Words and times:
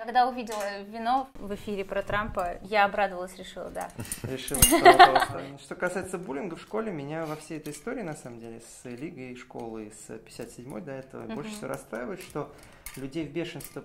Когда 0.00 0.26
увидела 0.26 0.80
вино 0.84 1.28
в 1.34 1.54
эфире 1.56 1.84
про 1.84 2.02
Трампа, 2.02 2.56
я 2.62 2.86
обрадовалась, 2.86 3.36
решила, 3.36 3.68
да. 3.68 3.90
Решила, 4.22 4.62
что 4.62 5.58
Что 5.58 5.74
касается 5.74 6.16
буллинга 6.16 6.56
в 6.56 6.60
школе, 6.62 6.90
меня 6.90 7.26
во 7.26 7.36
всей 7.36 7.58
этой 7.58 7.74
истории, 7.74 8.00
на 8.00 8.14
самом 8.14 8.40
деле, 8.40 8.60
с 8.60 8.88
лигой 8.88 9.36
школы, 9.36 9.92
с 9.92 10.10
57-й 10.10 10.80
до 10.80 10.92
этого, 10.92 11.26
больше 11.34 11.50
всего 11.50 11.68
расстраивает, 11.68 12.22
что 12.22 12.50
людей 12.96 13.26
в 13.26 13.30
бешенство 13.30 13.82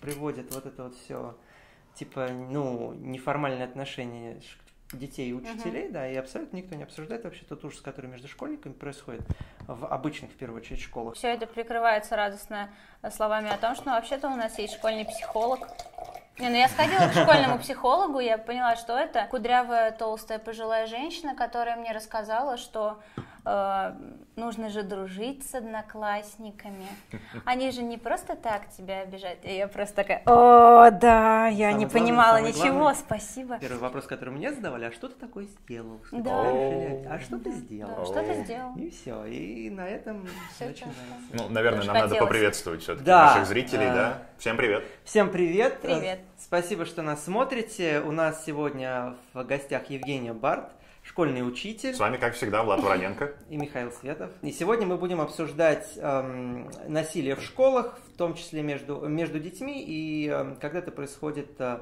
приводит 0.00 0.54
вот 0.54 0.64
это 0.64 0.84
вот 0.84 0.94
все, 0.94 1.36
типа, 1.94 2.28
ну, 2.30 2.94
неформальные 2.94 3.64
отношения 3.64 4.40
детей 4.92 5.30
и 5.30 5.32
учителей, 5.32 5.86
uh-huh. 5.86 5.92
да, 5.92 6.08
и 6.08 6.16
абсолютно 6.16 6.56
никто 6.56 6.74
не 6.74 6.82
обсуждает 6.82 7.24
вообще 7.24 7.44
тот 7.44 7.64
ужас, 7.64 7.80
который 7.80 8.06
между 8.06 8.28
школьниками 8.28 8.72
происходит 8.72 9.22
в 9.66 9.86
обычных, 9.86 10.32
в 10.32 10.34
первую 10.34 10.60
очередь, 10.60 10.80
школах. 10.80 11.14
Все 11.14 11.28
это 11.28 11.46
прикрывается 11.46 12.16
радостно 12.16 12.70
словами 13.12 13.50
о 13.50 13.56
том, 13.56 13.74
что 13.74 13.86
ну, 13.86 13.92
вообще-то 13.92 14.28
у 14.28 14.36
нас 14.36 14.58
есть 14.58 14.74
школьный 14.74 15.04
психолог. 15.04 15.60
Не, 16.38 16.48
ну 16.48 16.56
я 16.56 16.68
сходила 16.68 17.06
к 17.08 17.12
школьному 17.12 17.58
психологу, 17.58 18.18
я 18.18 18.38
поняла, 18.38 18.74
что 18.76 18.98
это 18.98 19.26
кудрявая, 19.30 19.92
толстая, 19.92 20.38
пожилая 20.38 20.86
женщина, 20.86 21.34
которая 21.34 21.76
мне 21.76 21.92
рассказала, 21.92 22.56
что 22.56 23.00
э, 23.16 23.20
нужно 24.36 24.70
же 24.70 24.82
дружить 24.82 25.48
с 25.48 25.54
одноклассниками. 25.54 26.86
Они 27.44 27.70
же 27.70 27.82
не 27.82 27.98
просто 27.98 28.36
так 28.36 28.68
тебя 28.76 29.00
обижают. 29.00 29.44
И 29.44 29.56
я 29.56 29.68
просто 29.68 29.96
такая, 29.96 30.22
о, 30.26 30.90
да, 30.90 31.46
я 31.48 31.70
самое 31.70 31.74
не 31.74 31.84
главное, 31.84 31.88
понимала 31.88 32.40
ничего, 32.40 32.78
главное, 32.78 32.94
спасибо. 32.94 33.58
Первый 33.58 33.78
вопрос, 33.78 34.06
который 34.06 34.30
мне 34.30 34.52
задавали, 34.52 34.86
а 34.86 34.92
что 34.92 35.08
ты 35.08 35.14
такое 35.14 35.44
сделал? 35.44 36.00
Что 36.06 36.18
да. 36.18 37.14
А 37.14 37.18
что 37.20 37.38
ты 37.38 37.50
сделал? 37.52 37.96
Да, 37.96 38.04
что 38.04 38.22
ты 38.22 38.44
сделал? 38.44 38.76
И 38.76 38.90
все, 38.90 39.24
и 39.24 39.70
на 39.70 39.86
этом 39.88 40.26
все 40.54 40.66
начинается. 40.66 40.96
Ну, 41.32 41.48
наверное, 41.48 41.84
нам 41.84 41.96
надо 41.96 42.16
поприветствовать 42.16 42.82
все-таки 42.82 43.04
да. 43.04 43.26
наших 43.26 43.46
зрителей, 43.46 43.86
да? 43.86 44.22
Всем 44.38 44.56
привет. 44.56 44.84
Всем 45.04 45.30
привет. 45.30 45.80
Привет. 45.80 46.20
Спасибо, 46.38 46.86
что 46.86 47.02
нас 47.02 47.24
смотрите. 47.24 48.00
У 48.00 48.12
нас 48.12 48.44
сегодня 48.44 49.14
в 49.34 49.44
гостях 49.44 49.90
Евгения 49.90 50.32
Барт 50.32 50.70
школьный 51.20 51.46
учитель. 51.46 51.94
С 51.94 51.98
вами, 51.98 52.16
как 52.16 52.32
всегда, 52.32 52.62
Влад 52.62 52.80
Вороненко. 52.80 53.34
И 53.50 53.56
Михаил 53.58 53.92
Светов. 53.92 54.30
И 54.40 54.52
сегодня 54.52 54.86
мы 54.86 54.96
будем 54.96 55.20
обсуждать 55.20 55.92
эм, 55.96 56.70
насилие 56.88 57.36
в 57.36 57.42
школах, 57.42 57.98
в 58.14 58.16
том 58.16 58.34
числе 58.34 58.62
между, 58.62 59.00
между 59.06 59.38
детьми, 59.38 59.84
и 59.86 60.30
э, 60.32 60.56
когда 60.58 60.78
это 60.78 60.90
происходит 60.90 61.50
э, 61.58 61.80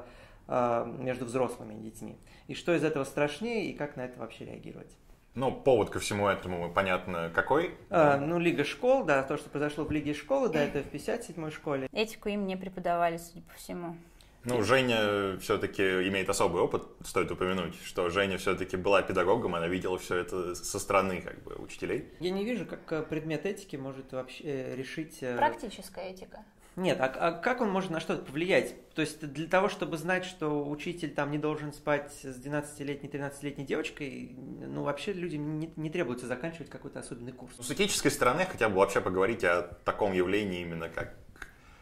э, 0.49 0.93
между 0.99 1.23
взрослыми 1.23 1.73
детьми. 1.81 2.17
И 2.47 2.53
что 2.53 2.75
из 2.75 2.83
этого 2.83 3.05
страшнее, 3.05 3.67
и 3.67 3.73
как 3.73 3.95
на 3.95 4.01
это 4.01 4.19
вообще 4.19 4.43
реагировать. 4.43 4.91
Ну, 5.35 5.53
повод 5.53 5.89
ко 5.89 5.99
всему 5.99 6.27
этому, 6.27 6.69
понятно, 6.73 7.31
какой? 7.33 7.75
А, 7.89 8.17
ну, 8.17 8.39
Лига 8.39 8.65
школ, 8.65 9.05
да, 9.05 9.23
то, 9.23 9.37
что 9.37 9.49
произошло 9.49 9.85
в 9.85 9.91
Лиге 9.91 10.13
школы, 10.13 10.49
да, 10.49 10.61
это 10.61 10.83
в 10.83 10.93
57-й 10.93 11.51
школе. 11.51 11.87
Этику 11.93 12.27
им 12.27 12.45
не 12.45 12.57
преподавали, 12.57 13.15
судя 13.15 13.43
по 13.43 13.53
всему. 13.53 13.95
Ну, 14.45 14.63
Женя 14.63 15.37
все-таки 15.39 15.83
имеет 16.07 16.29
особый 16.29 16.61
опыт, 16.61 16.83
стоит 17.03 17.29
упомянуть, 17.31 17.75
что 17.83 18.09
Женя 18.09 18.37
все-таки 18.37 18.77
была 18.77 19.01
педагогом, 19.01 19.55
она 19.55 19.67
видела 19.67 19.97
все 19.97 20.15
это 20.15 20.55
со 20.55 20.79
стороны 20.79 21.21
как 21.21 21.43
бы 21.43 21.55
учителей. 21.55 22.09
Я 22.19 22.31
не 22.31 22.45
вижу, 22.45 22.65
как 22.65 22.91
э, 22.91 23.03
предмет 23.03 23.45
этики 23.45 23.75
может 23.75 24.11
вообще 24.11 24.43
э, 24.43 24.75
решить... 24.75 25.17
Э, 25.21 25.35
Практическая 25.35 26.09
этика. 26.09 26.45
Нет, 26.75 27.01
а, 27.01 27.05
а 27.07 27.31
как 27.33 27.59
он 27.59 27.69
может 27.69 27.89
на 27.89 27.99
что-то 27.99 28.23
повлиять? 28.23 28.73
То 28.93 29.01
есть 29.01 29.19
для 29.19 29.47
того, 29.47 29.67
чтобы 29.67 29.97
знать, 29.97 30.23
что 30.23 30.67
учитель 30.69 31.13
там 31.13 31.31
не 31.31 31.37
должен 31.37 31.73
спать 31.73 32.13
с 32.13 32.25
12-летней, 32.25 33.09
13-летней 33.09 33.65
девочкой, 33.65 34.35
ну 34.37 34.83
вообще 34.83 35.11
людям 35.11 35.59
не, 35.59 35.73
не 35.75 35.89
требуется 35.89 36.27
заканчивать 36.27 36.69
какой-то 36.69 36.99
особенный 36.99 37.33
курс. 37.33 37.53
С 37.59 37.69
этической 37.69 38.11
стороны 38.11 38.45
хотя 38.49 38.69
бы 38.69 38.77
вообще 38.77 39.01
поговорить 39.01 39.43
о 39.43 39.63
таком 39.83 40.13
явлении 40.13 40.61
именно 40.61 40.87
как 40.87 41.17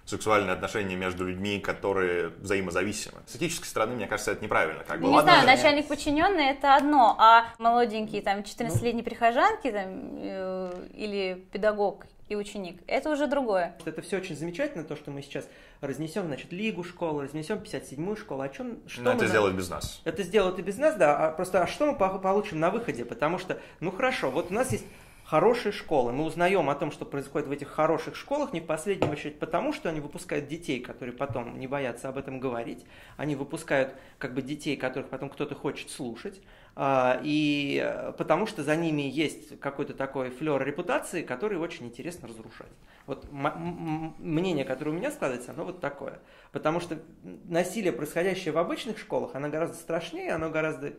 сексуальные 0.08 0.54
отношения 0.54 0.96
между 0.96 1.28
людьми, 1.28 1.60
которые 1.60 2.30
взаимозависимы. 2.30 3.20
С 3.28 3.36
этической 3.36 3.68
стороны, 3.68 3.96
мне 3.96 4.08
кажется, 4.08 4.32
это 4.32 4.44
неправильно. 4.44 4.84
Как 4.86 5.02
бы. 5.02 5.10
Не 5.10 5.22
знаю, 5.22 5.46
начальник 5.46 5.88
подчиненный 5.88 6.46
это 6.46 6.76
одно, 6.76 7.16
а 7.20 7.48
молоденькие 7.60 8.22
там 8.22 8.40
14-летние 8.40 9.04
прихожанки 9.04 9.70
там, 9.70 9.88
э, 10.18 10.88
или 10.94 11.46
педагог 11.52 12.06
и 12.30 12.36
ученик. 12.36 12.82
Это 12.88 13.10
уже 13.10 13.28
другое. 13.28 13.76
Это 13.86 14.02
все 14.02 14.18
очень 14.18 14.36
замечательно, 14.36 14.84
то, 14.84 14.96
что 14.96 15.12
мы 15.12 15.22
сейчас 15.22 15.48
разнесем, 15.82 16.28
значит, 16.28 16.52
Лигу 16.52 16.84
школы, 16.84 17.24
разнесем 17.24 17.58
57-ю 17.58 18.16
школу. 18.16 18.42
А 18.42 18.50
чем, 18.50 18.80
что 18.88 19.02
Но 19.02 19.12
это 19.12 19.24
на... 19.24 19.28
сделают 19.28 19.56
без 19.56 19.70
нас. 19.70 20.02
Это 20.06 20.24
сделают 20.24 20.60
и 20.60 20.62
без 20.62 20.78
нас, 20.78 20.96
да. 20.96 21.28
А 21.28 21.32
просто 21.32 21.62
а 21.62 21.68
что 21.68 21.86
мы 21.86 21.98
получим 21.98 22.60
на 22.60 22.70
выходе? 22.70 23.06
Потому 23.06 23.40
что, 23.40 23.60
ну 23.80 23.92
хорошо, 23.92 24.30
вот 24.32 24.52
у 24.52 24.54
нас 24.54 24.72
есть 24.72 24.86
хорошие 25.28 25.74
школы. 25.74 26.14
Мы 26.14 26.24
узнаем 26.24 26.70
о 26.70 26.76
том, 26.76 26.90
что 26.90 27.04
происходит 27.04 27.50
в 27.50 27.52
этих 27.52 27.68
хороших 27.68 28.16
школах, 28.16 28.54
не 28.54 28.62
в 28.62 28.66
последнюю 28.66 29.12
очередь 29.12 29.40
потому, 29.40 29.74
что 29.74 29.90
они 29.90 30.00
выпускают 30.00 30.48
детей, 30.48 30.80
которые 30.80 31.14
потом 31.14 31.60
не 31.60 31.68
боятся 31.68 32.08
об 32.08 32.18
этом 32.18 32.40
говорить. 32.40 32.86
Они 33.18 33.36
выпускают 33.36 33.94
как 34.20 34.34
бы 34.34 34.42
детей, 34.42 34.78
которых 34.78 35.10
потом 35.10 35.30
кто-то 35.30 35.54
хочет 35.54 35.90
слушать. 35.90 36.42
А, 36.78 37.20
и 37.24 37.82
э, 37.84 38.14
потому 38.14 38.48
что 38.48 38.64
за 38.64 38.76
ними 38.78 39.02
есть 39.02 39.60
какой-то 39.60 39.94
такой 39.94 40.30
флер 40.30 40.64
репутации, 40.64 41.24
который 41.24 41.58
очень 41.58 41.88
интересно 41.88 42.30
разрушать. 42.30 42.72
Вот 43.06 43.28
мнение, 43.32 44.64
которое 44.64 44.92
у 44.92 44.94
меня 44.94 45.12
складывается, 45.12 45.52
оно 45.52 45.66
вот 45.66 45.82
такое. 45.82 46.20
Потому 46.54 46.80
что 46.80 47.00
насилие, 47.46 47.92
происходящее 47.92 48.54
в 48.54 48.58
обычных 48.60 48.98
школах, 48.98 49.36
оно 49.36 49.50
гораздо 49.50 49.76
страшнее, 49.76 50.32
оно 50.32 50.50
гораздо 50.50 50.94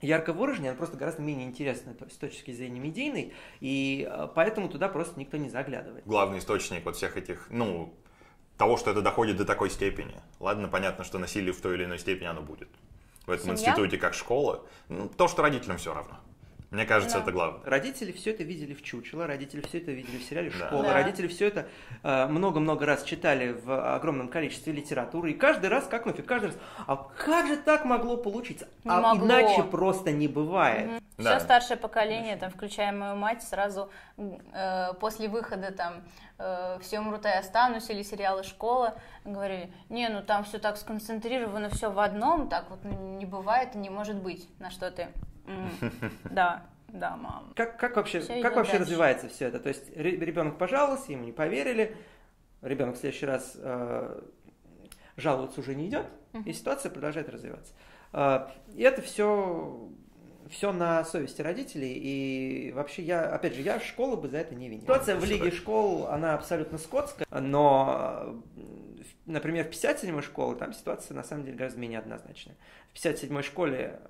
ярко 0.00 0.32
выраженный, 0.32 0.70
он 0.70 0.76
просто 0.76 0.96
гораздо 0.96 1.22
менее 1.22 1.46
интересный 1.46 1.94
с 2.10 2.16
точки 2.16 2.50
зрения 2.52 2.80
медийной, 2.80 3.32
и 3.60 4.08
э, 4.10 4.28
поэтому 4.34 4.68
туда 4.68 4.88
просто 4.88 5.18
никто 5.18 5.36
не 5.36 5.48
заглядывает. 5.48 6.04
Главный 6.06 6.38
источник 6.38 6.84
вот 6.84 6.96
всех 6.96 7.16
этих, 7.16 7.46
ну, 7.50 7.94
того, 8.56 8.76
что 8.76 8.90
это 8.90 9.02
доходит 9.02 9.36
до 9.36 9.44
такой 9.44 9.70
степени. 9.70 10.14
Ладно, 10.38 10.68
понятно, 10.68 11.04
что 11.04 11.18
насилие 11.18 11.52
в 11.52 11.60
той 11.60 11.74
или 11.74 11.84
иной 11.84 11.98
степени 11.98 12.26
оно 12.26 12.42
будет. 12.42 12.68
В 13.26 13.30
этом 13.30 13.56
Семья? 13.56 13.70
институте 13.70 13.96
как 13.96 14.14
школа. 14.14 14.66
Ну, 14.88 15.08
то, 15.08 15.28
что 15.28 15.42
родителям 15.42 15.78
все 15.78 15.94
равно. 15.94 16.18
Мне 16.70 16.86
кажется, 16.86 17.16
да. 17.16 17.22
это 17.22 17.32
главное. 17.32 17.60
Родители 17.64 18.12
все 18.12 18.30
это 18.30 18.44
видели 18.44 18.74
в 18.74 18.82
Чучело, 18.82 19.26
родители 19.26 19.60
все 19.60 19.78
это 19.78 19.90
видели 19.90 20.18
в 20.18 20.22
сериале 20.22 20.50
«Школа», 20.50 20.84
да. 20.84 20.94
родители 20.94 21.26
все 21.26 21.48
это 21.48 21.66
э, 22.04 22.26
много-много 22.26 22.86
раз 22.86 23.02
читали 23.02 23.52
в 23.52 23.94
огромном 23.94 24.28
количестве 24.28 24.72
литературы, 24.72 25.32
и 25.32 25.34
каждый 25.34 25.68
раз, 25.68 25.88
как 25.88 26.06
нафиг, 26.06 26.26
каждый 26.26 26.46
раз, 26.46 26.56
а 26.86 26.96
как 26.96 27.48
же 27.48 27.56
так 27.56 27.84
могло 27.84 28.16
получиться? 28.16 28.68
Не 28.84 28.90
а 28.90 29.00
могло. 29.00 29.26
иначе 29.26 29.64
просто 29.64 30.12
не 30.12 30.28
бывает. 30.28 30.90
Угу. 30.90 31.00
Да. 31.18 31.36
Все 31.36 31.44
старшее 31.44 31.76
поколение, 31.76 32.36
там, 32.36 32.50
включая 32.50 32.92
мою 32.92 33.16
мать, 33.16 33.42
сразу 33.42 33.90
э, 34.16 34.94
после 35.00 35.28
выхода 35.28 35.72
там 35.72 36.04
э, 36.38 36.78
«Все 36.82 37.00
умрут, 37.00 37.26
а 37.26 37.30
я 37.30 37.40
останусь» 37.40 37.90
или 37.90 38.02
сериалы 38.02 38.44
«Школа» 38.44 38.94
говорили, 39.24 39.72
не, 39.88 40.08
ну 40.08 40.22
там 40.22 40.44
все 40.44 40.58
так 40.58 40.76
сконцентрировано, 40.76 41.68
все 41.68 41.90
в 41.90 41.98
одном, 41.98 42.48
так 42.48 42.70
вот 42.70 42.84
не 42.84 43.26
бывает 43.26 43.74
и 43.74 43.78
не 43.78 43.90
может 43.90 44.16
быть. 44.16 44.48
На 44.60 44.70
что 44.70 44.90
ты 44.90 45.08
да, 46.30 46.66
да, 46.88 47.16
мам. 47.16 47.52
Как, 47.54 47.78
как 47.78 47.96
вообще, 47.96 48.20
как 48.42 48.56
вообще 48.56 48.78
развивается 48.78 49.28
все 49.28 49.46
это? 49.46 49.60
То 49.60 49.68
есть 49.68 49.90
ребенок 49.96 50.58
пожаловался, 50.58 51.12
ему 51.12 51.24
не 51.24 51.32
поверили, 51.32 51.96
ребенок 52.62 52.96
в 52.96 52.98
следующий 52.98 53.26
раз 53.26 53.52
э, 53.56 54.20
жаловаться 55.16 55.60
уже 55.60 55.74
не 55.74 55.88
идет, 55.88 56.06
и 56.44 56.52
ситуация 56.52 56.90
продолжает 56.90 57.28
развиваться. 57.28 57.72
Э, 58.12 58.48
и 58.74 58.82
это 58.82 59.02
все, 59.02 59.88
все 60.48 60.72
на 60.72 61.04
совести 61.04 61.42
родителей, 61.42 61.92
и 61.94 62.72
вообще 62.72 63.02
я, 63.02 63.32
опять 63.32 63.54
же, 63.54 63.62
я 63.62 63.78
школу 63.80 64.16
бы 64.16 64.28
за 64.28 64.38
это 64.38 64.54
не 64.54 64.68
винил. 64.68 64.82
Ситуация 64.82 65.16
в 65.16 65.24
Лиге 65.24 65.50
школ, 65.50 66.06
она 66.08 66.34
абсолютно 66.34 66.78
скотская, 66.78 67.26
но, 67.30 68.42
например, 69.26 69.66
в 69.66 69.70
57-й 69.70 70.22
школе 70.22 70.58
там 70.58 70.72
ситуация 70.72 71.14
на 71.14 71.24
самом 71.24 71.44
деле 71.44 71.56
гораздо 71.56 71.78
менее 71.78 72.00
однозначная. 72.00 72.56
В 72.92 72.96
57-й 72.96 73.42
школе 73.42 74.00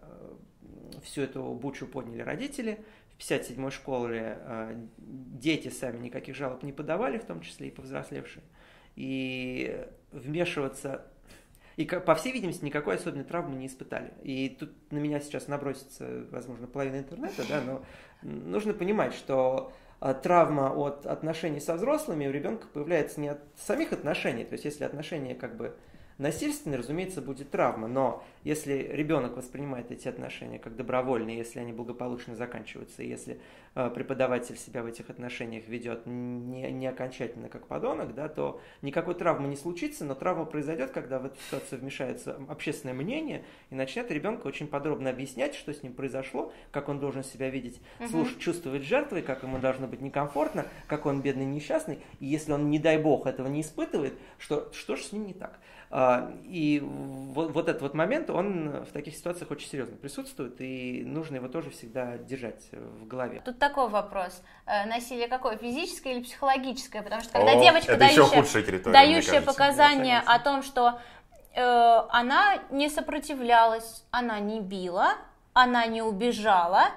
всю 1.03 1.23
эту 1.23 1.43
бучу 1.55 1.87
подняли 1.87 2.23
родители. 2.23 2.81
В 3.17 3.23
57-й 3.23 3.71
школе 3.71 4.39
э, 4.41 4.87
дети 4.99 5.69
сами 5.69 5.99
никаких 5.99 6.35
жалоб 6.37 6.63
не 6.63 6.73
подавали, 6.73 7.19
в 7.19 7.25
том 7.25 7.41
числе 7.41 7.69
и 7.69 7.71
повзрослевшие. 7.71 8.43
И 8.97 9.87
вмешиваться... 10.13 11.07
И, 11.77 11.85
по 11.85 12.15
всей 12.15 12.33
видимости, 12.33 12.65
никакой 12.65 12.97
особенной 12.97 13.25
травмы 13.25 13.57
не 13.57 13.67
испытали. 13.67 14.13
И 14.23 14.49
тут 14.59 14.71
на 14.91 14.99
меня 14.99 15.21
сейчас 15.21 15.49
набросится, 15.49 16.27
возможно, 16.31 16.67
половина 16.67 16.99
интернета, 16.99 17.43
да, 17.49 17.63
но 17.63 17.85
нужно 18.23 18.75
понимать, 18.75 19.15
что 19.15 19.73
э, 20.01 20.15
травма 20.23 20.71
от 20.75 21.07
отношений 21.07 21.61
со 21.61 21.75
взрослыми 21.75 22.27
у 22.27 22.31
ребенка 22.31 22.67
появляется 22.73 23.21
не 23.21 23.29
от 23.29 23.41
самих 23.57 23.93
отношений, 23.93 24.45
то 24.45 24.55
есть 24.55 24.65
если 24.65 24.85
отношения 24.85 25.35
как 25.35 25.57
бы 25.57 25.75
насильственные, 26.21 26.79
разумеется, 26.79 27.23
будет 27.23 27.51
травма, 27.51 27.89
но 27.89 28.23
если 28.45 28.91
ребенок 28.93 29.37
воспринимает 29.37 29.91
эти 29.91 30.07
отношения 30.07 30.59
как 30.59 30.77
добровольные, 30.77 31.39
если 31.39 31.59
они 31.59 31.73
благополучно 31.73 32.35
заканчиваются, 32.35 33.03
если 33.03 33.41
э, 33.75 33.91
преподаватель 33.91 34.57
себя 34.57 34.83
в 34.83 34.87
этих 34.87 35.09
отношениях 35.09 35.67
ведет 35.67 36.07
не, 36.07 36.71
не 36.71 36.87
окончательно 36.87 37.49
как 37.49 37.67
подонок, 37.67 38.15
да, 38.15 38.29
то 38.29 38.61
никакой 38.83 39.15
травмы 39.15 39.49
не 39.49 39.57
случится, 39.57 40.05
но 40.05 40.15
травма 40.15 40.45
произойдет, 40.45 40.91
когда 40.91 41.19
в 41.19 41.27
эту 41.27 41.41
ситуацию 41.41 41.81
вмешается 41.81 42.39
общественное 42.49 42.95
мнение 42.95 43.43
и 43.71 43.75
начнет 43.75 44.11
ребенку 44.11 44.47
очень 44.47 44.67
подробно 44.67 45.11
объяснять, 45.11 45.55
что 45.55 45.73
с 45.73 45.83
ним 45.83 45.95
произошло, 45.95 46.53
как 46.71 46.91
он 46.91 47.01
должен 47.01 47.25
себя 47.25 47.49
видеть, 47.49 47.81
угу. 47.99 48.09
слушать, 48.09 48.39
чувствовать 48.39 48.83
жертвой, 48.83 49.23
как 49.23 49.43
ему 49.43 49.59
должно 49.59 49.87
быть 49.87 50.03
некомфортно, 50.03 50.67
как 50.87 51.07
он 51.07 51.23
бедный, 51.23 51.47
несчастный, 51.47 52.01
и 52.21 52.27
если 52.27 52.53
он, 52.53 52.69
не 52.69 52.79
дай 52.79 52.99
бог, 52.99 53.27
этого 53.27 53.49
не 53.49 53.63
испытывает, 53.63 54.13
что, 54.39 54.71
что 54.75 54.97
же 54.97 55.03
с 55.03 55.13
ним 55.13 55.27
не 55.27 55.35
так? 55.35 55.59
А, 55.93 56.31
и 56.45 56.81
вот, 56.81 57.51
вот 57.51 57.69
этот 57.69 57.83
вот 57.83 57.95
момент, 57.95 58.31
он 58.31 58.85
в 58.85 58.93
таких 58.93 59.17
ситуациях 59.17 59.51
очень 59.51 59.69
серьезно 59.69 59.97
присутствует, 59.97 60.61
и 60.61 61.03
нужно 61.05 61.37
его 61.37 61.49
тоже 61.49 61.71
всегда 61.71 62.17
держать 62.17 62.69
в 62.71 63.09
голове. 63.09 63.43
Тут 63.45 63.59
такой 63.59 63.89
вопрос. 63.89 64.41
Э, 64.67 64.87
насилие 64.87 65.27
какое? 65.27 65.57
Физическое 65.57 66.15
или 66.15 66.23
психологическое? 66.23 67.03
Потому 67.03 67.23
что 67.23 67.33
когда 67.33 67.53
О, 67.53 67.61
девочка, 67.61 67.97
дающая, 67.97 68.93
дающая 68.93 69.43
показания 69.43 70.23
о 70.25 70.39
том, 70.39 70.63
что 70.63 71.01
э, 71.57 71.61
она 71.61 72.59
не 72.71 72.89
сопротивлялась, 72.89 74.05
она 74.13 74.39
не 74.39 74.61
била, 74.61 75.15
она 75.55 75.87
не 75.87 76.03
убежала, 76.03 76.91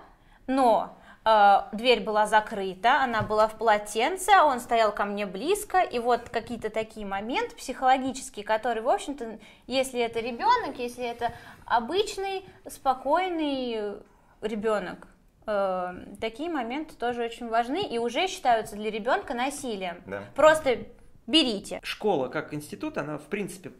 но 0.45 0.95
дверь 1.25 2.01
была 2.01 2.27
закрыта, 2.27 3.01
она 3.01 3.21
была 3.21 3.47
в 3.47 3.57
полотенце, 3.57 4.31
он 4.43 4.59
стоял 4.59 4.91
ко 4.91 5.05
мне 5.05 5.25
близко, 5.25 5.79
и 5.79 5.97
вот 5.99 6.29
какие-то 6.29 6.69
такие 6.69 7.05
моменты 7.05 7.55
психологические, 7.55 8.43
которые, 8.43 8.83
в 8.83 8.89
общем-то, 8.89 9.39
если 9.67 10.01
это 10.01 10.19
ребенок, 10.19 10.77
если 10.77 11.05
это 11.05 11.33
обычный, 11.65 12.43
спокойный 12.67 13.99
ребенок, 14.41 15.07
э, 15.47 15.93
такие 16.19 16.49
моменты 16.49 16.95
тоже 16.95 17.23
очень 17.23 17.47
важны 17.47 17.83
и 17.83 17.97
уже 17.97 18.27
считаются 18.27 18.75
для 18.75 18.91
ребенка 18.91 19.33
насилием. 19.33 20.03
Да. 20.05 20.23
Просто 20.35 20.79
берите. 21.27 21.79
Школа 21.83 22.27
как 22.27 22.53
институт, 22.53 22.97
она 22.97 23.17
в 23.17 23.27
принципе 23.27 23.71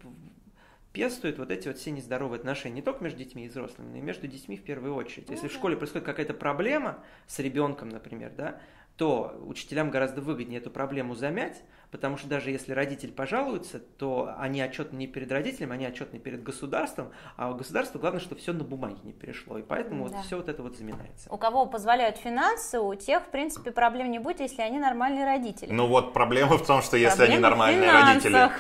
пестует 0.93 1.39
вот 1.39 1.51
эти 1.51 1.67
вот 1.67 1.77
все 1.77 1.91
нездоровые 1.91 2.37
отношения 2.37 2.75
не 2.75 2.81
только 2.81 3.03
между 3.03 3.19
детьми 3.19 3.45
и 3.45 3.49
взрослыми, 3.49 3.89
но 3.89 3.97
и 3.97 4.01
между 4.01 4.27
детьми 4.27 4.55
в 4.55 4.63
первую 4.63 4.95
очередь. 4.95 5.29
Если 5.29 5.47
ну, 5.47 5.49
в 5.49 5.53
школе 5.53 5.75
происходит 5.75 6.05
какая-то 6.05 6.35
проблема 6.35 6.99
с 7.27 7.39
ребенком, 7.39 7.89
например, 7.89 8.31
да, 8.37 8.59
то 8.95 9.35
учителям 9.47 9.89
гораздо 9.89 10.21
выгоднее 10.21 10.59
эту 10.59 10.69
проблему 10.69 11.15
замять, 11.15 11.63
потому 11.89 12.15
что 12.17 12.27
даже 12.27 12.51
если 12.51 12.73
родитель 12.73 13.11
пожалуется, 13.11 13.79
то 13.79 14.35
они 14.37 14.61
отчетны 14.61 14.95
не 14.97 15.07
перед 15.07 15.31
родителем, 15.31 15.71
они 15.71 15.83
отчетны 15.87 16.19
перед 16.19 16.43
государством, 16.43 17.11
а 17.35 17.49
у 17.49 17.55
государства 17.55 17.97
главное, 17.97 18.21
чтобы 18.21 18.39
все 18.39 18.53
на 18.53 18.63
бумаге 18.63 18.99
не 19.03 19.13
перешло, 19.13 19.57
и 19.57 19.63
поэтому 19.63 20.07
да. 20.07 20.17
вот 20.17 20.25
все 20.25 20.37
вот 20.37 20.47
это 20.47 20.61
вот 20.61 20.77
заминается. 20.77 21.27
У 21.31 21.37
кого 21.37 21.65
позволяют 21.65 22.17
финансы, 22.17 22.79
у 22.79 22.93
тех, 22.93 23.23
в 23.23 23.29
принципе, 23.29 23.71
проблем 23.71 24.11
не 24.11 24.19
будет, 24.19 24.41
если 24.41 24.61
они 24.61 24.77
нормальные 24.77 25.25
родители. 25.25 25.71
Ну 25.71 25.87
вот 25.87 26.13
проблема 26.13 26.59
в 26.59 26.65
том, 26.67 26.83
что 26.83 26.95
если 26.95 27.17
проблема 27.17 27.33
они 27.33 27.41
нормальные 27.41 27.91
родители 27.91 28.51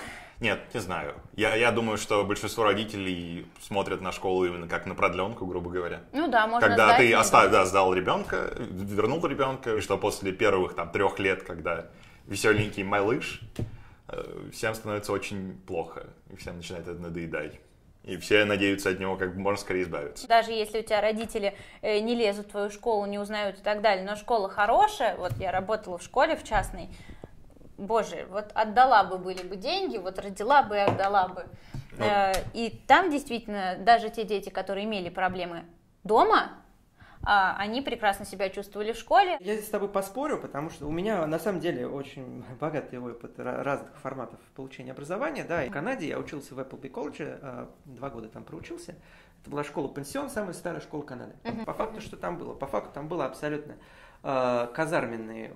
нет, 0.43 0.59
не 0.73 0.81
знаю. 0.81 1.15
Я, 1.37 1.55
я 1.55 1.71
думаю, 1.71 1.97
что 1.97 2.25
большинство 2.25 2.65
родителей 2.65 3.47
смотрят 3.61 4.01
на 4.01 4.11
школу 4.11 4.45
именно 4.45 4.67
как 4.67 4.85
на 4.85 4.93
продленку, 4.93 5.45
грубо 5.45 5.71
говоря. 5.71 6.01
Ну 6.11 6.27
да, 6.27 6.47
можно 6.47 6.67
Когда 6.67 6.87
сдать, 6.87 6.97
ты 6.97 7.13
оставил, 7.13 7.51
да, 7.51 7.65
сдал 7.65 7.93
ребенка, 7.93 8.51
вернул 8.59 9.25
ребенка, 9.25 9.77
и 9.77 9.79
что 9.79 9.97
после 9.97 10.33
первых 10.33 10.75
там 10.75 10.91
трех 10.91 11.17
лет, 11.17 11.43
когда 11.43 11.85
веселенький 12.27 12.83
малыш, 12.83 13.39
э, 14.09 14.49
всем 14.51 14.75
становится 14.75 15.13
очень 15.13 15.57
плохо, 15.65 16.07
и 16.29 16.35
всем 16.35 16.57
начинает 16.57 16.89
это 16.89 16.99
надоедать. 16.99 17.61
И 18.03 18.17
все 18.17 18.43
надеются 18.43 18.89
от 18.89 18.99
него 18.99 19.15
как 19.15 19.35
можно 19.35 19.57
скорее 19.57 19.83
избавиться. 19.83 20.27
Даже 20.27 20.51
если 20.51 20.81
у 20.81 20.83
тебя 20.83 20.99
родители 20.99 21.55
э, 21.81 21.99
не 21.99 22.15
лезут 22.15 22.47
в 22.47 22.51
твою 22.51 22.69
школу, 22.69 23.05
не 23.05 23.17
узнают 23.17 23.59
и 23.59 23.61
так 23.61 23.81
далее, 23.81 24.05
но 24.05 24.17
школа 24.17 24.49
хорошая, 24.49 25.15
вот 25.15 25.31
я 25.39 25.53
работала 25.53 25.97
в 25.97 26.03
школе 26.03 26.35
в 26.35 26.43
частной, 26.43 26.89
боже, 27.77 28.27
вот 28.29 28.51
отдала 28.53 29.03
бы 29.03 29.17
были 29.17 29.43
бы 29.43 29.55
деньги, 29.55 29.97
вот 29.97 30.19
родила 30.19 30.63
бы 30.63 30.75
и 30.75 30.79
отдала 30.79 31.27
бы. 31.27 31.45
Ну. 31.97 32.05
Э, 32.05 32.33
и 32.53 32.69
там 32.87 33.09
действительно 33.09 33.77
даже 33.79 34.09
те 34.09 34.23
дети, 34.23 34.49
которые 34.49 34.85
имели 34.85 35.09
проблемы 35.09 35.65
дома, 36.03 36.63
а, 37.25 37.55
они 37.57 37.81
прекрасно 37.81 38.25
себя 38.25 38.49
чувствовали 38.49 38.91
в 38.91 38.97
школе. 38.97 39.37
Я 39.39 39.53
здесь 39.53 39.67
с 39.67 39.69
тобой 39.69 39.87
поспорю, 39.87 40.37
потому 40.39 40.69
что 40.69 40.87
у 40.87 40.91
меня 40.91 41.25
на 41.25 41.39
самом 41.39 41.61
деле 41.61 41.87
очень 41.87 42.43
богатый 42.59 42.99
опыт 42.99 43.39
разных 43.39 43.95
форматов 43.97 44.39
получения 44.55 44.91
образования. 44.91 45.45
Да, 45.45 45.63
и 45.63 45.69
в 45.69 45.71
Канаде 45.71 46.07
я 46.07 46.19
учился 46.19 46.53
в 46.53 46.59
Appleby 46.59 46.89
колледже, 46.89 47.39
а, 47.41 47.69
два 47.85 48.09
года 48.09 48.27
там 48.27 48.43
проучился. 48.43 48.95
Это 49.41 49.51
была 49.51 49.63
школа-пансион, 49.63 50.29
самая 50.29 50.53
старая 50.53 50.81
школа 50.81 51.01
Канады. 51.01 51.33
Uh-huh. 51.43 51.65
По 51.65 51.73
факту, 51.73 51.99
что 51.99 52.15
там 52.15 52.37
было? 52.37 52.53
По 52.53 52.65
факту 52.65 52.91
там 52.93 53.09
было 53.09 53.25
абсолютно 53.25 53.75
казарменные 54.23 55.53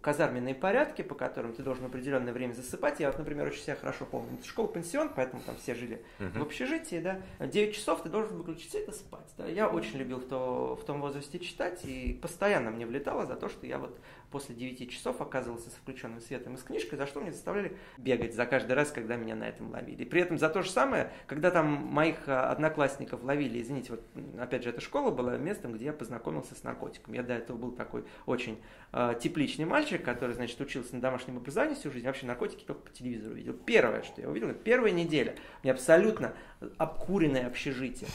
казарменные 0.00 0.54
порядки, 0.54 1.02
по 1.02 1.14
которым 1.14 1.52
ты 1.52 1.62
должен 1.62 1.84
определенное 1.86 2.32
время 2.32 2.52
засыпать. 2.52 3.00
Я 3.00 3.08
вот, 3.08 3.18
например, 3.18 3.46
очень 3.46 3.62
себя 3.62 3.74
хорошо 3.74 4.06
помню. 4.06 4.38
Это 4.38 4.46
школа-пансион, 4.46 5.10
поэтому 5.14 5.42
там 5.42 5.56
все 5.56 5.74
жили 5.74 6.04
uh-huh. 6.18 6.38
в 6.38 6.42
общежитии, 6.42 7.00
да. 7.00 7.20
9 7.44 7.74
часов 7.74 8.02
ты 8.02 8.08
должен 8.08 8.36
выключить 8.36 8.70
свет 8.70 8.88
и 8.88 8.92
спать. 8.92 9.34
Да. 9.36 9.46
Я 9.46 9.68
очень 9.68 9.98
любил 9.98 10.18
в, 10.18 10.28
то, 10.28 10.76
в 10.76 10.84
том 10.84 11.00
возрасте 11.00 11.38
читать, 11.38 11.84
и 11.84 12.12
постоянно 12.12 12.70
мне 12.70 12.86
влетало 12.86 13.26
за 13.26 13.34
то, 13.34 13.48
что 13.48 13.66
я 13.66 13.78
вот 13.78 13.98
после 14.30 14.54
9 14.54 14.90
часов 14.90 15.20
оказывался 15.20 15.70
с 15.70 15.74
включенным 15.74 16.20
светом 16.20 16.54
и 16.54 16.56
с 16.58 16.62
книжкой, 16.62 16.98
за 16.98 17.06
что 17.06 17.20
мне 17.20 17.32
заставляли 17.32 17.76
бегать 17.96 18.34
за 18.34 18.46
каждый 18.46 18.72
раз, 18.72 18.90
когда 18.90 19.16
меня 19.16 19.34
на 19.34 19.48
этом 19.48 19.70
ловили. 19.70 20.02
И 20.02 20.06
при 20.06 20.20
этом 20.20 20.38
за 20.38 20.48
то 20.48 20.62
же 20.62 20.70
самое, 20.70 21.12
когда 21.26 21.50
там 21.50 21.66
моих 21.66 22.16
а, 22.28 22.50
одноклассников 22.50 23.22
ловили, 23.22 23.60
извините, 23.60 23.92
вот 23.92 24.04
опять 24.38 24.64
же, 24.64 24.70
эта 24.70 24.80
школа 24.80 25.10
была 25.10 25.36
местом, 25.36 25.72
где 25.72 25.86
я 25.86 25.92
познакомился 25.92 26.54
с 26.54 26.62
наркотиком. 26.62 27.14
Я 27.14 27.22
до 27.22 27.34
этого 27.34 27.56
был 27.56 27.72
такой 27.72 28.04
очень 28.26 28.60
тепличный 29.20 29.64
мальчик, 29.64 30.02
который, 30.02 30.34
значит, 30.34 30.60
учился 30.60 30.94
на 30.94 31.00
домашнем 31.00 31.36
образовании 31.36 31.74
всю 31.74 31.90
жизнь, 31.90 32.06
вообще 32.06 32.26
наркотики 32.26 32.64
только 32.64 32.82
по 32.82 32.90
телевизору 32.90 33.34
видел. 33.34 33.52
Первое, 33.52 34.02
что 34.02 34.20
я 34.20 34.28
увидел, 34.28 34.52
первая 34.54 34.92
неделя, 34.92 35.34
мне 35.62 35.72
абсолютно 35.72 36.32
обкуренное 36.76 37.46
общежитие. 37.46 38.08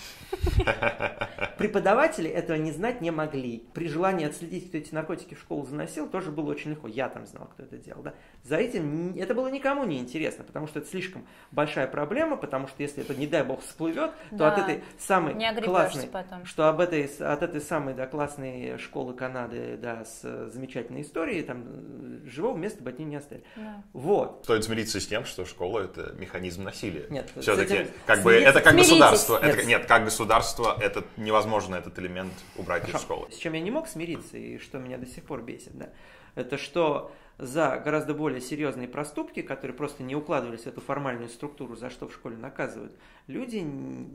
Преподаватели 1.58 2.30
этого 2.30 2.58
не 2.58 2.72
знать 2.72 3.00
не 3.02 3.12
могли. 3.12 3.64
При 3.74 3.88
желании 3.88 4.26
отследить, 4.26 4.68
кто 4.68 4.78
эти 4.78 4.94
наркотики 4.94 5.36
в 5.36 5.40
школу 5.40 5.66
заносил, 5.66 6.10
тоже 6.10 6.32
было 6.32 6.52
очень 6.52 6.72
легко. 6.72 6.88
Я 6.88 7.08
там 7.08 7.26
знал, 7.26 7.50
кто 7.54 7.64
это 7.64 7.78
делал. 7.78 8.04
Да? 8.04 8.14
За 8.44 8.58
этим 8.58 9.16
это 9.16 9.34
было 9.34 9.48
никому 9.48 9.86
не 9.86 10.00
интересно, 10.00 10.44
потому 10.44 10.68
что 10.68 10.80
это 10.80 10.90
слишком 10.90 11.26
большая 11.52 11.88
проблема, 11.88 12.36
потому 12.36 12.68
что 12.68 12.82
если 12.82 13.04
это, 13.04 13.16
не 13.16 13.28
дай 13.28 13.44
бог, 13.44 13.62
всплывет, 13.62 14.12
то 14.32 14.38
да, 14.38 14.54
от 14.54 14.60
этой 14.60 14.84
самой 15.00 15.36
классной, 15.62 16.08
потом. 16.08 16.46
что 16.46 16.68
об 16.68 16.82
этой, 16.82 17.06
от 17.06 17.44
этой 17.44 17.62
самой 17.62 17.94
да, 17.94 18.08
классной 18.08 18.78
школы 18.78 19.14
Канады 19.14 19.78
да, 19.78 20.04
с 20.04 20.52
замечательной 20.64 21.02
историей, 21.02 21.44
там 21.44 22.26
живого 22.26 22.56
места 22.56 22.82
бы 22.82 22.90
от 22.90 23.00
нее 23.00 23.10
не 23.10 23.16
оставили. 23.18 23.46
Да. 23.56 23.84
Вот. 23.92 24.42
Стоит 24.44 24.64
смириться 24.64 25.00
с 25.00 25.08
тем, 25.08 25.26
что 25.26 25.46
школа 25.46 25.82
это 25.82 26.16
механизм 26.18 26.64
насилия. 26.64 27.08
Нет, 27.10 27.32
все-таки 27.40 27.88
как 28.06 28.24
бы 28.24 28.34
это 28.34 28.62
как 28.62 28.76
государство. 28.76 29.40
Нет. 29.44 29.56
Это, 29.56 29.66
нет, 29.66 29.86
как 29.86 30.06
государство, 30.06 30.78
это 30.82 31.04
невозможно 31.18 31.76
этот 31.76 32.00
элемент 32.00 32.34
убрать 32.56 32.84
Хорошо. 32.84 32.98
из 32.98 33.04
школы. 33.04 33.32
С 33.32 33.38
чем 33.38 33.54
я 33.54 33.60
не 33.60 33.72
мог 33.72 33.88
смириться 33.88 34.38
и 34.38 34.58
что 34.58 34.80
меня 34.80 34.98
до 34.98 35.06
сих 35.06 35.26
пор 35.26 35.42
бесит, 35.42 35.78
да, 35.78 35.90
это 36.36 36.58
что 36.58 37.12
за 37.38 37.82
гораздо 37.84 38.14
более 38.14 38.42
серьезные 38.42 38.88
проступки, 38.88 39.42
которые 39.42 39.76
просто 39.76 40.04
не 40.04 40.16
укладывались 40.16 40.62
в 40.62 40.68
эту 40.68 40.82
формальную 40.82 41.30
структуру, 41.30 41.76
за 41.76 41.90
что 41.90 42.08
в 42.08 42.14
школе 42.14 42.38
наказывают, 42.38 42.96
люди, 43.28 43.66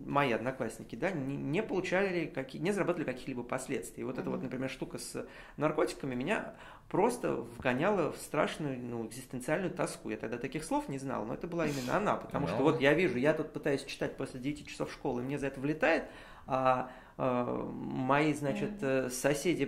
мои 0.06 0.32
одноклассники, 0.32 0.94
да, 0.94 1.10
не, 1.10 1.37
не 1.37 1.63
получали, 1.63 2.27
какие, 2.27 2.63
не 2.63 2.70
заработали 2.70 3.05
каких-либо 3.05 3.43
последствий. 3.43 4.03
И 4.03 4.05
вот 4.05 4.17
mm-hmm. 4.17 4.20
эта 4.20 4.31
вот, 4.31 4.43
например, 4.43 4.70
штука 4.70 4.98
с 4.98 5.27
наркотиками 5.56 6.15
меня 6.15 6.55
просто 6.89 7.34
вгоняла 7.34 8.13
в 8.13 8.17
страшную 8.19 8.79
ну, 8.79 9.06
экзистенциальную 9.06 9.72
тоску. 9.72 10.10
Я 10.10 10.17
тогда 10.17 10.39
таких 10.39 10.65
слов 10.65 10.89
не 10.89 10.98
знал, 10.98 11.25
но 11.25 11.34
это 11.34 11.46
была 11.46 11.67
именно 11.67 11.96
она, 11.96 12.17
потому 12.17 12.46
no. 12.46 12.51
что 12.51 12.63
вот 12.63 12.81
я 12.81 12.94
вижу, 12.94 13.19
я 13.19 13.34
тут 13.34 13.53
пытаюсь 13.53 13.84
читать 13.84 14.17
после 14.17 14.39
9 14.41 14.67
часов 14.69 14.93
школы, 14.93 15.22
мне 15.22 15.39
за 15.39 15.48
это 15.48 15.60
влетает, 15.60 16.05
а 16.46 16.91
э, 17.19 17.65
мои, 17.75 18.32
значит, 18.32 18.82
mm-hmm. 18.82 19.10
соседи 19.10 19.67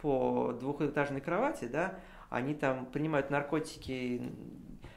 по 0.00 0.56
двухэтажной 0.58 1.20
кровати, 1.20 1.64
да, 1.66 1.98
они 2.34 2.54
там 2.54 2.86
принимают 2.86 3.30
наркотики 3.30 4.22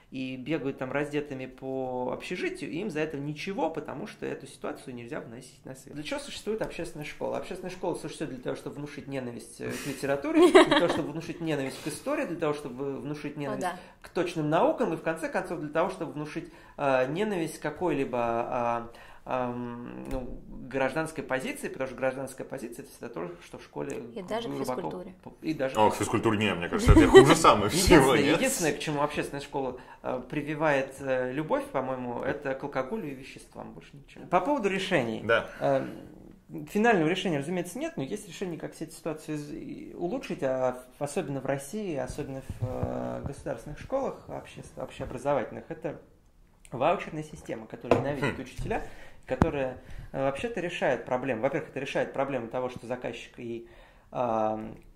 и 0.10 0.38
бегают 0.38 0.78
там 0.78 0.92
раздетыми 0.92 1.48
по 1.48 2.12
общежитию, 2.14 2.72
и 2.72 2.78
им 2.78 2.90
за 2.90 3.02
это 3.02 3.18
ничего, 3.18 3.70
потому 3.70 4.08
что 4.08 4.26
эту 4.26 4.48
ситуацию 4.48 4.96
нельзя 4.96 5.20
выносить 5.20 5.64
на 5.66 5.76
свет. 5.76 5.96
Для 5.96 6.04
чего 6.04 6.20
существует 6.20 6.62
общественная 6.62 7.06
школа? 7.06 7.38
Общественная 7.38 7.72
школа 7.72 7.96
существует 7.96 8.32
для 8.32 8.42
того, 8.42 8.56
чтобы 8.56 8.78
внушить 8.78 9.08
ненависть 9.08 9.60
э, 9.60 9.70
к 9.70 9.88
литературе, 9.88 10.50
для 10.52 10.80
того, 10.80 10.88
чтобы 10.88 11.12
внушить 11.12 11.42
ненависть 11.42 11.84
к 11.84 11.88
истории, 11.88 12.26
для 12.26 12.38
того, 12.38 12.54
чтобы 12.54 13.02
внушить 13.02 13.36
ненависть 13.36 13.68
к 14.02 14.10
точным 14.10 14.50
наукам, 14.50 14.94
и 14.94 14.98
в 14.98 15.02
конце 15.02 15.28
концов 15.28 15.60
для 15.60 15.70
того, 15.70 15.90
чтобы 15.90 16.14
внушить 16.14 16.54
э, 16.78 17.12
ненависть 17.12 17.60
какой-либо 17.60 18.90
э, 18.94 18.98
ну, 19.28 20.40
гражданской 20.68 21.24
позиции, 21.24 21.68
потому 21.68 21.88
что 21.88 21.98
гражданская 21.98 22.46
позиция 22.46 22.84
это 22.84 22.92
всегда 22.92 23.10
то, 23.10 23.32
что 23.44 23.58
в 23.58 23.64
школе 23.64 24.04
и 24.16 24.22
даже 24.22 24.48
в 24.50 24.58
физкультуре. 24.58 25.16
И 25.42 25.54
даже 25.54 25.76
О, 25.76 25.90
к 25.90 25.96
физкультуре 25.96 26.38
не, 26.38 26.54
мне 26.54 26.70
кажется, 26.70 26.94
это 26.94 27.08
хуже 27.08 27.36
самое 27.36 27.70
всего. 27.70 28.16
Единственное, 28.16 28.74
к 28.74 28.80
чему 28.80 29.02
общественная 29.02 29.42
школа 29.42 29.80
э, 30.04 30.22
прививает 30.30 30.96
э, 31.00 31.32
любовь, 31.34 31.66
по-моему, 31.66 32.22
это 32.22 32.54
к 32.54 32.64
алкоголю 32.64 33.10
и 33.10 33.14
веществам, 33.14 33.74
больше 33.74 33.90
ничего. 33.94 34.26
По 34.28 34.42
поводу 34.42 34.70
решений. 34.70 35.22
Да. 35.24 35.50
Э, 35.60 35.86
финального 36.70 37.10
решения, 37.10 37.40
разумеется, 37.40 37.78
нет, 37.80 37.94
но 37.98 38.04
есть 38.04 38.28
решение, 38.28 38.60
как 38.60 38.74
все 38.74 38.86
эти 38.86 38.94
ситуации 38.94 39.94
улучшить, 39.94 40.44
а 40.44 40.84
особенно 41.00 41.42
в 41.42 41.46
России, 41.46 41.96
особенно 41.96 42.42
в 42.60 43.24
государственных 43.26 43.80
школах 43.80 44.26
общеобразовательных, 44.30 45.66
это 45.70 46.00
ваучерная 46.72 47.24
система, 47.24 47.66
которую 47.68 48.02
ненавидят 48.02 48.38
хм. 48.38 48.42
учителя, 48.42 48.84
которая 49.28 49.78
э, 50.12 50.24
вообще-то 50.24 50.60
решает 50.62 51.06
проблему. 51.06 51.42
Во-первых, 51.42 51.70
это 51.70 51.80
решает 51.80 52.14
проблему 52.14 52.48
того, 52.48 52.70
что 52.70 52.88
заказчик 52.88 53.34
и 53.38 53.68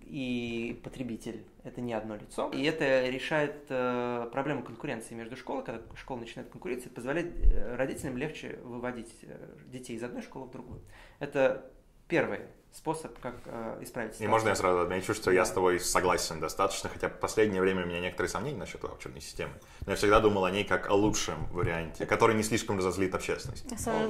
и 0.04 0.80
потребитель– 0.82 1.44
это 1.64 1.82
не 1.82 1.92
одно 1.92 2.16
лицо. 2.16 2.50
И 2.50 2.62
это 2.64 3.06
решает 3.08 3.66
э, 3.68 4.28
проблему 4.32 4.62
конкуренции 4.62 5.14
между 5.14 5.36
школой, 5.36 5.64
когда 5.64 5.82
школа 5.96 6.20
начинает 6.20 6.50
конкурировать, 6.50 6.92
позволяет 6.94 7.34
э, 7.44 7.76
родителям 7.76 8.16
легче 8.16 8.58
выводить 8.64 9.26
детей 9.66 9.96
из 9.96 10.02
одной 10.02 10.22
школы 10.22 10.46
в 10.46 10.50
другую. 10.50 10.80
Это 11.18 11.70
первое 12.08 12.48
способ, 12.72 13.18
как 13.20 13.34
э, 13.46 13.78
исправить 13.82 14.14
ситуацию. 14.14 14.28
И 14.28 14.30
можно 14.30 14.48
я 14.48 14.54
сразу 14.54 14.80
отмечу, 14.80 15.14
что 15.14 15.26
да. 15.26 15.32
я 15.32 15.44
с 15.44 15.50
тобой 15.50 15.78
согласен 15.78 16.40
достаточно, 16.40 16.88
хотя 16.88 17.08
в 17.08 17.18
последнее 17.18 17.60
время 17.60 17.84
у 17.84 17.86
меня 17.86 18.00
некоторые 18.00 18.30
сомнения 18.30 18.58
насчет 18.58 18.82
ваучерной 18.82 19.20
системы. 19.20 19.52
Но 19.84 19.92
я 19.92 19.96
всегда 19.96 20.20
думал 20.20 20.44
о 20.46 20.50
ней 20.50 20.64
как 20.64 20.88
о 20.88 20.94
лучшем 20.94 21.46
варианте, 21.52 22.06
который 22.06 22.34
не 22.34 22.42
слишком 22.42 22.78
разозлит 22.78 23.14
общественность. 23.14 23.66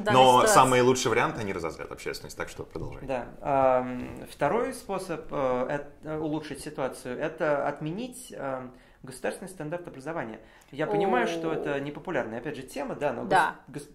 Но 0.06 0.46
самые 0.46 0.82
лучшие 0.82 1.10
варианты, 1.10 1.40
они 1.40 1.52
разозлят 1.52 1.90
общественность, 1.90 2.36
так 2.36 2.48
что 2.48 2.62
продолжай. 2.64 3.02
Да. 3.02 3.86
Второй 4.30 4.74
способ 4.74 5.26
э, 5.30 5.84
улучшить 6.04 6.60
ситуацию– 6.60 7.18
это 7.20 7.66
отменить 7.66 8.32
государственный 9.02 9.48
стандарт 9.48 9.88
образования. 9.88 10.40
Я 10.70 10.86
понимаю, 10.86 11.26
что 11.26 11.52
это 11.52 11.80
непопулярная, 11.80 12.38
опять 12.38 12.56
же, 12.56 12.62
тема, 12.62 12.94
да, 12.94 13.12
но 13.12 13.24
да. 13.24 13.56
Гос... 13.66 13.88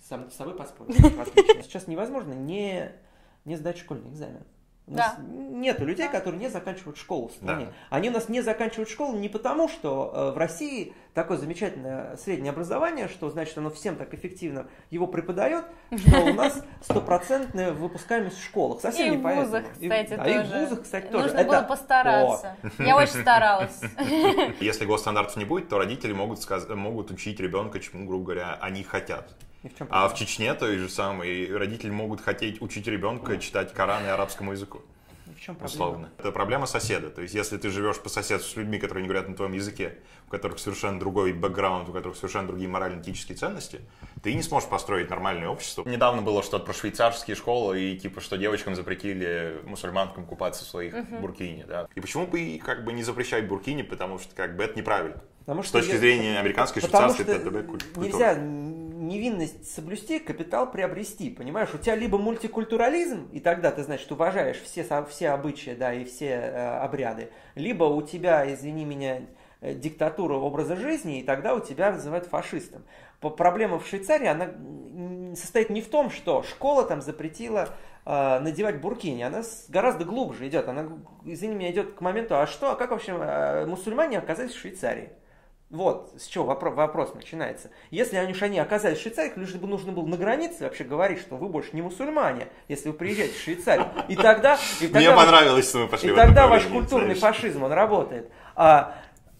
сам 0.00 0.30
с 0.30 0.34
собой 0.34 0.54
поспорить. 0.54 0.96
Сейчас 1.64 1.88
невозможно 1.88 2.32
не 2.32 2.92
не 3.44 3.56
сдать 3.56 3.78
школьный 3.78 4.10
экзамен. 4.10 4.44
У 4.86 4.94
нас 4.94 5.14
да. 5.16 5.22
нету 5.26 5.86
людей, 5.86 6.10
которые 6.10 6.38
не 6.38 6.50
заканчивают 6.50 6.98
школу 6.98 7.28
в 7.28 7.32
стране. 7.32 7.66
Да. 7.66 7.72
Они 7.88 8.10
у 8.10 8.12
нас 8.12 8.28
не 8.28 8.42
заканчивают 8.42 8.90
школу 8.90 9.16
не 9.16 9.30
потому, 9.30 9.66
что 9.66 10.12
э, 10.14 10.30
в 10.32 10.36
России 10.36 10.92
такое 11.14 11.38
замечательное 11.38 12.16
среднее 12.16 12.50
образование, 12.50 13.08
что 13.08 13.30
значит 13.30 13.56
оно 13.56 13.70
всем 13.70 13.96
так 13.96 14.12
эффективно 14.12 14.66
его 14.90 15.06
преподает, 15.06 15.64
что 15.96 16.20
у 16.20 16.34
нас 16.34 16.62
стопроцентная 16.82 17.72
выпускаемость 17.72 18.36
в 18.36 18.44
школах. 18.44 18.82
Совсем 18.82 19.14
и 19.14 19.16
не 19.16 19.22
в 19.22 19.22
вузах, 19.22 19.64
кстати, 19.72 20.12
и, 20.12 20.16
тоже. 20.16 20.20
А 20.20 20.28
и 20.28 20.38
в 20.42 20.60
вузах, 20.60 20.82
кстати, 20.82 21.06
тоже. 21.06 21.24
Нужно 21.28 21.44
было 21.44 21.62
постараться. 21.62 22.56
Я 22.78 22.96
очень 22.96 23.20
старалась. 23.22 23.80
Если 24.60 24.84
госстандартов 24.84 25.36
не 25.36 25.46
будет, 25.46 25.70
то 25.70 25.78
родители 25.78 26.12
могут, 26.12 26.46
могут 26.68 27.10
учить 27.10 27.40
ребенка, 27.40 27.80
чему, 27.80 28.06
грубо 28.06 28.24
говоря, 28.24 28.58
они 28.60 28.82
хотят. 28.82 29.34
И 29.64 29.68
в 29.68 29.76
чем 29.76 29.88
а 29.90 30.08
в 30.08 30.14
Чечне 30.14 30.52
то 30.54 30.70
и 30.70 30.76
же 30.76 30.88
самое. 30.90 31.56
Родители 31.56 31.90
могут 31.90 32.20
хотеть 32.20 32.60
учить 32.60 32.86
ребенка 32.86 33.38
читать 33.38 33.72
Коран 33.72 34.04
и 34.04 34.08
арабскому 34.08 34.52
языку. 34.52 34.82
В 35.24 35.40
чем 35.40 35.54
проблема? 35.56 35.64
Условно. 35.64 36.10
Это 36.18 36.32
проблема 36.32 36.66
соседа. 36.66 37.08
То 37.08 37.22
есть, 37.22 37.34
если 37.34 37.56
ты 37.56 37.70
живешь 37.70 37.98
по 37.98 38.10
соседству 38.10 38.50
с 38.50 38.56
людьми, 38.56 38.78
которые 38.78 39.02
не 39.02 39.08
говорят 39.08 39.26
на 39.26 39.34
твоем 39.34 39.54
языке, 39.54 39.96
у 40.28 40.30
которых 40.30 40.58
совершенно 40.58 41.00
другой 41.00 41.32
бэкграунд, 41.32 41.88
у 41.88 41.92
которых 41.92 42.16
совершенно 42.16 42.46
другие 42.46 42.68
морально-этические 42.68 43.36
ценности, 43.36 43.80
ты 44.22 44.34
не 44.34 44.42
сможешь 44.42 44.68
построить 44.68 45.08
нормальное 45.08 45.48
общество. 45.48 45.82
Недавно 45.88 46.20
было 46.20 46.42
что-то 46.42 46.66
про 46.66 46.74
швейцарские 46.74 47.34
школы, 47.34 47.80
и 47.80 47.98
типа, 47.98 48.20
что 48.20 48.36
девочкам 48.36 48.74
запретили 48.74 49.60
мусульманкам 49.64 50.26
купаться 50.26 50.64
в 50.64 50.68
своих 50.68 50.94
uh-huh. 50.94 51.20
буркине, 51.20 51.64
да. 51.66 51.88
И 51.94 52.00
почему 52.00 52.26
бы 52.26 52.60
как 52.62 52.84
бы 52.84 52.92
не 52.92 53.02
запрещать 53.02 53.48
буркини, 53.48 53.82
потому 53.82 54.18
что 54.18 54.34
как 54.34 54.56
бы 54.56 54.64
это 54.64 54.78
неправильно. 54.78 55.22
Потому 55.40 55.62
что 55.62 55.78
С 55.78 55.82
точки 55.82 55.94
я... 55.94 55.98
зрения 55.98 56.38
американской, 56.38 56.80
швейцарской, 56.80 57.24
это 57.26 57.50
Нельзя 57.96 58.34
невинность 59.06 59.72
соблюсти, 59.72 60.18
капитал 60.18 60.70
приобрести, 60.70 61.30
понимаешь? 61.30 61.72
У 61.74 61.78
тебя 61.78 61.94
либо 61.94 62.18
мультикультурализм, 62.18 63.28
и 63.32 63.40
тогда 63.40 63.70
ты, 63.70 63.82
значит, 63.82 64.10
уважаешь 64.12 64.60
все, 64.60 64.84
все 65.08 65.30
обычаи, 65.30 65.76
да, 65.78 65.92
и 65.92 66.04
все 66.04 66.28
э, 66.28 66.78
обряды, 66.78 67.30
либо 67.54 67.84
у 67.84 68.02
тебя, 68.02 68.52
извини 68.52 68.84
меня, 68.84 69.22
э, 69.60 69.74
диктатура 69.74 70.34
образа 70.34 70.76
жизни, 70.76 71.20
и 71.20 71.22
тогда 71.22 71.54
у 71.54 71.60
тебя 71.60 71.92
называют 71.92 72.26
фашистом. 72.26 72.84
Проблема 73.20 73.78
в 73.78 73.86
Швейцарии, 73.86 74.26
она 74.26 74.50
состоит 75.36 75.70
не 75.70 75.80
в 75.80 75.88
том, 75.88 76.10
что 76.10 76.42
школа 76.42 76.84
там 76.84 77.00
запретила 77.00 77.70
э, 78.04 78.38
надевать 78.40 78.80
буркини, 78.80 79.22
она 79.22 79.42
гораздо 79.68 80.04
глубже 80.04 80.48
идет. 80.48 80.68
Она, 80.68 80.88
извини 81.24 81.54
меня, 81.54 81.70
идет 81.70 81.94
к 81.94 82.00
моменту, 82.00 82.36
а 82.36 82.46
что, 82.46 82.72
а 82.72 82.76
как 82.76 82.90
вообще 82.90 83.12
э, 83.12 83.66
мусульмане 83.66 84.18
оказались 84.18 84.52
в 84.52 84.58
Швейцарии? 84.58 85.10
Вот 85.70 86.12
с 86.18 86.26
чего 86.26 86.44
вопрос, 86.44 86.74
вопрос 86.74 87.14
начинается. 87.14 87.70
Если 87.90 88.16
они 88.16 88.58
оказались 88.58 88.98
в 88.98 89.02
Швейцарии, 89.02 89.32
лишь 89.36 89.54
бы 89.54 89.66
нужно 89.66 89.92
было 89.92 90.06
на 90.06 90.16
границе 90.16 90.64
вообще 90.64 90.84
говорить, 90.84 91.18
что 91.20 91.36
вы 91.36 91.48
больше 91.48 91.70
не 91.72 91.82
мусульмане, 91.82 92.48
если 92.68 92.90
вы 92.90 92.94
приезжаете 92.94 93.34
в 93.34 93.40
Швейцарию. 93.40 93.88
И 94.08 94.14
тогда... 94.14 94.58
И 94.80 94.84
тогда 94.84 94.98
Мне 94.98 95.10
ваш, 95.10 95.24
понравилось, 95.24 95.68
что 95.68 95.78
мы 95.78 95.88
пошли 95.88 96.12
И 96.12 96.14
тогда 96.14 96.46
ваш 96.46 96.64
культурный 96.66 97.14
фашизм, 97.14 97.64
он 97.64 97.72
работает. 97.72 98.30
А, 98.54 98.94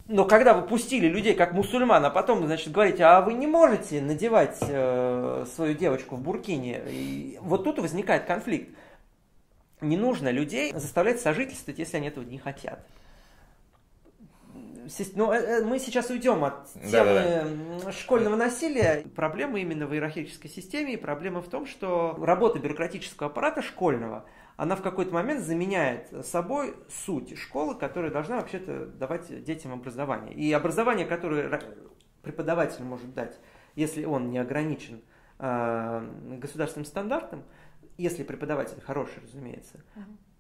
но 0.09 0.25
когда 0.25 0.55
вы 0.55 0.67
пустили 0.67 1.07
людей 1.07 1.35
как 1.35 1.53
мусульман, 1.53 2.05
а 2.05 2.11
потом, 2.11 2.45
значит, 2.47 2.73
говорите, 2.73 3.05
а 3.05 3.21
вы 3.21 3.35
не 3.35 3.47
можете 3.47 4.01
надевать 4.01 4.59
э, 4.61 5.47
свою 5.55 5.75
девочку 5.75 6.17
в 6.17 6.21
буркине, 6.21 6.83
и 6.89 7.39
вот 7.43 7.65
тут 7.65 7.79
возникает 7.79 8.25
конфликт. 8.25 8.77
Не 9.81 9.97
нужно 9.97 10.31
людей 10.31 10.73
заставлять 10.73 11.21
сожительствовать, 11.21 11.79
если 11.79 11.99
они 11.99 12.09
этого 12.09 12.25
не 12.25 12.39
хотят 12.39 12.81
ну, 15.15 15.33
э, 15.33 15.37
э, 15.37 15.65
мы 15.65 15.79
сейчас 15.79 16.11
уйдем 16.11 16.45
от 16.45 16.73
темы 16.73 16.91
да, 16.91 17.45
да. 17.85 17.93
школьного 17.93 18.37
насилия. 18.37 19.05
Проблема 19.15 19.61
именно 19.61 19.87
в 19.87 19.95
иерархической 19.95 20.51
системе, 20.51 20.95
и 20.95 20.97
проблема 20.97 21.43
в 21.43 21.49
том, 21.49 21.67
что 21.67 22.17
работа 22.21 22.59
бюрократического 22.59 23.31
аппарата 23.31 23.63
школьного, 23.63 24.25
она 24.57 24.77
в 24.77 24.83
какой-то 24.83 25.13
момент 25.13 25.43
заменяет 25.45 26.27
собой 26.27 26.75
суть 26.89 27.37
школы, 27.39 27.75
которая 27.75 28.11
должна 28.11 28.37
вообще-то 28.37 28.87
давать 28.87 29.45
детям 29.45 29.73
образование. 29.73 30.35
И 30.35 30.53
образование, 30.53 31.07
которое 31.07 31.61
преподаватель 32.23 32.85
может 32.85 33.13
дать, 33.15 33.39
если 33.75 34.05
он 34.05 34.31
не 34.31 34.39
ограничен 34.39 35.03
э, 35.39 36.09
государственным 36.39 36.85
стандартом, 36.85 37.43
если 37.97 38.23
преподаватель 38.23 38.81
хороший, 38.81 39.23
разумеется, 39.23 39.81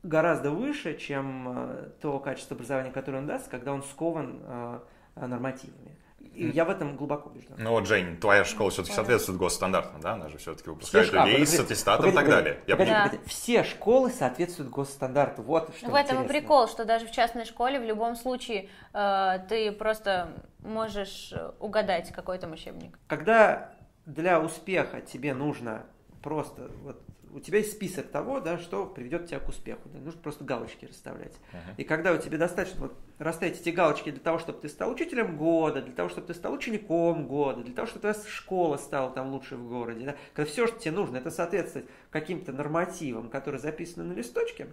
гораздо 0.05 0.51
выше, 0.51 0.97
чем 0.97 1.49
э, 1.49 1.89
то 2.01 2.21
качество 2.21 2.55
образования, 2.55 2.93
которое 2.93 3.19
он 3.19 3.27
даст, 3.27 3.49
когда 3.49 3.73
он 3.73 3.83
скован 3.83 4.41
э, 4.45 4.79
нормативами. 5.17 5.99
И 6.35 6.49
я 6.49 6.65
в 6.65 6.71
этом 6.71 6.97
глубоко 6.97 7.31
убежден. 7.31 7.55
Ну 7.59 7.71
вот, 7.71 7.87
Жень, 7.87 8.17
твоя 8.17 8.45
школа 8.45 8.71
все-таки 8.71 8.95
соответствует 8.95 9.39
госстандартам, 9.39 10.01
да? 10.01 10.15
Она 10.15 10.29
же 10.29 10.39
все-таки 10.39 10.69
выпускает 10.69 11.09
Все 11.09 11.25
людей 11.25 11.47
с 11.47 11.61
аттестатом 11.61 12.11
и 12.11 12.13
так 12.13 12.27
далее. 12.29 12.59
Я 12.67 12.77
погоди, 12.77 12.93
погоди. 13.05 13.21
Все 13.27 13.63
школы 13.63 14.11
соответствуют 14.11 14.71
госстандарту. 14.71 15.43
Вот 15.43 15.73
что 15.77 15.91
В 15.91 15.95
этом 15.95 16.25
и 16.25 16.29
прикол, 16.29 16.67
что 16.67 16.85
даже 16.85 17.07
в 17.07 17.13
частной 17.13 17.45
школе 17.45 17.79
в 17.79 17.85
любом 17.85 18.17
случае 18.17 18.69
э, 18.93 19.39
ты 19.49 19.71
просто 19.71 20.33
можешь 20.59 21.33
угадать 21.61 22.11
какой 22.11 22.39
там 22.39 22.53
учебник. 22.53 22.99
Когда 23.07 23.73
для 24.05 24.41
успеха 24.41 25.01
тебе 25.01 25.35
нужно 25.35 25.87
просто 26.21 26.69
вот 26.83 27.01
у 27.35 27.41
тебя 27.41 27.59
есть 27.59 27.73
список 27.73 28.09
того, 28.11 28.39
да, 28.39 28.59
что 28.59 28.87
приведет 28.87 29.27
тебя 29.27 29.41
к 29.41 29.49
успеху. 29.49 29.89
Да, 29.93 29.99
нужно 29.99 30.21
просто 30.21 30.45
галочки 30.45 30.87
расставлять. 30.87 31.33
Uh-huh. 31.53 31.75
И 31.79 31.85
когда 31.85 32.13
у 32.13 32.17
тебя 32.17 32.39
достаточно 32.39 32.83
вот, 32.83 32.97
расставить 33.19 33.61
эти 33.61 33.71
галочки 33.71 34.11
для 34.11 34.21
того, 34.21 34.39
чтобы 34.39 34.61
ты 34.61 34.69
стал 34.69 34.93
учителем 34.93 35.37
года, 35.37 35.83
для 35.83 35.93
того, 35.93 36.09
чтобы 36.09 36.29
ты 36.29 36.35
стал 36.35 36.53
учеником 36.53 37.27
года, 37.27 37.63
для 37.63 37.75
того, 37.75 37.87
чтобы 37.87 38.03
твоя 38.03 38.15
школа 38.29 38.77
стала 38.77 39.11
там 39.11 39.33
лучше 39.33 39.57
в 39.57 39.69
городе, 39.69 40.07
да, 40.07 40.17
когда 40.33 40.49
все, 40.49 40.69
что 40.69 40.79
тебе 40.79 40.93
нужно, 40.93 41.17
это 41.17 41.31
соответствовать 41.31 41.89
каким-то 42.11 42.53
нормативам, 42.53 43.29
которые 43.29 43.61
записаны 43.61 44.05
на 44.05 44.13
листочке, 44.13 44.69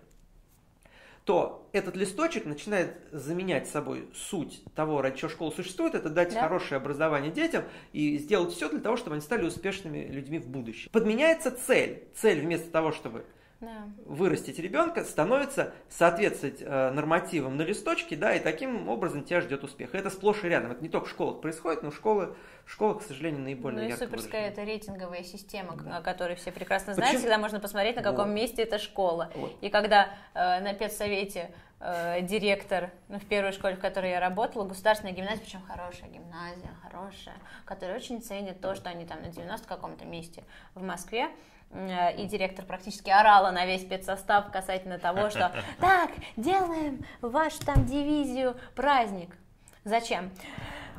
то 1.26 1.70
этот 1.72 1.96
листочек 1.96 2.46
начинает 2.46 2.98
заменять 3.12 3.68
собой 3.68 4.10
суть 4.14 4.64
того, 4.76 5.02
ради 5.02 5.18
чего 5.18 5.30
школа 5.30 5.52
существует, 5.52 5.96
это 5.96 6.10
дать 6.10 6.34
да. 6.34 6.42
хорошее 6.42 6.78
образование 6.78 7.32
детям 7.32 7.64
и 7.94 8.18
сделать 8.18 8.54
все 8.54 8.70
для 8.70 8.80
того, 8.80 8.98
чтобы 8.98 9.16
они 9.16 9.22
стали 9.22 9.46
успешными 9.46 10.08
людьми 10.08 10.40
в 10.40 10.48
будущем. 10.48 10.90
Подменяется 10.92 11.52
цель. 11.52 12.04
Цель 12.16 12.42
вместо 12.42 12.70
того, 12.72 12.92
чтобы 12.92 13.26
да. 13.62 13.88
вырастить 14.06 14.60
ребенка, 14.60 15.04
становится 15.06 15.74
соответствовать 15.90 16.62
э, 16.62 16.92
нормативам 16.92 17.58
на 17.58 17.62
листочке, 17.62 18.16
да, 18.16 18.36
и 18.36 18.40
таким 18.40 18.90
образом 18.90 19.24
тебя 19.24 19.42
ждет 19.42 19.64
успех. 19.64 19.96
Это 19.96 20.10
сплошь 20.10 20.44
и 20.44 20.50
рядом. 20.50 20.72
Это 20.72 20.82
не 20.82 20.90
только 20.90 21.06
в 21.06 21.10
школах 21.10 21.42
происходит, 21.42 21.84
но 21.84 21.92
школы, 21.92 22.36
школа, 22.66 22.96
к 22.96 23.04
сожалению, 23.04 23.42
наиболее 23.42 23.88
Ну 23.88 23.96
и 23.96 23.98
суперская 23.98 24.50
это 24.50 24.64
рейтинговая 24.64 25.24
система, 25.24 25.78
да. 25.78 25.98
о 25.98 26.02
которой 26.02 26.36
все 26.36 26.52
прекрасно 26.52 26.94
знают. 26.94 27.12
Почему? 27.12 27.22
Всегда 27.22 27.38
можно 27.38 27.60
посмотреть, 27.60 27.96
на 27.96 28.04
каком 28.04 28.28
вот. 28.28 28.36
месте 28.36 28.64
эта 28.64 28.80
школа. 28.80 29.32
Вот. 29.36 29.56
И 29.62 29.70
когда 29.70 30.10
э, 30.34 30.60
на 30.60 30.74
педсовете 30.74 31.52
э, 31.80 32.22
директор, 32.22 32.92
ну, 33.10 33.20
в 33.20 33.26
первой 33.26 33.52
школе, 33.52 33.76
в 33.76 33.80
которой 33.80 34.12
я 34.12 34.20
работала, 34.20 34.68
государственная 34.68 35.14
гимназия, 35.14 35.44
причем 35.44 35.62
хорошая 35.68 36.10
гимназия, 36.10 36.72
хорошая, 36.82 37.36
которая 37.66 37.98
очень 37.98 38.22
ценит 38.22 38.60
то, 38.60 38.74
что 38.76 38.90
они 38.90 39.06
там 39.06 39.22
на 39.22 39.30
90 39.30 39.68
каком-то 39.68 40.06
месте 40.06 40.44
в 40.74 40.82
Москве, 40.82 41.30
и 41.74 42.26
директор 42.26 42.66
практически 42.66 43.10
орала 43.10 43.52
на 43.52 43.66
весь 43.66 43.82
спецсостав 43.82 44.52
касательно 44.52 45.00
того, 45.00 45.30
что 45.30 45.52
так, 45.80 46.12
делаем 46.36 47.06
вашу 47.22 47.60
там 47.66 47.86
дивизию 47.86 48.58
праздник. 48.76 49.36
Зачем? 49.84 50.32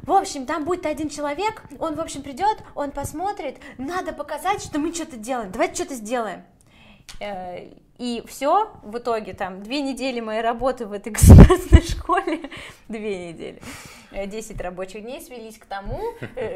В 0.02 0.10
общем, 0.10 0.46
там 0.46 0.64
будет 0.64 0.84
один 0.86 1.08
человек, 1.08 1.62
он, 1.78 1.94
в 1.94 2.00
общем, 2.00 2.22
придет, 2.22 2.58
он 2.74 2.90
посмотрит, 2.90 3.58
надо 3.78 4.12
показать, 4.12 4.62
что 4.62 4.80
мы 4.80 4.92
что-то 4.92 5.16
делаем, 5.16 5.52
давайте 5.52 5.74
что-то 5.76 5.94
сделаем. 5.94 6.44
Э, 8.02 8.04
и 8.04 8.22
все, 8.26 8.70
в 8.82 8.98
итоге 8.98 9.32
там 9.32 9.62
две 9.62 9.80
недели 9.80 10.20
моей 10.20 10.42
работы 10.42 10.86
в 10.86 10.92
этой 10.92 11.12
государственной 11.12 11.82
школе, 11.82 12.50
две 12.88 13.28
недели, 13.28 13.62
10 14.10 14.60
рабочих 14.60 15.02
дней 15.02 15.20
свелись 15.20 15.58
к 15.58 15.66
тому, 15.66 16.00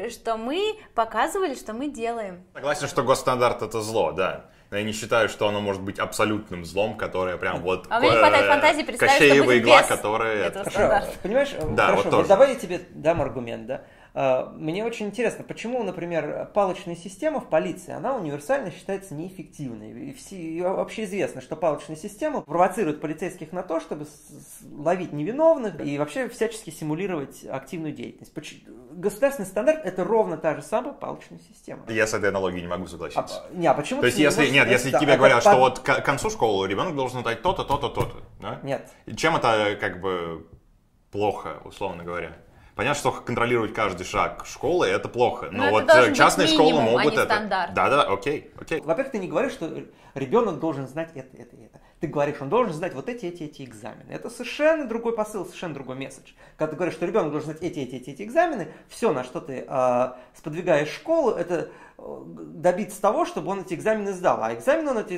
что 0.09 0.37
мы 0.37 0.77
показывали, 0.93 1.55
что 1.55 1.73
мы 1.73 1.87
делаем. 1.87 2.43
Согласен, 2.53 2.87
что 2.87 3.03
госстандарт 3.03 3.61
это 3.61 3.81
зло, 3.81 4.11
да. 4.11 4.45
Но 4.69 4.77
я 4.77 4.83
не 4.83 4.91
считаю, 4.91 5.29
что 5.29 5.47
оно 5.47 5.61
может 5.61 5.81
быть 5.81 5.97
абсолютным 5.97 6.65
злом, 6.65 6.97
которое 6.97 7.37
прям 7.37 7.61
вот... 7.61 7.87
А 7.89 8.01
меня 8.01 8.11
не 8.11 8.17
хватает 8.17 8.47
фантазии 8.47 8.83
представить, 8.83 9.33
что 9.33 9.43
будет 9.45 9.61
игла, 9.63 9.81
без 9.81 9.87
которая... 9.87 10.47
этого 10.47 10.69
Хорошо, 10.69 11.07
понимаешь, 11.23 11.55
Да, 11.69 11.85
хорошо, 11.85 12.03
вот 12.03 12.11
тоже. 12.11 12.27
давай 12.27 12.49
я 12.49 12.55
тебе 12.55 12.81
дам 12.89 13.21
аргумент, 13.21 13.65
да. 13.65 13.83
А, 14.19 14.51
Мне 14.55 14.83
очень 14.83 15.05
интересно, 15.05 15.43
почему, 15.43 15.83
например, 15.83 16.49
палочная 16.51 16.95
система 16.95 17.39
в 17.39 17.49
полиции, 17.51 17.91
она 17.93 18.15
универсально 18.15 18.71
считается 18.71 19.13
неэффективной. 19.13 20.09
И 20.09 20.13
все, 20.13 20.63
вообще 20.63 21.03
известно, 21.03 21.39
что 21.39 21.55
палочная 21.55 21.95
система 21.95 22.41
провоцирует 22.41 22.99
полицейских 22.99 23.51
на 23.51 23.61
то, 23.61 23.79
чтобы 23.79 24.07
ловить 24.71 25.13
невиновных 25.13 25.79
и 25.85 25.99
вообще 25.99 26.29
всячески 26.29 26.71
симулировать 26.71 27.45
активную 27.45 27.93
деятельность. 27.93 28.33
Государственный 28.91 29.45
стандарт– 29.45 29.81
это 29.85 30.03
ровно 30.03 30.35
та 30.37 30.55
же 30.55 30.63
самая 30.63 30.93
палочная 30.93 31.37
система. 31.47 31.83
Я 31.87 32.07
с 32.07 32.15
этой 32.15 32.29
аналогией 32.29 32.63
не 32.63 32.67
могу 32.67 32.85
А, 32.85 32.87
согласиться. 32.87 33.43
не, 33.53 33.67
а 33.67 33.75
почему 33.75 33.99
То 34.01 34.07
есть, 34.07 34.17
не 34.17 34.23
если, 34.23 34.39
можешь- 34.39 34.53
нет, 34.55 34.67
если 34.67 34.97
тебе 34.97 35.15
говорят, 35.17 35.41
что 35.41 35.51
под- 35.51 35.59
вот 35.59 35.79
к 35.81 36.01
концу 36.01 36.31
школы 36.31 36.67
ребенок 36.67 36.95
должен 36.95 37.21
знать 37.21 37.43
то-то, 37.43 37.63
то-то, 37.63 37.89
то-то, 37.89 38.15
да? 38.39 38.59
Нет. 38.63 38.89
Чем 39.15 39.35
это 39.35 39.77
как 39.79 40.01
бы 40.01 40.47
плохо, 41.11 41.61
условно 41.65 42.03
говоря? 42.03 42.35
Понятно, 42.77 42.99
что 42.99 43.11
контролировать 43.11 43.73
каждый 43.73 44.05
шаг 44.05 44.45
школы 44.45 44.85
это 44.85 45.09
плохо, 45.09 45.47
но, 45.51 45.71
Но 45.71 45.79
это 45.79 45.95
вот 45.95 46.03
э, 46.03 46.09
быть 46.09 46.17
частные 46.17 46.47
школы 46.47 46.77
а 46.79 46.81
могут 46.81 47.05
не 47.05 47.17
это. 47.17 47.25
стандарт. 47.25 47.73
Да, 47.73 47.89
да, 47.89 48.03
окей, 48.03 48.51
окей. 48.55 48.81
Во-первых, 48.81 49.11
ты 49.11 49.17
не 49.17 49.27
говоришь, 49.27 49.53
что 49.53 49.67
ребенок 50.13 50.59
должен 50.59 50.87
знать 50.87 51.09
это, 51.15 51.35
это, 51.35 51.55
это. 51.55 51.81
Ты 51.99 52.05
говоришь, 52.07 52.37
он 52.41 52.49
должен 52.49 52.73
знать 52.73 52.93
вот 52.93 53.09
эти, 53.09 53.25
эти, 53.25 53.43
эти 53.43 53.63
экзамены. 53.63 54.11
Это 54.11 54.29
совершенно 54.29 54.85
другой 54.85 55.15
посыл, 55.15 55.45
совершенно 55.45 55.73
другой 55.73 55.95
месседж. 55.95 56.33
Когда 56.55 56.69
ты 56.71 56.75
говоришь, 56.75 56.93
что 56.93 57.07
ребенок 57.07 57.31
должен 57.31 57.49
знать 57.51 57.63
эти, 57.63 57.79
эти, 57.79 57.95
эти, 57.95 58.11
эти 58.11 58.21
экзамены, 58.21 58.67
все, 58.87 59.11
на 59.13 59.23
что 59.23 59.41
ты 59.41 59.65
э, 59.67 60.07
сподвигаешь 60.35 60.89
школу, 60.89 61.31
это 61.31 61.71
э, 61.97 62.21
добиться 62.53 63.01
того, 63.01 63.25
чтобы 63.25 63.49
он 63.49 63.61
эти 63.61 63.73
экзамены 63.73 64.13
сдал. 64.13 64.43
А 64.43 64.53
экзамен 64.53 64.87
он 64.89 64.99
эти 64.99 65.17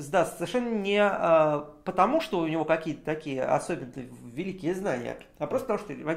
сдаст 0.00 0.34
совершенно 0.38 0.68
не 0.70 0.98
э, 1.00 1.64
потому, 1.84 2.20
что 2.20 2.40
у 2.40 2.48
него 2.48 2.64
какие-то 2.64 3.04
такие 3.04 3.44
особенные 3.44 4.08
великие 4.34 4.74
знания, 4.74 5.16
а 5.38 5.46
просто 5.46 5.68
потому, 5.74 5.78
что 5.96 6.08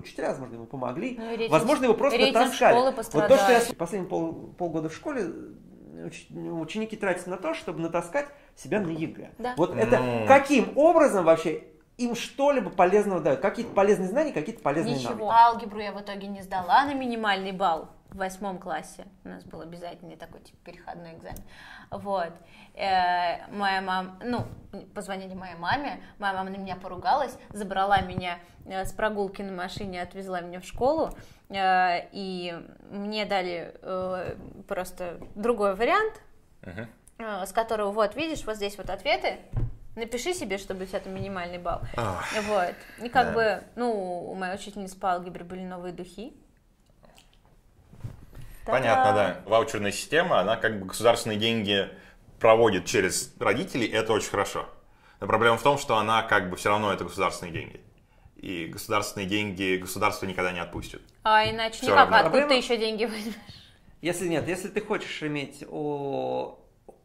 учителя, 0.00 0.28
возможно, 0.30 0.54
ему 0.54 0.64
помогли, 0.64 1.16
Ну, 1.18 1.30
рейтинг- 1.36 1.50
возможно, 1.50 1.84
его 1.84 1.94
просто 1.94 2.16
школы 2.70 2.92
Вот 3.20 3.28
то, 3.28 3.36
что 3.36 3.52
я 3.52 3.74
последние 3.76 4.08
пол, 4.08 4.54
полгода 4.56 4.88
в 4.88 4.94
школе 4.94 5.24
уч- 6.06 6.32
ученики 6.60 6.96
тратят 6.96 7.26
на 7.26 7.36
то, 7.36 7.52
чтобы 7.54 7.80
натаскать 7.80 8.28
себя 8.58 8.80
на 8.80 8.90
ЕГЭ. 8.90 9.30
Да. 9.38 9.54
Вот 9.56 9.76
это 9.76 10.24
каким 10.26 10.76
образом 10.76 11.24
вообще 11.24 11.64
им 11.96 12.14
что-либо 12.14 12.70
полезного 12.70 13.20
дают? 13.20 13.40
Какие-то 13.40 13.72
полезные 13.72 14.08
знания, 14.08 14.32
какие-то 14.32 14.62
полезные 14.62 14.96
Ничего. 14.96 15.30
навыки. 15.30 15.34
Алгебру 15.34 15.80
я 15.80 15.92
в 15.92 16.00
итоге 16.00 16.26
не 16.26 16.42
сдала 16.42 16.84
на 16.84 16.94
минимальный 16.94 17.52
балл 17.52 17.88
в 18.10 18.16
восьмом 18.16 18.58
классе. 18.58 19.04
У 19.24 19.28
нас 19.28 19.44
был 19.44 19.60
обязательный 19.60 20.16
такой 20.16 20.40
типа 20.40 20.58
переходной 20.64 21.14
экзамен. 21.14 21.42
Вот. 21.90 22.32
Э, 22.74 23.46
моя 23.50 23.80
мама, 23.82 24.16
ну, 24.24 24.46
позвонили 24.94 25.34
моей 25.34 25.56
маме, 25.56 26.00
моя 26.18 26.32
мама 26.34 26.50
на 26.50 26.56
меня 26.56 26.76
поругалась, 26.76 27.36
забрала 27.50 28.00
меня 28.00 28.38
э, 28.66 28.84
с 28.84 28.92
прогулки 28.92 29.42
на 29.42 29.52
машине, 29.52 30.00
отвезла 30.02 30.40
меня 30.40 30.60
в 30.60 30.64
школу, 30.64 31.10
э, 31.48 32.08
и 32.12 32.54
мне 32.90 33.24
дали 33.26 33.74
э, 33.82 34.36
просто 34.68 35.18
другой 35.34 35.74
вариант, 35.74 36.22
Мгм. 36.62 36.88
Э, 37.18 37.46
с 37.46 37.52
которого, 37.52 37.90
вот, 37.92 38.14
видишь, 38.16 38.44
вот 38.44 38.56
здесь 38.56 38.76
вот 38.78 38.90
ответы, 38.90 39.38
напиши 39.96 40.34
себе, 40.34 40.58
чтобы 40.58 40.84
у 40.84 40.86
тебя 40.86 41.00
там 41.00 41.14
минимальный 41.14 41.58
балл. 41.58 41.80
Ах, 41.96 42.26
Вот. 42.46 42.74
И 43.04 43.08
как 43.08 43.28
Да. 43.28 43.32
бы, 43.32 43.62
ну, 43.76 44.30
у 44.30 44.34
моей 44.34 44.54
учительницы 44.54 44.96
по 44.98 45.12
алгебре 45.12 45.44
были 45.44 45.60
новые 45.62 45.92
духи. 45.92 46.32
Понятно, 48.64 49.12
да. 49.14 49.40
Ваучерная 49.46 49.92
система, 49.92 50.40
она 50.40 50.56
как 50.56 50.78
бы 50.78 50.86
государственные 50.86 51.38
деньги 51.38 51.88
проводит 52.38 52.84
через 52.84 53.34
родителей, 53.40 53.86
это 53.86 54.12
очень 54.12 54.28
хорошо. 54.30 54.68
Но 55.20 55.26
проблема 55.26 55.56
в 55.56 55.62
том, 55.62 55.78
что 55.78 55.96
она 55.96 56.22
как 56.22 56.50
бы 56.50 56.56
все 56.56 56.68
равно 56.68 56.92
это 56.92 57.04
государственные 57.04 57.52
деньги. 57.52 57.80
И 58.36 58.66
государственные 58.66 59.26
деньги 59.26 59.76
государство 59.78 60.26
никогда 60.26 60.52
не 60.52 60.60
отпустит. 60.60 61.00
А 61.24 61.44
иначе 61.50 61.78
Всё 61.78 61.86
никак, 61.86 61.98
равно. 61.98 62.16
откуда 62.18 62.30
Проблема- 62.30 62.48
ты 62.50 62.54
еще 62.56 62.76
деньги 62.76 63.04
возьмешь? 63.06 63.34
Если 64.00 64.28
нет, 64.28 64.46
если 64.46 64.68
ты 64.68 64.80
хочешь 64.80 65.22
иметь 65.24 65.64
о, 65.68 66.56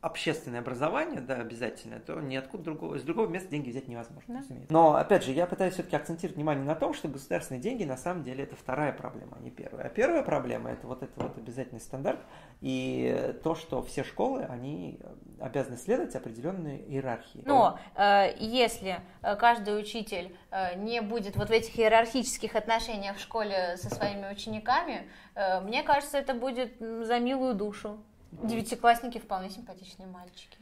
общественное 0.04 0.60
образование, 0.60 1.22
да, 1.22 1.36
обязательно, 1.36 1.98
то 1.98 2.20
ниоткуда 2.20 2.62
другого, 2.62 2.96
из 2.96 3.04
другого 3.04 3.26
места 3.26 3.50
деньги 3.50 3.70
взять 3.70 3.88
невозможно. 3.88 4.44
Да. 4.50 4.56
Но, 4.68 4.96
опять 4.96 5.24
же, 5.24 5.32
я 5.32 5.48
пытаюсь 5.48 5.76
все-таки 5.76 5.96
акцентировать 5.96 6.36
внимание 6.36 6.66
на 6.66 6.76
том, 6.76 6.94
что 6.94 7.08
государственные 7.08 7.62
деньги 7.62 7.86
на 7.86 7.96
самом 7.96 8.22
деле 8.22 8.44
это 8.44 8.58
вторая 8.58 8.92
проблема, 8.92 9.38
а 9.38 9.40
не 9.40 9.50
первая. 9.50 9.86
А 9.86 9.90
первая 9.90 10.22
проблема 10.22 10.72
это 10.72 10.88
вот 10.88 11.04
этот 11.04 11.16
вот 11.16 11.38
обязательный 11.38 11.80
стандарт 11.80 12.20
и 12.60 13.34
то, 13.46 13.56
что 13.56 13.82
все 13.82 14.04
школы, 14.04 14.44
они 14.44 15.00
обязаны 15.40 15.78
следовать 15.78 16.16
определенной 16.16 16.80
иерархии. 16.80 17.42
Но 17.46 17.80
э, 17.96 18.36
если 18.40 19.00
э, 19.22 19.38
каждый 19.38 19.80
учитель 19.80 20.36
э, 20.52 20.76
не 20.80 21.02
будет 21.02 21.38
вот 21.38 21.48
в 21.48 21.52
этих 21.52 21.80
иерархических 21.80 22.58
отношениях 22.58 23.16
в 23.16 23.22
школе 23.22 23.78
со 23.78 23.90
своими 23.90 24.30
учениками, 24.30 25.08
э, 25.36 25.62
мне 25.62 25.82
кажется, 25.82 26.18
это 26.18 26.34
будет 26.34 26.78
за 26.80 27.20
милую 27.20 27.54
душу. 27.54 28.04
Девятиклассники 28.42 29.20
вполне 29.20 29.50
симпатичные 29.50 30.08
мальчики. 30.08 30.58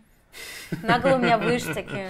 На 0.84 1.00
голову 1.00 1.22
меня 1.22 1.38
выше 1.38 1.74
такие. 1.74 2.10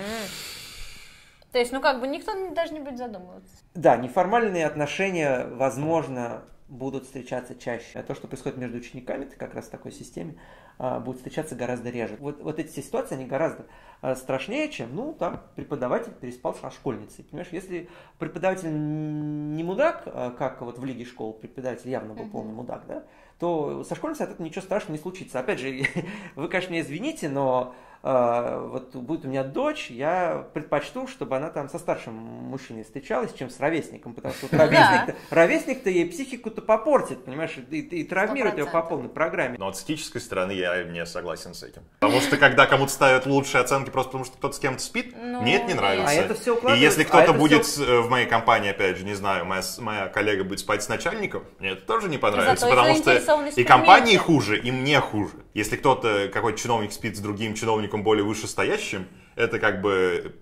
То 1.52 1.60
есть, 1.60 1.72
ну 1.72 1.82
как 1.82 2.00
бы 2.00 2.08
никто 2.08 2.32
даже 2.54 2.74
не 2.74 2.80
будет 2.80 2.98
задумываться. 2.98 3.54
Да, 3.74 3.98
неформальные 3.98 4.66
отношения, 4.66 5.46
возможно, 5.48 6.44
будут 6.70 7.06
встречаться 7.06 7.56
чаще. 7.56 8.00
А 8.00 8.04
то, 8.04 8.16
что 8.16 8.28
происходит 8.28 8.58
между 8.58 8.78
учениками, 8.78 9.26
это 9.26 9.36
как 9.36 9.54
раз 9.54 9.66
в 9.66 9.70
такой 9.70 9.92
системе, 9.92 10.36
а, 10.84 11.00
будет 11.00 11.18
встречаться 11.18 11.54
гораздо 11.54 11.92
реже. 11.92 12.18
Вот, 12.20 12.42
вот 12.42 12.58
эти 12.58 12.72
все 12.72 12.82
ситуации, 12.82 13.14
они 13.14 13.28
гораздо 13.28 13.68
а, 14.02 14.16
страшнее, 14.16 14.68
чем, 14.68 14.96
ну, 14.96 15.14
там, 15.14 15.44
преподаватель 15.56 16.12
переспал 16.12 16.56
со 16.56 16.72
школьницей. 16.72 17.24
Понимаешь, 17.24 17.50
если 17.52 17.88
преподаватель 18.18 18.72
не 18.72 19.64
мудак, 19.64 20.02
а, 20.08 20.32
как 20.32 20.60
вот 20.64 20.80
в 20.80 20.84
Лиге 20.84 21.06
школ 21.06 21.34
преподаватель 21.34 21.92
явно 21.92 22.16
был 22.16 22.28
полный 22.32 22.54
мудак, 22.54 22.86
да, 22.88 23.04
то 23.38 23.84
со 23.84 23.94
школьницей 23.94 24.26
от 24.26 24.32
этого 24.32 24.44
ничего 24.44 24.64
страшного 24.64 24.94
не 24.94 25.00
случится. 25.00 25.40
Опять 25.40 25.60
же, 25.60 25.84
вы, 26.36 26.48
конечно, 26.48 26.72
меня 26.72 26.82
извините, 26.82 27.30
но 27.30 27.76
вот 28.04 28.96
будет 28.96 29.26
у 29.26 29.28
меня 29.28 29.44
дочь, 29.44 29.92
я 29.92 30.46
предпочту, 30.54 31.08
чтобы 31.08 31.36
она 31.36 31.50
там 31.50 31.70
со 31.70 31.78
старшим 31.78 32.16
мужчиной 32.16 32.84
встречалась, 32.84 33.32
чем 33.34 33.50
с 33.50 33.60
ровесником, 33.60 34.14
потому 34.14 34.34
что 34.34 34.48
вот 34.50 34.60
ровесник-то, 34.60 35.16
ровесник-то 35.30 35.90
ей 35.90 36.06
психику-то 36.10 36.62
попортит, 36.62 37.24
понимаешь, 37.26 37.58
и, 37.70 37.80
и 37.80 38.04
травмирует 38.04 38.58
ее 38.58 38.66
по 38.66 38.78
100%. 38.78 38.90
полной 38.90 39.10
программе. 39.10 39.58
Но 39.60 39.68
от 39.68 39.78
этической 39.78 40.20
стороны 40.20 40.54
я 40.54 40.84
не 40.84 41.06
согласен 41.06 41.54
с 41.54 41.64
этим. 41.64 41.84
Потому 42.00 42.22
что 42.22 42.38
когда 42.38 42.66
кому-то 42.66 42.92
ставят 42.92 43.26
лучшие 43.26 43.62
оценки 43.62 43.90
просто 43.90 44.10
потому, 44.10 44.26
что 44.26 44.38
кто-то 44.38 44.56
с 44.56 44.60
кем-то 44.60 44.82
спит, 44.82 45.16
Ну, 45.16 45.42
мне 45.42 45.58
это 45.58 45.66
не 45.66 45.74
нравится. 45.76 46.10
А 46.10 46.14
это 46.14 46.34
всё 46.34 46.58
И 46.74 46.80
если 46.80 47.04
а 47.04 47.06
кто-то 47.06 47.24
это 47.24 47.34
будет 47.34 47.66
э, 47.78 48.00
в 48.00 48.10
моей 48.10 48.26
компании, 48.26 48.72
опять 48.72 48.98
же, 48.98 49.06
не 49.06 49.14
знаю, 49.14 49.46
моя, 49.46 49.62
моя 49.80 50.08
коллега 50.08 50.44
будет 50.44 50.60
спать 50.60 50.84
с 50.84 50.90
начальником, 50.90 51.44
мне 51.60 51.72
это 51.72 51.82
тоже 51.86 52.10
не 52.10 52.18
понравится, 52.18 52.66
Зато 52.66 52.76
потому 52.76 52.96
что 52.96 53.62
и 53.62 53.64
компании 53.64 54.18
хуже, 54.18 54.60
и 54.60 54.72
мне 54.72 55.00
хуже. 55.00 55.34
Если 55.54 55.76
кто-то, 55.76 56.30
какой-то 56.34 56.58
чиновник 56.58 56.92
спит 56.94 57.18
с 57.18 57.20
другим 57.20 57.56
чиновником 57.56 58.04
более 58.04 58.24
вышестоящим, 58.24 59.08
это 59.36 59.60
как 59.60 59.82
бы 59.82 60.36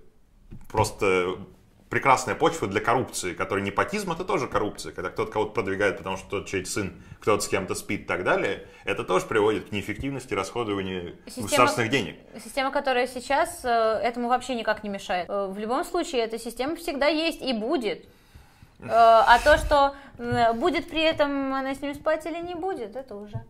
просто 0.72 1.38
прекрасная 1.90 2.36
почва 2.36 2.68
для 2.68 2.82
коррупции, 2.82 3.34
который 3.34 3.64
непотизм 3.64 4.12
это 4.12 4.24
тоже 4.24 4.48
коррупция, 4.48 4.92
когда 4.92 5.10
кто-то 5.10 5.32
кого-то 5.32 5.52
продвигает, 5.54 5.98
потому 5.98 6.18
что 6.18 6.30
тот 6.30 6.48
чей 6.48 6.64
сын, 6.64 6.94
кто-то 7.20 7.42
с 7.44 7.48
кем-то 7.48 7.74
спит 7.74 8.02
и 8.02 8.04
так 8.04 8.24
далее, 8.24 8.68
это 8.86 9.04
тоже 9.04 9.26
приводит 9.26 9.70
к 9.70 9.72
неэффективности 9.72 10.36
расходования 10.36 11.16
Система- 11.26 11.44
государственных 11.48 11.90
денег. 11.90 12.16
Система, 12.44 12.70
которая 12.70 13.08
сейчас, 13.08 13.62
э, 13.66 13.68
этому 14.04 14.30
вообще 14.30 14.54
никак 14.54 14.84
не 14.84 14.90
мешает. 14.90 15.28
Э, 15.30 15.48
В 15.48 15.58
любом 15.58 15.84
случае, 15.84 16.22
эта 16.22 16.38
система 16.38 16.76
всегда 16.76 17.08
есть 17.08 17.42
и 17.42 17.54
будет. 17.54 18.06
Э, 18.82 18.86
А 18.92 19.40
то, 19.44 19.58
что 19.58 19.96
будет 20.54 20.90
при 20.90 21.02
этом 21.02 21.54
она 21.56 21.74
с 21.74 21.82
ним 21.82 21.96
спать 21.96 22.24
или 22.28 22.38
не 22.40 22.54
будет, 22.54 22.96
это 22.96 23.16
уже 23.16 23.42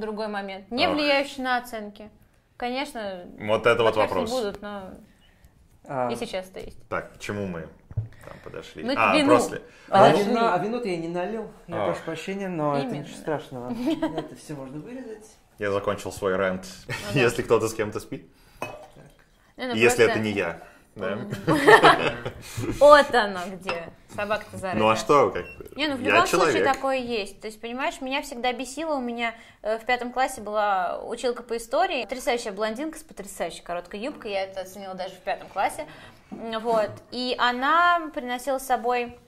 другой 0.00 0.28
момент. 0.28 0.70
Не 0.70 0.88
Ох. 0.88 0.94
влияющий 0.94 1.42
на 1.42 1.58
оценки. 1.58 2.10
Конечно, 2.56 3.24
Вот 3.38 3.66
это 3.66 3.82
вот 3.82 3.96
вопрос. 3.96 4.30
не 4.30 4.36
будут, 4.36 4.62
но 4.62 4.90
А, 5.86 6.10
и 6.10 6.16
сейчас 6.16 6.48
это 6.50 6.60
есть. 6.60 6.88
Так, 6.88 7.14
к 7.14 7.18
чему 7.18 7.46
мы 7.46 7.68
там 8.24 8.36
подошли? 8.44 8.84
Мы 8.84 8.94
к 8.94 8.98
а, 8.98 9.16
вину. 9.16 9.36
после. 9.36 9.62
а, 9.88 10.04
Подожди. 10.10 10.30
вино, 10.30 10.52
а 10.54 10.58
вино-то 10.58 10.88
я 10.88 10.96
не 10.96 11.08
налил, 11.08 11.50
я 11.66 11.82
А. 11.82 11.86
прошу 11.86 12.02
прощения, 12.04 12.48
но 12.48 12.76
это 12.76 12.86
Именно. 12.88 13.02
ничего 13.02 13.16
страшного. 13.16 13.70
Это 14.18 14.34
все 14.36 14.54
можно 14.54 14.78
вырезать. 14.78 15.26
Я 15.58 15.70
закончил 15.70 16.10
свой 16.12 16.36
рент, 16.36 16.66
Ну 17.14 17.20
если 17.20 17.42
кто-то 17.42 17.68
с 17.68 17.74
кем-то 17.74 18.00
спит. 18.00 18.28
Ну, 19.56 19.68
ну, 19.68 19.74
Если 19.74 20.04
просто- 20.04 20.12
это 20.12 20.18
не 20.20 20.30
я. 20.32 20.62
Да. 20.96 21.18
Вот 22.78 23.14
оно 23.14 23.40
где. 23.46 23.92
Собака-то 24.14 24.56
зарыта. 24.56 24.78
Ну 24.78 24.88
а 24.88 24.96
что, 24.96 25.30
как 25.30 25.44
Не, 25.76 25.88
ну 25.88 25.96
в 25.96 26.00
любом 26.00 26.26
случае 26.26 26.62
такое 26.62 26.98
есть. 26.98 27.40
То 27.40 27.48
есть, 27.48 27.60
понимаешь, 27.60 28.00
меня 28.00 28.22
всегда 28.22 28.52
бесило. 28.52 28.94
У 28.94 29.00
меня 29.00 29.34
э, 29.62 29.78
в 29.78 29.84
пятом 29.84 30.12
классе 30.12 30.40
была 30.40 31.00
училка 31.02 31.42
по 31.42 31.56
истории. 31.56 32.02
Потрясающая 32.02 32.52
блондинка 32.52 32.98
с 32.98 33.02
потрясающей 33.02 33.62
короткой 33.62 34.00
юбкой. 34.00 34.32
Я 34.32 34.44
это 34.44 34.60
оценила 34.60 34.94
даже 34.94 35.14
в 35.14 35.20
пятом 35.20 35.48
классе. 35.48 35.86
Вот. 36.30 36.90
И 37.10 37.34
она 37.38 38.10
приносила 38.14 38.58
с 38.58 38.66
собой 38.66 39.18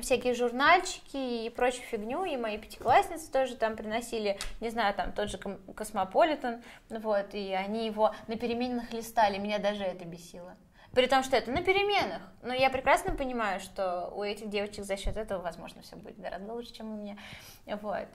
всякие 0.00 0.34
журнальчики 0.34 1.16
и 1.16 1.50
прочую 1.50 1.84
фигню, 1.84 2.24
и 2.24 2.36
мои 2.36 2.58
пятиклассницы 2.58 3.30
тоже 3.30 3.56
там 3.56 3.76
приносили, 3.76 4.38
не 4.60 4.70
знаю, 4.70 4.94
там 4.94 5.12
тот 5.12 5.28
же 5.28 5.38
Космополитен, 5.38 6.62
вот, 6.88 7.34
и 7.34 7.52
они 7.52 7.86
его 7.86 8.14
на 8.26 8.36
переменных 8.36 8.92
листали, 8.92 9.38
меня 9.38 9.58
даже 9.58 9.82
это 9.82 10.04
бесило. 10.04 10.56
При 10.94 11.06
том, 11.06 11.22
что 11.22 11.36
это 11.36 11.50
на 11.50 11.62
переменах. 11.62 12.20
Но 12.42 12.52
я 12.52 12.68
прекрасно 12.68 13.14
понимаю, 13.14 13.60
что 13.60 14.12
у 14.14 14.22
этих 14.22 14.48
девочек 14.48 14.84
за 14.84 14.96
счет 14.96 15.16
этого, 15.16 15.40
возможно, 15.40 15.82
все 15.82 15.96
будет 15.96 16.20
гораздо 16.20 16.52
лучше, 16.52 16.72
чем 16.72 16.92
у 16.92 16.96
меня. 16.96 17.16
Вот. 17.66 18.08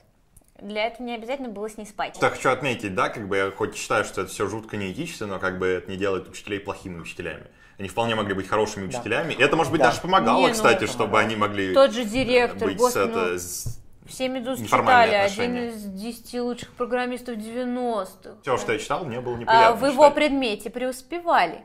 Для 0.60 0.86
этого 0.86 1.06
не 1.06 1.14
обязательно 1.14 1.48
было 1.48 1.68
с 1.68 1.76
ней 1.76 1.86
спать. 1.86 2.18
Так 2.18 2.34
хочу 2.34 2.50
отметить, 2.50 2.94
да, 2.94 3.08
как 3.08 3.28
бы 3.28 3.36
я 3.36 3.50
хоть 3.50 3.76
считаю, 3.76 4.04
что 4.04 4.22
это 4.22 4.30
все 4.30 4.46
жутко 4.46 4.76
неэтично, 4.76 5.26
но 5.26 5.38
как 5.38 5.58
бы 5.58 5.66
это 5.66 5.90
не 5.90 5.96
делает 5.96 6.28
учителей 6.28 6.60
плохими 6.60 6.98
учителями. 6.98 7.46
Они 7.78 7.88
вполне 7.88 8.14
могли 8.14 8.32
быть 8.32 8.48
хорошими 8.48 8.86
учителями. 8.86 9.34
Да. 9.34 9.42
И 9.42 9.44
это, 9.44 9.56
может 9.56 9.70
быть, 9.70 9.80
да. 9.80 9.88
даже 9.88 10.00
помогало, 10.00 10.40
не, 10.40 10.46
ну, 10.48 10.52
кстати, 10.52 10.82
ну, 10.82 10.86
чтобы 10.86 11.20
они 11.20 11.36
могли 11.36 11.74
Тот 11.74 11.92
же 11.92 12.04
директор, 12.04 12.68
быть 12.68 12.78
господи, 12.78 13.10
это, 13.10 13.32
ну, 13.32 13.72
все 14.06 14.28
медузы 14.28 14.64
читали, 14.64 15.14
один 15.14 15.56
из 15.56 15.84
десяти 15.84 16.40
лучших 16.40 16.72
программистов 16.72 17.36
90-х. 17.36 18.36
Все, 18.42 18.56
что 18.56 18.72
я 18.72 18.78
читал, 18.78 19.04
мне 19.04 19.20
было 19.20 19.36
неприятно. 19.36 19.68
А, 19.68 19.72
в 19.74 19.84
его 19.84 20.10
предмете 20.10 20.70
преуспевали. 20.70 21.62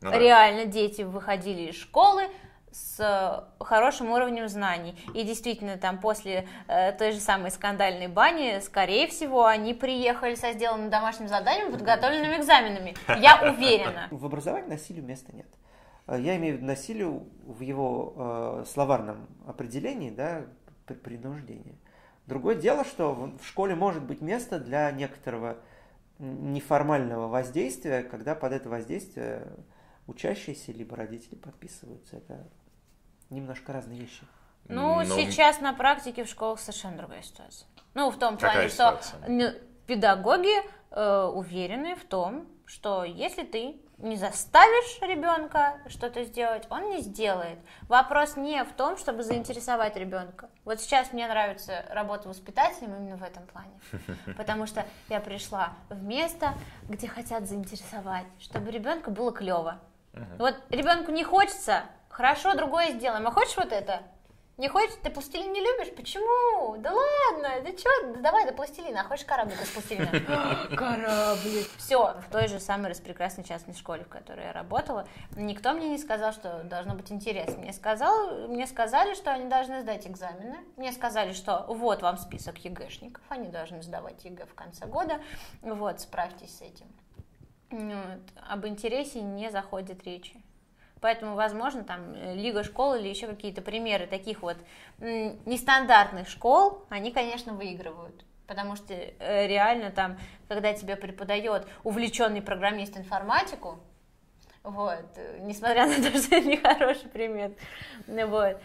Ну, 0.00 0.10
да. 0.10 0.18
Реально 0.18 0.66
дети 0.66 1.02
выходили 1.02 1.70
из 1.70 1.76
школы 1.76 2.28
с 2.70 3.00
э, 3.00 3.64
хорошим 3.64 4.10
уровнем 4.10 4.48
знаний. 4.48 4.94
И 5.14 5.22
действительно, 5.22 5.78
там 5.78 5.98
после 5.98 6.46
э, 6.68 6.92
той 6.92 7.12
же 7.12 7.20
самой 7.20 7.50
скандальной 7.50 8.08
бани, 8.08 8.60
скорее 8.60 9.06
всего, 9.06 9.46
они 9.46 9.72
приехали 9.72 10.34
со 10.34 10.52
сделанным 10.52 10.90
домашним 10.90 11.28
заданием, 11.28 11.72
подготовленными 11.72 12.36
экзаменами. 12.36 12.94
Я 13.08 13.40
уверена. 13.50 14.08
В 14.10 14.26
образовании 14.26 14.68
насилию 14.68 15.04
места 15.04 15.34
нет. 15.34 15.46
Э, 16.06 16.18
я 16.20 16.36
имею 16.36 16.54
в 16.54 16.56
виду 16.58 16.66
насилию 16.66 17.26
в 17.46 17.60
его 17.62 18.12
э, 18.16 18.64
словарном 18.70 19.26
определении, 19.46 20.10
да, 20.10 20.42
принуждение. 21.02 21.76
Другое 22.26 22.56
дело, 22.56 22.84
что 22.84 23.32
в 23.40 23.46
школе 23.46 23.74
может 23.74 24.02
быть 24.02 24.20
место 24.20 24.58
для 24.58 24.90
некоторого 24.90 25.56
неформального 26.18 27.28
воздействия, 27.28 28.02
когда 28.02 28.34
под 28.34 28.52
это 28.52 28.68
воздействие 28.68 29.46
учащиеся 30.06 30.72
либо 30.72 30.96
родители 30.96 31.34
подписываются. 31.34 32.16
Это 32.16 32.46
немножко 33.30 33.72
разные 33.72 34.00
вещи. 34.00 34.24
Ну, 34.68 34.96
Но... 34.96 35.04
сейчас 35.04 35.60
на 35.60 35.72
практике 35.72 36.24
в 36.24 36.28
школах 36.28 36.60
совершенно 36.60 36.98
другая 36.98 37.22
ситуация. 37.22 37.68
Ну, 37.94 38.10
в 38.10 38.18
том 38.18 38.36
плане, 38.36 38.68
что 38.68 39.00
педагоги 39.86 40.54
э, 40.90 41.24
уверены 41.32 41.94
в 41.94 42.04
том, 42.04 42.46
что 42.66 43.04
если 43.04 43.44
ты 43.44 43.80
не 43.98 44.16
заставишь 44.16 45.00
ребенка 45.00 45.78
что-то 45.88 46.24
сделать, 46.24 46.66
он 46.68 46.90
не 46.90 47.00
сделает. 47.00 47.58
Вопрос 47.88 48.36
не 48.36 48.62
в 48.64 48.72
том, 48.72 48.98
чтобы 48.98 49.22
заинтересовать 49.22 49.96
ребенка. 49.96 50.50
Вот 50.64 50.80
сейчас 50.80 51.12
мне 51.12 51.26
нравится 51.26 51.84
работа 51.88 52.28
воспитателем 52.28 52.94
именно 52.96 53.16
в 53.16 53.22
этом 53.22 53.46
плане. 53.46 53.70
Потому 54.36 54.66
что 54.66 54.84
я 55.08 55.20
пришла 55.20 55.72
в 55.88 56.02
место, 56.02 56.54
где 56.88 57.08
хотят 57.08 57.48
заинтересовать, 57.48 58.26
чтобы 58.38 58.70
ребенку 58.70 59.10
было 59.10 59.32
клево. 59.32 59.80
Uh-huh. 60.16 60.36
Вот 60.38 60.54
ребенку 60.70 61.12
не 61.12 61.24
хочется, 61.24 61.84
хорошо, 62.08 62.54
другое 62.54 62.92
сделаем. 62.92 63.26
А 63.26 63.30
хочешь 63.30 63.56
вот 63.56 63.72
это? 63.72 64.02
Не 64.56 64.68
хочешь? 64.68 64.96
Ты 65.02 65.10
пластилин 65.10 65.52
не 65.52 65.60
любишь? 65.60 65.94
Почему? 65.94 66.78
Да 66.78 66.90
ладно, 66.90 67.60
да 67.62 67.76
что? 67.76 67.90
Да 68.14 68.20
давай 68.20 68.46
до 68.46 68.54
пластилина. 68.54 69.02
А 69.02 69.04
хочешь 69.04 69.26
кораблик 69.26 69.60
из 69.60 69.68
пластилина? 69.68 70.06
Кораблик. 70.76 71.68
Все. 71.76 72.14
В 72.26 72.32
той 72.32 72.48
же 72.48 72.58
самой 72.58 72.88
распрекрасной 72.88 73.44
частной 73.44 73.74
школе, 73.74 74.04
в 74.04 74.08
которой 74.08 74.46
я 74.46 74.52
работала, 74.54 75.06
никто 75.36 75.74
мне 75.74 75.90
не 75.90 75.98
сказал, 75.98 76.32
что 76.32 76.62
должно 76.64 76.94
быть 76.94 77.12
интересно. 77.12 77.58
Мне, 77.58 77.74
сказал, 77.74 78.48
мне 78.48 78.66
сказали, 78.66 79.14
что 79.14 79.30
они 79.30 79.44
должны 79.50 79.82
сдать 79.82 80.06
экзамены. 80.06 80.56
Мне 80.76 80.90
сказали, 80.92 81.34
что 81.34 81.66
вот 81.68 82.00
вам 82.00 82.16
список 82.16 82.56
ЕГЭшников. 82.56 83.22
Они 83.28 83.48
должны 83.48 83.82
сдавать 83.82 84.24
ЕГЭ 84.24 84.46
в 84.46 84.54
конце 84.54 84.86
года. 84.86 85.20
Вот, 85.60 86.00
справьтесь 86.00 86.56
с 86.56 86.62
этим. 86.62 86.86
Вот. 87.70 88.20
Об 88.48 88.66
интересе 88.66 89.22
не 89.22 89.50
заходит 89.50 90.04
речи. 90.04 90.40
Поэтому, 91.00 91.34
возможно, 91.34 91.84
там 91.84 92.14
э, 92.14 92.34
Лига 92.34 92.64
школ 92.64 92.94
или 92.94 93.08
еще 93.08 93.26
какие-то 93.26 93.60
примеры 93.60 94.06
таких 94.06 94.42
вот 94.42 94.56
нестандартных 94.98 96.28
школ, 96.28 96.84
они, 96.88 97.12
конечно, 97.12 97.52
выигрывают. 97.52 98.24
Потому 98.46 98.76
что 98.76 98.94
э, 98.94 99.46
реально 99.46 99.90
там, 99.90 100.18
когда 100.48 100.72
тебе 100.72 100.96
преподает 100.96 101.66
увлеченный 101.84 102.40
программист 102.40 102.96
информатику, 102.96 103.78
вот, 104.62 105.04
э, 105.16 105.38
несмотря 105.42 105.86
на 105.86 105.94
то, 105.96 106.18
что 106.18 106.36
это 106.36 106.48
нехороший 106.48 107.08
пример, 107.08 107.52
вот, 108.06 108.60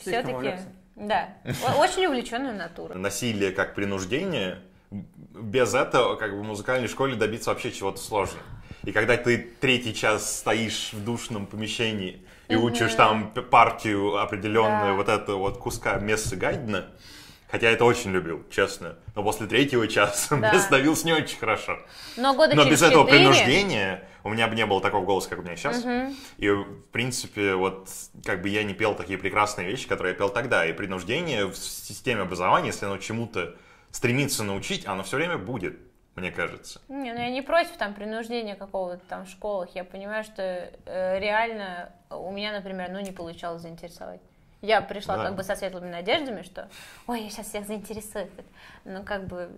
все-таки, 0.00 0.58
да, 0.96 1.30
очень 1.78 2.06
увлеченная 2.06 2.52
натура. 2.52 2.94
Насилие 2.94 3.52
как 3.52 3.74
принуждение 3.74 4.58
без 4.92 5.74
этого 5.74 6.16
как 6.16 6.32
бы 6.32 6.40
в 6.40 6.44
музыкальной 6.44 6.88
школе 6.88 7.16
добиться 7.16 7.50
вообще 7.50 7.72
чего-то 7.72 7.98
сложно. 7.98 8.40
И 8.84 8.92
когда 8.92 9.16
ты 9.16 9.38
третий 9.60 9.94
час 9.94 10.38
стоишь 10.38 10.92
в 10.92 11.04
душном 11.04 11.46
помещении 11.46 12.26
и 12.48 12.56
учишь 12.56 12.94
там 12.94 13.32
партию 13.50 14.18
определенную 14.18 14.92
да. 14.92 14.94
вот 14.94 15.08
это 15.08 15.34
вот 15.34 15.58
куска 15.58 15.98
Мессы 15.98 16.36
Гайдена, 16.36 16.90
Хотя 17.52 17.66
я 17.68 17.74
это 17.74 17.84
очень 17.84 18.12
любил, 18.12 18.42
честно. 18.50 18.96
Но 19.14 19.22
после 19.22 19.46
третьего 19.46 19.86
часа 19.86 20.36
да. 20.40 20.48
мне 20.48 20.58
становилось 20.58 21.04
не 21.04 21.12
очень 21.12 21.38
хорошо. 21.38 21.78
Но, 22.16 22.32
года 22.34 22.54
Но 22.56 22.64
без 22.64 22.80
этого 22.80 23.04
принуждения 23.04 24.08
у 24.24 24.30
меня 24.30 24.48
бы 24.48 24.54
не 24.54 24.64
было 24.64 24.80
такого 24.80 25.04
голоса, 25.04 25.28
как 25.28 25.40
у 25.40 25.42
меня 25.42 25.54
сейчас. 25.56 25.84
Угу. 25.84 26.14
И, 26.38 26.48
в 26.48 26.84
принципе, 26.92 27.54
вот 27.54 27.90
как 28.24 28.40
бы 28.40 28.48
я 28.48 28.62
не 28.62 28.72
пел 28.72 28.94
такие 28.94 29.18
прекрасные 29.18 29.68
вещи, 29.68 29.86
которые 29.86 30.12
я 30.12 30.18
пел 30.18 30.30
тогда. 30.30 30.64
И 30.64 30.72
принуждение 30.72 31.44
в 31.44 31.54
системе 31.54 32.22
образования, 32.22 32.68
если 32.68 32.86
оно 32.86 32.96
чему-то 32.96 33.54
стремится 33.92 34.42
научить, 34.42 34.86
оно 34.86 35.04
все 35.04 35.16
время 35.16 35.38
будет 35.38 35.78
мне 36.14 36.30
кажется. 36.30 36.80
Не, 36.88 37.12
ну 37.12 37.20
я 37.20 37.30
не 37.30 37.40
против 37.40 37.76
там 37.78 37.94
принуждения 37.94 38.54
какого-то 38.54 39.02
там 39.08 39.24
в 39.24 39.30
школах. 39.30 39.70
Я 39.74 39.82
понимаю, 39.82 40.24
что 40.24 40.42
э, 40.42 41.18
реально 41.18 41.90
у 42.10 42.30
меня, 42.30 42.52
например, 42.52 42.90
ну 42.90 43.00
не 43.00 43.12
получалось 43.12 43.62
заинтересовать. 43.62 44.20
Я 44.60 44.80
пришла 44.80 45.16
да. 45.16 45.24
как 45.24 45.36
бы 45.36 45.42
со 45.42 45.56
светлыми 45.56 45.88
надеждами, 45.88 46.42
что 46.42 46.68
ой, 47.06 47.22
я 47.22 47.30
сейчас 47.30 47.48
всех 47.48 47.66
заинтересую. 47.66 48.30
Ну, 48.84 49.02
как 49.04 49.26
бы 49.26 49.50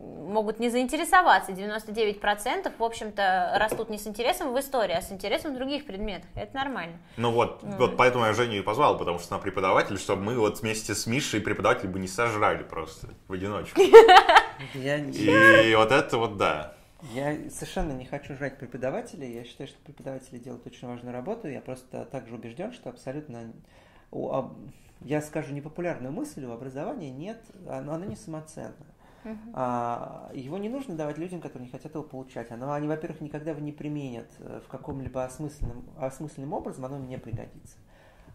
могут 0.00 0.58
не 0.58 0.68
заинтересоваться. 0.68 1.52
99% 1.52 2.72
в 2.78 2.82
общем-то 2.82 3.52
растут 3.56 3.90
не 3.90 3.98
с 3.98 4.06
интересом 4.06 4.52
в 4.52 4.60
истории, 4.60 4.94
а 4.94 5.02
с 5.02 5.10
интересом 5.10 5.52
в 5.52 5.56
других 5.56 5.86
предметах. 5.86 6.28
Это 6.34 6.54
нормально. 6.54 6.98
Ну 7.16 7.30
вот, 7.30 7.62
mm. 7.62 7.76
вот 7.78 7.96
поэтому 7.96 8.24
я 8.24 8.32
Женю 8.32 8.58
и 8.58 8.62
позвал, 8.62 8.98
потому 8.98 9.18
что 9.18 9.34
она 9.34 9.42
преподаватель, 9.42 9.98
чтобы 9.98 10.22
мы 10.22 10.38
вот 10.38 10.60
вместе 10.60 10.94
с 10.94 11.06
Мишей 11.06 11.40
преподаватель 11.40 11.88
бы 11.88 11.98
не 11.98 12.08
сожрали 12.08 12.62
просто 12.62 13.08
в 13.28 13.32
одиночку. 13.32 13.80
И 14.74 15.74
вот 15.76 15.92
это 15.92 16.18
вот 16.18 16.36
да. 16.36 16.74
Я 17.12 17.36
совершенно 17.50 17.92
не 17.92 18.06
хочу 18.06 18.34
жрать 18.34 18.58
преподавателей. 18.58 19.34
Я 19.34 19.44
считаю, 19.44 19.68
что 19.68 19.78
преподаватели 19.80 20.38
делают 20.38 20.66
очень 20.66 20.88
важную 20.88 21.12
работу. 21.12 21.48
Я 21.48 21.60
просто 21.60 22.04
также 22.06 22.34
убежден, 22.34 22.72
что 22.72 22.88
абсолютно 22.88 23.52
я 25.02 25.20
скажу 25.20 25.52
непопулярную 25.52 26.12
мысль, 26.12 26.44
у 26.44 26.52
образования 26.52 27.10
нет, 27.10 27.38
оно, 27.68 27.94
оно 27.94 28.06
не 28.06 28.16
самоценно. 28.16 28.74
А, 29.52 30.30
его 30.34 30.58
не 30.58 30.68
нужно 30.68 30.94
давать 30.94 31.18
людям, 31.18 31.40
которые 31.40 31.66
не 31.66 31.72
хотят 31.72 31.94
его 31.94 32.04
получать. 32.04 32.50
Оно, 32.50 32.72
они, 32.72 32.88
во-первых, 32.88 33.20
никогда 33.20 33.50
его 33.50 33.60
не 33.60 33.72
применят 33.72 34.28
э, 34.38 34.60
в 34.64 34.68
каком-либо 34.68 35.24
осмысленном, 35.24 35.84
осмысленным 35.98 36.52
образом, 36.52 36.84
оно 36.84 36.96
им 36.96 37.08
не 37.08 37.18
пригодится. 37.18 37.76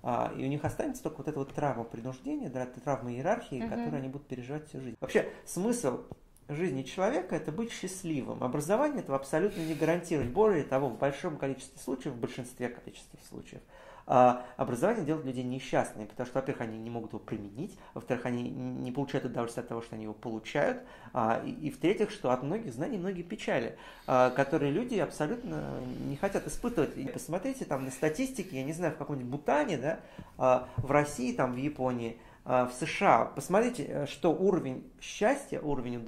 А, 0.04 0.34
и 0.36 0.44
у 0.44 0.48
них 0.48 0.66
останется 0.66 1.04
только 1.04 1.18
вот 1.18 1.28
эта 1.28 1.40
вот 1.40 1.54
травма 1.54 1.84
принуждения, 1.84 2.50
да, 2.50 2.66
травма 2.66 3.12
иерархии, 3.12 3.62
угу. 3.62 3.70
которую 3.70 3.96
они 3.96 4.10
будут 4.10 4.28
переживать 4.28 4.68
всю 4.68 4.82
жизнь. 4.82 4.98
Вообще, 5.00 5.30
смысл 5.46 6.02
жизни 6.50 6.84
человека– 6.84 7.36
это 7.38 7.52
быть 7.52 7.72
счастливым. 7.72 8.44
Образование 8.44 9.02
этого 9.02 9.18
абсолютно 9.18 9.62
не 9.62 9.74
гарантирует. 9.74 10.32
Более 10.32 10.64
того, 10.64 10.90
в 10.90 10.98
большом 10.98 11.38
количестве 11.38 11.80
случаев, 11.80 12.14
в 12.14 12.20
большинстве 12.20 12.70
количестве 12.70 13.20
случаев, 13.30 13.62
образование 14.06 15.06
делает 15.06 15.26
людей 15.26 15.44
несчастными, 15.44 16.06
потому 16.06 16.28
что, 16.28 16.40
во-первых, 16.40 16.62
они 16.62 16.78
не 16.78 16.90
могут 16.90 17.12
его 17.12 17.20
применить, 17.20 17.78
во-вторых, 17.94 18.26
они 18.26 18.50
не 18.50 18.92
получают 18.92 19.26
удовольствие 19.26 19.64
от 19.64 19.70
того, 19.70 19.82
что 19.82 19.96
они 19.96 20.04
его 20.04 20.14
получают, 20.14 20.82
а, 21.14 21.42
и, 21.46 21.52
и 21.52 21.72
в-третьих, 21.72 22.12
что 22.12 22.32
от 22.32 22.44
многих 22.44 22.74
знаний 22.74 22.98
многие 22.98 23.24
печали, 23.24 23.78
а, 24.08 24.30
которые 24.32 24.72
люди 24.72 24.96
абсолютно 24.96 25.80
не 26.08 26.16
хотят 26.16 26.48
испытывать. 26.48 26.98
И 26.98 27.08
посмотрите 27.08 27.66
там 27.66 27.86
на 27.86 27.92
статистике, 27.92 28.58
я 28.58 28.64
не 28.64 28.74
знаю, 28.74 28.94
в 28.94 28.98
каком-нибудь 28.98 29.30
Бутане, 29.30 29.78
да, 29.78 30.00
а, 30.38 30.68
в 30.78 30.92
России, 30.92 31.34
там, 31.34 31.54
в 31.54 31.58
Японии, 31.58 32.18
в 32.44 32.72
США. 32.72 33.26
Посмотрите, 33.36 34.08
что 34.08 34.34
уровень 34.34 34.92
счастья, 35.00 35.60
уровень 35.60 36.04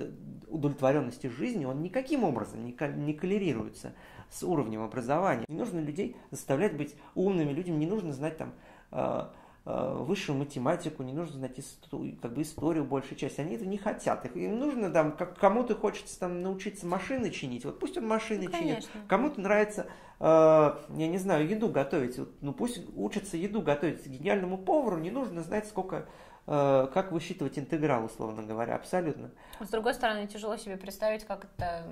удовлетворенности 0.47 1.27
жизни, 1.27 1.65
он 1.65 1.81
никаким 1.81 2.23
образом 2.23 2.65
не, 2.65 3.13
коллерируется 3.13 3.93
с 4.29 4.43
уровнем 4.43 4.81
образования. 4.81 5.45
Не 5.47 5.57
нужно 5.57 5.79
людей 5.79 6.15
заставлять 6.31 6.75
быть 6.75 6.95
умными 7.13 7.51
людьми, 7.51 7.77
не 7.77 7.85
нужно 7.85 8.13
знать 8.13 8.37
там 8.37 8.53
э, 8.91 8.95
э, 8.95 9.25
высшую 9.65 10.37
математику, 10.37 11.03
не 11.03 11.13
нужно 11.13 11.37
знать 11.37 11.57
историю, 11.57 12.17
как 12.21 12.33
бы 12.33 12.41
историю 12.41 12.83
большей 12.83 13.15
части. 13.15 13.39
Они 13.39 13.55
этого 13.55 13.69
не 13.69 13.77
хотят. 13.77 14.25
Им 14.35 14.59
нужно 14.59 14.89
там, 14.89 15.15
как 15.15 15.37
кому-то 15.37 15.75
хочется 15.75 16.19
там 16.19 16.41
научиться 16.41 16.85
машины 16.85 17.31
чинить, 17.31 17.63
вот 17.63 17.79
пусть 17.79 17.97
он 17.97 18.07
машины 18.07 18.49
ну, 18.51 18.57
чинит. 18.57 18.89
Кому-то 19.07 19.39
нравится, 19.39 19.87
э, 20.19 20.25
я 20.25 21.07
не 21.07 21.17
знаю, 21.17 21.47
еду 21.47 21.69
готовить, 21.69 22.17
вот, 22.17 22.33
ну 22.41 22.51
пусть 22.51 22.81
учится 22.95 23.37
еду 23.37 23.61
готовить 23.61 24.05
гениальному 24.05 24.57
повару, 24.57 24.97
не 24.97 25.11
нужно 25.11 25.41
знать, 25.41 25.65
сколько 25.67 26.07
Э, 26.45 26.89
как 26.93 27.11
высчитывать 27.11 27.57
интеграл, 27.57 28.03
условно 28.03 28.43
говоря, 28.43 28.75
абсолютно. 28.75 29.31
С 29.61 29.69
другой 29.69 29.93
стороны, 29.93 30.27
тяжело 30.27 30.57
себе 30.57 30.75
представить, 30.75 31.23
как, 31.23 31.45
это, 31.45 31.87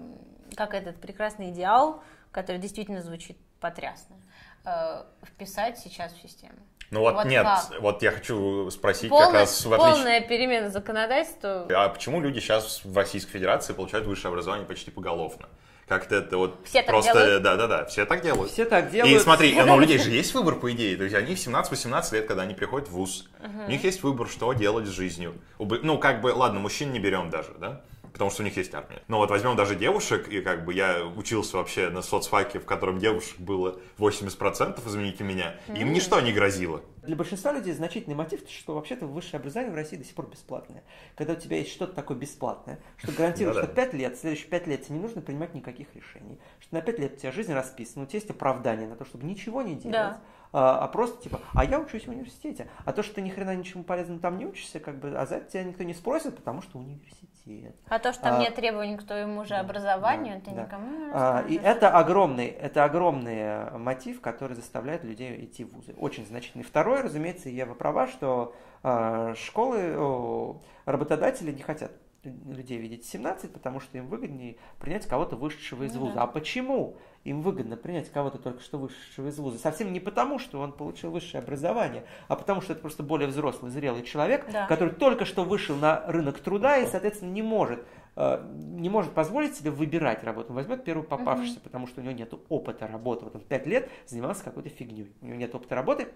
как 0.55 0.73
этот 0.73 0.99
прекрасный 0.99 1.51
идеал, 1.51 2.03
который 2.31 2.57
действительно 2.57 3.01
звучит 3.01 3.37
потрясно, 3.61 4.17
э, 4.65 5.03
вписать 5.23 5.79
сейчас 5.79 6.11
в 6.11 6.21
систему. 6.21 6.57
Ну 6.91 6.99
вот, 6.99 7.13
вот 7.13 7.25
нет, 7.25 7.43
как? 7.43 7.79
вот 7.79 8.03
я 8.03 8.11
хочу 8.11 8.69
спросить 8.69 9.09
полная, 9.09 9.27
как 9.27 9.33
раз 9.35 9.65
в 9.65 9.73
отличие... 9.73 9.93
Полная 9.93 10.21
перемена 10.21 10.69
законодательства. 10.69 11.65
А 11.73 11.87
почему 11.87 12.19
люди 12.19 12.39
сейчас 12.39 12.81
в 12.83 12.95
Российской 12.95 13.31
Федерации 13.31 13.71
получают 13.71 14.05
высшее 14.05 14.29
образование 14.29 14.67
почти 14.67 14.91
поголовно? 14.91 15.47
Как-то 15.87 16.15
это 16.15 16.37
вот 16.37 16.59
все 16.65 16.83
просто, 16.83 17.39
да-да-да, 17.39 17.85
все 17.85 18.05
так 18.05 18.21
делают. 18.21 18.51
Все 18.51 18.65
так 18.65 18.91
делают. 18.91 19.15
И 19.15 19.19
смотри, 19.19 19.53
ну, 19.53 19.75
у 19.75 19.79
людей 19.79 19.97
же 19.99 20.09
есть 20.09 20.33
выбор, 20.33 20.55
по 20.55 20.71
идее. 20.71 20.97
То 20.97 21.03
есть 21.03 21.15
они 21.15 21.35
в 21.35 21.37
17-18 21.37 22.13
лет, 22.13 22.27
когда 22.27 22.43
они 22.43 22.53
приходят 22.53 22.89
в 22.89 22.91
ВУЗ, 22.91 23.29
uh-huh. 23.39 23.67
у 23.67 23.69
них 23.69 23.83
есть 23.83 24.03
выбор, 24.03 24.27
что 24.27 24.51
делать 24.53 24.85
с 24.85 24.89
жизнью. 24.89 25.35
Ну, 25.59 25.97
как 25.97 26.21
бы, 26.21 26.27
ладно, 26.27 26.59
мужчин 26.59 26.91
не 26.91 26.99
берем 26.99 27.29
даже, 27.29 27.53
да? 27.59 27.81
Потому 28.11 28.31
что 28.31 28.41
у 28.41 28.45
них 28.45 28.57
есть 28.57 28.73
армия. 28.73 29.01
Но 29.07 29.17
вот 29.17 29.29
возьмем 29.29 29.55
даже 29.55 29.75
девушек, 29.75 30.27
и 30.27 30.41
как 30.41 30.65
бы 30.65 30.73
я 30.73 31.03
учился 31.05 31.57
вообще 31.57 31.89
на 31.89 32.01
соцфаке, 32.01 32.59
в 32.59 32.65
котором 32.65 32.99
девушек 32.99 33.39
было 33.39 33.79
80%, 33.97 34.79
извините 34.85 35.23
меня, 35.23 35.55
им 35.67 35.89
mm. 35.89 35.91
ничто 35.91 36.19
не 36.19 36.33
грозило. 36.33 36.81
Для 37.03 37.15
большинства 37.15 37.51
людей 37.51 37.73
значительный 37.73 38.15
мотив, 38.15 38.47
что 38.49 38.75
вообще-то 38.75 39.07
высшее 39.07 39.39
образование 39.39 39.71
в 39.71 39.75
России 39.75 39.97
до 39.97 40.03
сих 40.03 40.13
пор 40.13 40.29
бесплатное. 40.29 40.83
Когда 41.15 41.33
у 41.33 41.35
тебя 41.35 41.57
есть 41.57 41.71
что-то 41.71 41.93
такое 41.93 42.17
бесплатное, 42.17 42.79
что 42.97 43.11
гарантирует, 43.17 43.57
что 43.57 43.67
5 43.67 43.93
лет, 43.93 44.17
следующие 44.17 44.49
5 44.49 44.67
лет 44.67 44.85
тебе 44.85 44.95
не 44.95 45.01
нужно 45.01 45.21
принимать 45.21 45.53
никаких 45.53 45.93
решений, 45.95 46.39
что 46.59 46.75
на 46.75 46.81
5 46.81 46.99
лет 46.99 47.13
у 47.13 47.17
тебя 47.17 47.31
жизнь 47.31 47.53
расписана, 47.53 48.05
у 48.05 48.07
тебя 48.07 48.19
есть 48.19 48.29
оправдание 48.29 48.87
на 48.87 48.95
то, 48.95 49.05
чтобы 49.05 49.25
ничего 49.25 49.61
не 49.61 49.75
делать. 49.75 49.91
Да 49.91 50.21
а, 50.53 50.83
а 50.83 50.87
просто 50.87 51.23
типа, 51.23 51.39
а 51.53 51.63
я 51.63 51.79
учусь 51.79 52.05
в 52.05 52.09
университете. 52.09 52.67
А 52.85 52.91
то, 52.91 53.03
что 53.03 53.15
ты 53.15 53.21
ни 53.21 53.29
хрена 53.29 53.55
ничему 53.55 53.83
полезному 53.83 54.19
там 54.19 54.37
не 54.37 54.45
учишься, 54.45 54.79
как 54.79 54.99
бы, 54.99 55.17
а 55.17 55.25
за 55.25 55.35
это 55.35 55.51
тебя 55.51 55.63
никто 55.63 55.83
не 55.83 55.93
спросит, 55.93 56.35
потому 56.35 56.61
что 56.61 56.79
университет. 56.79 57.75
А 57.87 57.99
то, 57.99 58.13
что 58.13 58.23
там 58.23 58.35
а, 58.35 58.39
нет 58.39 58.53
требований 58.53 58.97
к 58.97 59.03
твоему 59.03 59.45
же 59.45 59.55
образованию, 59.55 60.35
да, 60.35 60.49
ты 60.49 60.55
да. 60.55 60.63
никому 60.63 61.05
не 61.05 61.11
а, 61.13 61.45
И 61.47 61.55
это 61.55 61.89
огромный, 61.97 62.47
это 62.47 62.83
огромный 62.83 63.71
мотив, 63.79 64.21
который 64.21 64.55
заставляет 64.55 65.03
людей 65.03 65.45
идти 65.45 65.63
в 65.63 65.73
вузы. 65.73 65.93
Очень 65.97 66.25
значительный. 66.25 66.63
Второй, 66.63 66.90
разумеется, 66.97 67.49
Ева 67.49 67.73
права, 67.73 68.07
что 68.07 68.55
а, 68.83 69.35
школы, 69.35 70.59
работодатели 70.85 71.51
не 71.51 71.61
хотят 71.61 71.91
людей 72.23 72.77
видеть 72.77 73.05
17, 73.05 73.51
потому 73.51 73.79
что 73.79 73.97
им 73.97 74.07
выгоднее 74.07 74.57
принять 74.79 75.07
кого-то 75.07 75.35
вышедшего 75.35 75.83
из 75.83 75.93
ну, 75.95 76.01
вуза. 76.01 76.15
Да. 76.15 76.23
А 76.23 76.27
почему? 76.27 76.97
им 77.23 77.41
выгодно 77.41 77.77
принять 77.77 78.11
кого-то 78.11 78.37
только 78.37 78.61
что 78.61 78.77
вышедшего 78.77 79.27
из 79.27 79.37
вуза. 79.37 79.59
Совсем 79.59 79.93
не 79.93 79.99
потому, 79.99 80.39
что 80.39 80.59
он 80.59 80.73
получил 80.73 81.11
высшее 81.11 81.41
образование, 81.41 82.03
а 82.27 82.35
потому 82.35 82.61
что 82.61 82.73
это 82.73 82.81
просто 82.81 83.03
более 83.03 83.27
взрослый, 83.27 83.71
зрелый 83.71 84.03
человек, 84.03 84.47
да. 84.51 84.65
который 84.67 84.93
только 84.93 85.25
что 85.25 85.43
вышел 85.43 85.75
на 85.75 86.03
рынок 86.07 86.39
труда 86.39 86.77
и, 86.77 86.87
соответственно, 86.87 87.31
не 87.31 87.43
может 87.43 87.85
э, 88.15 88.43
не 88.55 88.89
может 88.89 89.13
позволить 89.13 89.55
себе 89.55 89.69
выбирать 89.69 90.23
работу. 90.23 90.49
Он 90.49 90.55
возьмет 90.55 90.83
первую 90.83 91.07
попавшуюся, 91.07 91.57
угу. 91.57 91.63
потому 91.63 91.87
что 91.87 92.01
у 92.01 92.03
него 92.03 92.13
нет 92.13 92.33
опыта 92.49 92.87
работы. 92.87 93.25
Вот 93.25 93.35
он 93.35 93.41
пять 93.41 93.67
лет 93.67 93.89
занимался 94.07 94.43
какой-то 94.43 94.69
фигней. 94.69 95.11
У 95.21 95.25
него 95.25 95.37
нет 95.37 95.53
опыта 95.53 95.75
работы, 95.75 96.07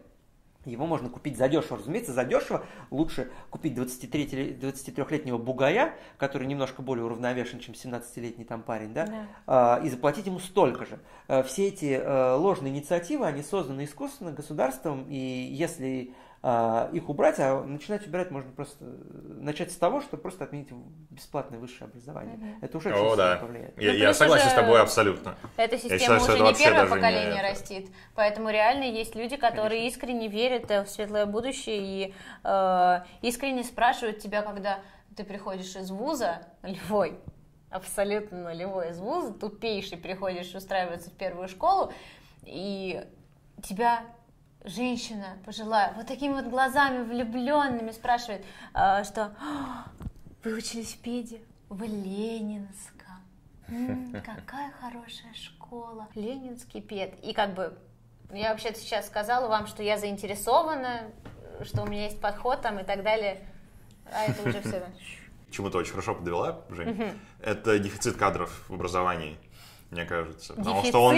его 0.66 0.86
можно 0.86 1.10
купить 1.10 1.38
задешево. 1.38 1.78
Разумеется, 1.78 2.14
задешево 2.14 2.66
лучше 2.92 3.32
купить 3.50 3.78
23-летнего 3.78 5.38
бугая, 5.38 5.96
который 6.18 6.48
немножко 6.48 6.82
более 6.82 7.06
уравновешен, 7.06 7.60
чем 7.60 7.74
17-летний 7.74 8.46
там 8.46 8.62
парень, 8.62 8.94
да, 8.94 9.06
да. 9.06 9.28
А, 9.48 9.82
и 9.84 9.90
заплатить 9.90 10.26
ему 10.26 10.40
столько 10.40 10.86
же. 10.86 11.00
А, 11.28 11.44
все 11.44 11.68
эти 11.68 12.00
а, 12.02 12.36
ложные 12.36 12.72
инициативы, 12.74 13.26
они 13.26 13.44
созданы 13.44 13.86
искусственно 13.86 14.32
государством, 14.32 15.06
и 15.10 15.16
если 15.16 16.14
их 16.94 17.10
убрать, 17.10 17.40
а 17.40 17.64
начинать 17.64 18.06
убирать 18.06 18.30
можно 18.30 18.52
просто 18.52 18.84
начать 18.84 19.72
с 19.72 19.76
того, 19.78 20.02
что 20.02 20.16
просто 20.16 20.44
отменить 20.44 20.70
бесплатное 21.10 21.58
высшее 21.58 21.88
образование. 21.88 22.36
Угу. 22.36 22.46
Это 22.62 22.78
уже 22.78 22.94
очень 22.94 23.18
да. 23.18 23.38
повлияет. 23.38 23.82
Я, 23.82 23.92
ну, 23.92 23.98
я 23.98 24.14
согласен 24.14 24.50
с 24.50 24.54
тобой 24.54 24.80
абсолютно. 24.80 25.36
Эта 25.58 25.78
система 25.80 26.20
считаю, 26.20 26.44
уже 26.44 26.54
не 26.54 26.54
первое 26.54 26.86
поколение 26.86 27.34
не... 27.34 27.42
растит, 27.42 27.90
поэтому 28.14 28.52
реально 28.52 28.84
есть 28.84 29.16
люди, 29.16 29.38
которые 29.38 29.80
Конечно. 29.80 29.98
искренне 29.98 30.28
верят 30.28 30.70
в 30.70 30.86
светлое 30.88 31.26
будущее 31.26 31.80
и 31.80 32.14
э, 32.44 33.00
искренне 33.24 33.64
спрашивают 33.64 34.20
тебя, 34.20 34.44
когда 34.44 34.82
ты 35.16 35.24
приходишь 35.24 35.76
из 35.76 35.90
вуза, 35.90 36.46
Львой, 36.62 37.18
абсолютно 37.72 38.44
нулевой 38.44 38.92
из 38.92 39.00
вуза, 39.00 39.34
тупейший 39.34 39.98
приходишь 39.98 40.54
устраиваться 40.54 41.10
в 41.10 41.14
первую 41.14 41.48
школу, 41.48 41.92
и 42.44 43.04
тебя 43.64 44.04
женщина 44.66 45.38
пожилая, 45.46 45.94
вот 45.96 46.08
такими 46.08 46.34
вот 46.34 46.46
глазами 46.46 47.04
влюбленными 47.04 47.92
спрашивает, 47.92 48.46
э, 48.74 49.04
что 49.04 49.36
вы 50.44 50.54
учились 50.54 50.94
в 50.94 51.02
педе 51.02 51.42
в 51.70 51.82
Ленинском. 51.82 53.22
М-м, 53.68 54.22
какая 54.26 54.72
хорошая 54.80 55.34
школа. 55.34 56.08
Ленинский 56.16 56.82
пед. 56.82 57.16
И 57.24 57.34
как 57.34 57.54
бы 57.54 57.78
я 58.32 58.52
вообще-то 58.52 58.80
сейчас 58.80 59.08
сказала 59.08 59.48
вам, 59.48 59.68
что 59.68 59.84
я 59.84 59.98
заинтересована, 59.98 61.12
что 61.64 61.84
у 61.84 61.88
меня 61.88 62.06
есть 62.06 62.20
подход 62.20 62.62
там 62.62 62.80
и 62.80 62.84
так 62.84 63.04
далее. 63.04 63.46
А 64.12 64.26
это 64.26 64.48
уже 64.48 64.62
все. 64.62 64.84
Чему 65.52 65.70
то 65.70 65.78
очень 65.78 65.92
хорошо 65.92 66.16
подвела, 66.16 66.62
Жень. 66.70 67.18
Это 67.40 67.80
дефицит 67.80 68.18
кадров 68.18 68.66
в 68.68 68.74
образовании 68.74 69.38
мне 69.96 70.06
кажется. 70.06 70.54
Потому 70.54 70.82
дефицит? 70.82 70.90
что 70.90 71.04
он... 71.04 71.16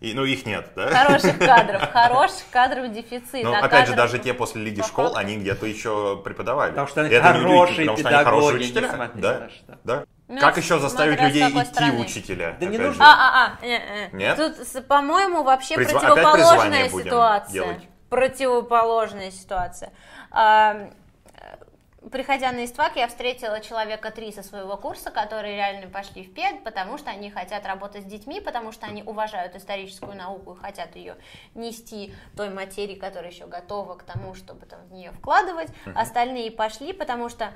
И, 0.00 0.14
ну, 0.14 0.24
их 0.24 0.46
нет, 0.46 0.70
да? 0.76 0.90
Хороших 0.90 1.38
кадров, 1.38 1.82
хороших 1.92 2.44
кадров 2.52 2.92
дефицит. 2.92 3.42
Ну, 3.42 3.52
а 3.52 3.58
опять 3.58 3.70
кадров... 3.70 3.88
же, 3.88 3.94
даже 3.96 4.18
те 4.20 4.32
после 4.32 4.62
Лиги 4.62 4.80
школ, 4.80 5.16
они 5.16 5.36
где-то 5.38 5.66
еще 5.66 6.20
преподавали. 6.24 6.70
Потому 6.70 6.86
что 6.86 7.00
они 7.00 7.10
это 7.12 7.32
хорошие 7.32 7.88
потому 7.88 7.98
что 7.98 8.08
они 8.08 8.24
хорошие 8.24 8.60
учителя. 8.60 9.10
Да, 9.14 9.48
да. 9.82 10.04
Ну, 10.28 10.40
как 10.40 10.56
еще 10.56 10.78
заставить 10.78 11.20
людей 11.20 11.50
идти 11.50 11.64
страны. 11.64 11.96
в 11.96 12.00
учителя? 12.00 12.56
Да 12.60 12.66
не 12.66 12.78
нужно. 12.78 13.04
А, 13.04 13.12
а, 13.12 13.58
а, 13.60 13.64
не, 13.64 13.80
не. 14.12 14.18
Нет? 14.18 14.36
Тут, 14.36 14.86
по-моему, 14.86 15.42
вообще 15.42 15.74
Призва... 15.74 15.98
противоположная 15.98 16.88
ситуация. 16.90 17.52
Делать. 17.52 17.88
Противоположная 18.08 19.30
ситуация 19.30 19.92
приходя 22.10 22.52
на 22.52 22.64
ИСТВАК, 22.64 22.96
я 22.96 23.08
встретила 23.08 23.60
человека 23.60 24.10
три 24.10 24.32
со 24.32 24.42
своего 24.42 24.76
курса, 24.76 25.10
которые 25.10 25.56
реально 25.56 25.88
пошли 25.90 26.24
в 26.24 26.32
ПЕД, 26.32 26.64
потому 26.64 26.98
что 26.98 27.10
они 27.10 27.30
хотят 27.30 27.66
работать 27.66 28.02
с 28.04 28.06
детьми, 28.06 28.40
потому 28.40 28.72
что 28.72 28.86
они 28.86 29.02
уважают 29.02 29.56
историческую 29.56 30.16
науку 30.16 30.54
и 30.54 30.58
хотят 30.58 30.96
ее 30.96 31.16
нести 31.54 32.14
той 32.36 32.50
материи, 32.50 32.94
которая 32.94 33.30
еще 33.30 33.46
готова 33.46 33.94
к 33.94 34.04
тому, 34.04 34.34
чтобы 34.34 34.66
там 34.66 34.80
в 34.86 34.92
нее 34.92 35.12
вкладывать. 35.12 35.68
Остальные 35.94 36.50
пошли, 36.50 36.92
потому 36.92 37.28
что 37.28 37.52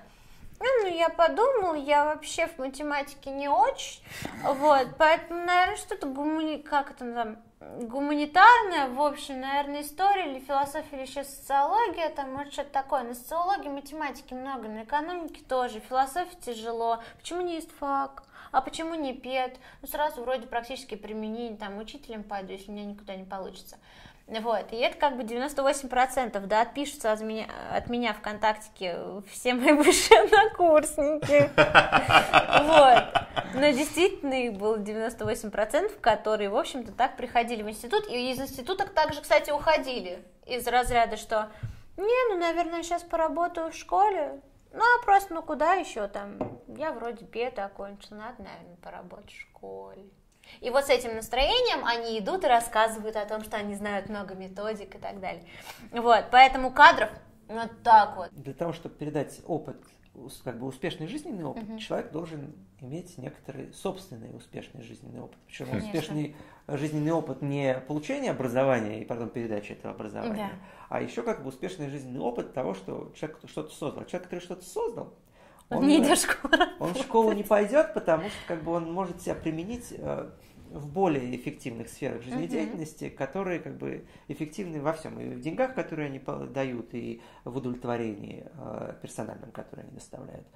ну, 0.60 0.86
я 0.86 1.08
подумал, 1.08 1.74
я 1.74 2.04
вообще 2.04 2.46
в 2.46 2.58
математике 2.58 3.30
не 3.30 3.48
очень, 3.48 4.00
вот, 4.44 4.88
поэтому, 4.96 5.44
наверное, 5.44 5.76
что-то 5.76 6.06
гумани... 6.06 6.58
как 6.58 6.92
это 6.92 7.12
там, 7.12 7.42
гуманитарная, 7.80 8.88
в 8.88 9.00
общем, 9.00 9.40
наверное, 9.40 9.82
история 9.82 10.30
или 10.30 10.40
философия, 10.40 10.96
или 10.96 11.02
еще 11.02 11.24
социология, 11.24 12.08
там, 12.10 12.32
может, 12.32 12.52
что-то 12.52 12.70
такое. 12.70 13.02
На 13.02 13.14
социологии, 13.14 13.68
математики 13.68 14.34
много, 14.34 14.68
на 14.68 14.84
экономике 14.84 15.42
тоже, 15.48 15.80
философия 15.80 16.36
тяжело. 16.40 16.98
Почему 17.18 17.40
не 17.40 17.54
есть 17.54 17.70
фак? 17.78 18.24
А 18.50 18.60
почему 18.60 18.94
не 18.94 19.14
пет? 19.14 19.56
Ну, 19.80 19.88
сразу 19.88 20.22
вроде 20.22 20.46
практически 20.46 20.94
применение, 20.94 21.56
там, 21.56 21.78
учителем 21.78 22.22
пойду, 22.22 22.52
если 22.52 22.70
у 22.70 22.74
меня 22.74 22.84
никуда 22.84 23.16
не 23.16 23.24
получится. 23.24 23.78
Вот, 24.40 24.72
и 24.72 24.76
это 24.76 24.96
как 24.96 25.16
бы 25.16 25.24
98%, 25.24 26.46
да, 26.46 26.62
отпишутся 26.62 27.12
от 27.12 27.20
меня, 27.20 27.46
от 27.70 27.88
меня 27.90 28.14
ВКонтактике 28.14 28.96
все 29.30 29.54
мои 29.54 29.72
бывшие 29.76 30.22
однокурсники. 30.22 31.50
Вот. 32.62 33.22
Но 33.54 33.70
действительно 33.70 34.34
их 34.34 34.54
было 34.54 34.78
98%, 34.78 36.00
которые, 36.00 36.48
в 36.48 36.56
общем-то, 36.56 36.92
так 36.92 37.16
приходили 37.16 37.62
в 37.62 37.68
институт, 37.68 38.08
и 38.08 38.30
из 38.30 38.40
института 38.40 38.86
также, 38.86 39.20
кстати, 39.20 39.50
уходили 39.50 40.24
из 40.46 40.66
разряда, 40.66 41.16
что 41.16 41.50
не, 41.96 42.28
ну, 42.30 42.38
наверное, 42.38 42.82
сейчас 42.82 43.02
поработаю 43.02 43.70
в 43.70 43.74
школе, 43.74 44.40
ну, 44.72 44.80
а 44.80 45.04
просто, 45.04 45.34
ну, 45.34 45.42
куда 45.42 45.74
еще 45.74 46.08
там, 46.08 46.38
я 46.68 46.92
вроде 46.92 47.24
бета 47.24 47.66
окончила, 47.66 48.16
надо, 48.16 48.42
наверное, 48.42 48.76
поработать 48.82 49.30
в 49.30 49.40
школе. 49.40 50.08
И 50.60 50.70
вот 50.70 50.86
с 50.86 50.90
этим 50.90 51.14
настроением 51.14 51.84
они 51.84 52.18
идут 52.18 52.44
и 52.44 52.46
рассказывают 52.46 53.16
о 53.16 53.26
том, 53.26 53.42
что 53.44 53.56
они 53.56 53.74
знают 53.74 54.08
много 54.08 54.34
методик 54.34 54.94
и 54.94 54.98
так 54.98 55.20
далее. 55.20 55.44
Вот, 55.90 56.26
поэтому 56.30 56.70
кадров 56.70 57.10
вот 57.48 57.70
так 57.82 58.16
вот. 58.16 58.28
Для 58.32 58.54
того, 58.54 58.72
чтобы 58.72 58.94
передать 58.94 59.40
опыт 59.46 59.76
как 60.44 60.58
бы 60.58 60.66
успешный 60.66 61.06
жизненный 61.06 61.44
опыт, 61.44 61.64
угу. 61.64 61.78
человек 61.78 62.12
должен 62.12 62.54
иметь 62.80 63.16
некоторый 63.16 63.72
собственный 63.72 64.34
успешный 64.36 64.82
жизненный 64.82 65.20
опыт. 65.20 65.38
Причем 65.46 65.66
Конечно. 65.66 65.88
успешный 65.88 66.36
жизненный 66.68 67.12
опыт 67.12 67.42
не 67.42 67.74
получения 67.88 68.30
образования 68.30 69.00
и 69.00 69.04
потом 69.04 69.30
передачи 69.30 69.72
этого 69.72 69.94
образования, 69.94 70.50
да. 70.52 70.66
а 70.88 71.00
еще 71.00 71.22
как 71.22 71.42
бы 71.42 71.48
успешный 71.48 71.88
жизненный 71.88 72.20
опыт 72.20 72.52
того, 72.52 72.74
что 72.74 73.12
человек 73.14 73.38
что-то 73.46 73.74
создал. 73.74 74.04
Человек, 74.04 74.24
который 74.24 74.40
что-то 74.40 74.64
создал, 74.64 75.14
он 75.70 75.86
не 75.86 75.98
идет 75.98 76.18
в 76.18 76.22
школу. 76.22 76.54
Он 76.80 76.94
в 76.94 76.98
школу 76.98 77.32
не 77.32 77.42
пойдет, 77.42 77.94
потому 77.94 78.28
что 78.28 78.38
как 78.46 78.62
бы 78.62 78.72
он 78.72 78.92
может 78.92 79.22
себя 79.22 79.34
применить 79.34 79.92
э, 79.96 80.30
в 80.70 80.88
более 80.88 81.34
эффективных 81.36 81.88
сферах 81.88 82.22
жизнедеятельности, 82.22 83.04
uh-huh. 83.04 83.10
которые 83.10 83.60
как 83.60 83.76
бы 83.76 84.04
эффективны 84.28 84.80
во 84.80 84.92
всем. 84.92 85.20
И 85.20 85.34
в 85.34 85.40
деньгах, 85.40 85.74
которые 85.74 86.06
они 86.06 86.20
дают, 86.48 86.94
и 86.94 87.22
в 87.44 87.56
удовлетворении 87.56 88.46
э, 88.54 88.94
персональном, 89.00 89.50
которое 89.52 89.82
они 89.82 89.92
доставляют. 89.92 90.46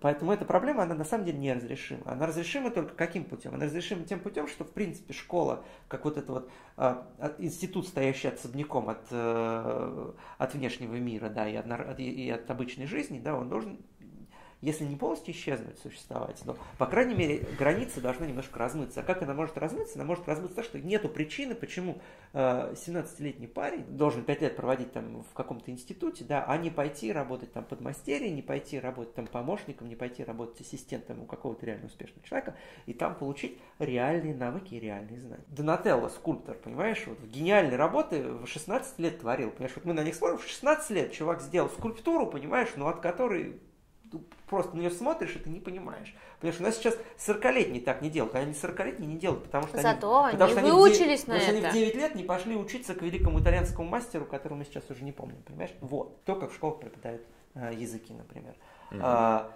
Поэтому 0.00 0.32
эта 0.32 0.44
проблема, 0.44 0.82
она 0.82 0.94
на 0.94 1.04
самом 1.04 1.24
деле 1.24 1.38
неразрешима. 1.38 2.02
Она 2.06 2.26
разрешима 2.26 2.70
только 2.70 2.94
каким 2.94 3.24
путем? 3.24 3.54
Она 3.54 3.66
разрешима 3.66 4.04
тем 4.04 4.18
путем, 4.18 4.48
что 4.48 4.64
в 4.64 4.72
принципе 4.72 5.12
школа, 5.12 5.64
как 5.88 6.04
вот 6.04 6.16
этот 6.16 6.30
вот 6.30 6.50
э, 6.76 7.02
институт, 7.38 7.86
стоящий 7.86 8.28
особняком 8.28 8.88
от, 8.88 9.06
э, 9.10 10.12
от 10.38 10.54
внешнего 10.54 10.94
мира, 10.94 11.28
да, 11.28 11.48
и 11.48 11.54
от, 11.54 12.00
и 12.00 12.30
от 12.30 12.50
обычной 12.50 12.86
жизни, 12.86 13.20
да, 13.20 13.36
он 13.36 13.48
должен 13.48 13.78
если 14.64 14.84
не 14.84 14.96
полностью 14.96 15.34
исчезнуть, 15.34 15.78
существовать, 15.78 16.40
но, 16.44 16.56
по 16.78 16.86
крайней 16.86 17.14
мере, 17.14 17.46
границы 17.58 18.00
должны 18.00 18.24
немножко 18.24 18.58
размыться. 18.58 19.00
А 19.00 19.02
как 19.02 19.22
она 19.22 19.34
может 19.34 19.58
размыться? 19.58 19.96
Она 19.96 20.04
может 20.04 20.26
размыться 20.26 20.56
так, 20.56 20.64
что 20.64 20.78
нету 20.78 21.08
причины, 21.08 21.54
почему 21.54 22.00
17-летний 22.32 23.46
э, 23.46 23.48
парень 23.48 23.84
должен 23.84 24.24
5 24.24 24.40
лет 24.40 24.56
проводить 24.56 24.92
там 24.92 25.22
в 25.22 25.34
каком-то 25.34 25.70
институте, 25.70 26.24
да, 26.24 26.44
а 26.46 26.56
не 26.56 26.70
пойти 26.70 27.12
работать 27.12 27.52
там 27.52 27.64
под 27.64 27.80
мастерье, 27.80 28.30
не 28.30 28.42
пойти 28.42 28.80
работать 28.80 29.14
там 29.14 29.26
помощником, 29.26 29.88
не 29.88 29.96
пойти 29.96 30.24
работать 30.24 30.62
ассистентом 30.62 31.22
у 31.22 31.26
какого-то 31.26 31.66
реально 31.66 31.86
успешного 31.86 32.26
человека, 32.26 32.56
и 32.86 32.94
там 32.94 33.14
получить 33.14 33.58
реальные 33.78 34.34
навыки 34.34 34.74
и 34.74 34.80
реальные 34.80 35.20
знания. 35.20 35.44
Донателло, 35.48 36.08
скульптор, 36.08 36.56
понимаешь, 36.56 37.04
вот 37.06 37.20
гениальные 37.20 37.76
работы 37.76 38.22
в 38.22 38.46
16 38.46 38.98
лет 38.98 39.20
творил, 39.20 39.50
понимаешь, 39.50 39.76
вот 39.76 39.84
мы 39.84 39.92
на 39.92 40.02
них 40.02 40.14
смотрим, 40.14 40.38
в 40.38 40.46
16 40.46 40.90
лет 40.90 41.12
чувак 41.12 41.42
сделал 41.42 41.68
скульптуру, 41.68 42.26
понимаешь, 42.26 42.70
ну 42.76 42.86
от 42.88 43.00
которой 43.00 43.60
просто 44.46 44.76
на 44.76 44.80
нее 44.80 44.90
смотришь, 44.90 45.36
и 45.36 45.38
ты 45.38 45.50
не 45.50 45.60
понимаешь. 45.60 46.14
Потому 46.36 46.52
что 46.52 46.62
у 46.62 46.66
нас 46.66 46.76
сейчас 46.76 46.96
40-летние 47.18 47.82
так 47.82 48.02
не 48.02 48.10
делают, 48.10 48.34
а 48.34 48.38
они 48.38 48.52
40-летние 48.52 49.06
не 49.06 49.16
делают, 49.16 49.44
потому 49.44 49.66
что 49.66 49.80
Зато 49.80 50.24
они, 50.24 50.32
потому 50.32 50.50
что 50.50 50.60
выучились 50.60 51.24
они, 51.26 51.34
на 51.34 51.40
потому 51.40 51.40
это. 51.40 51.46
Потому 51.46 51.58
что 51.58 51.68
они 51.68 51.86
в 51.86 51.92
9 51.92 51.94
лет 51.94 52.14
не 52.14 52.24
пошли 52.24 52.56
учиться 52.56 52.94
к 52.94 53.02
великому 53.02 53.40
итальянскому 53.40 53.88
мастеру, 53.88 54.24
которого 54.24 54.58
мы 54.58 54.64
сейчас 54.64 54.88
уже 54.90 55.04
не 55.04 55.12
помним, 55.12 55.42
понимаешь? 55.42 55.72
Вот, 55.80 56.22
то, 56.24 56.36
как 56.36 56.50
в 56.50 56.54
школах 56.54 56.80
преподают 56.80 57.22
э, 57.54 57.72
языки, 57.74 58.12
например. 58.12 58.54
Mm-hmm. 58.90 59.00
А, 59.02 59.50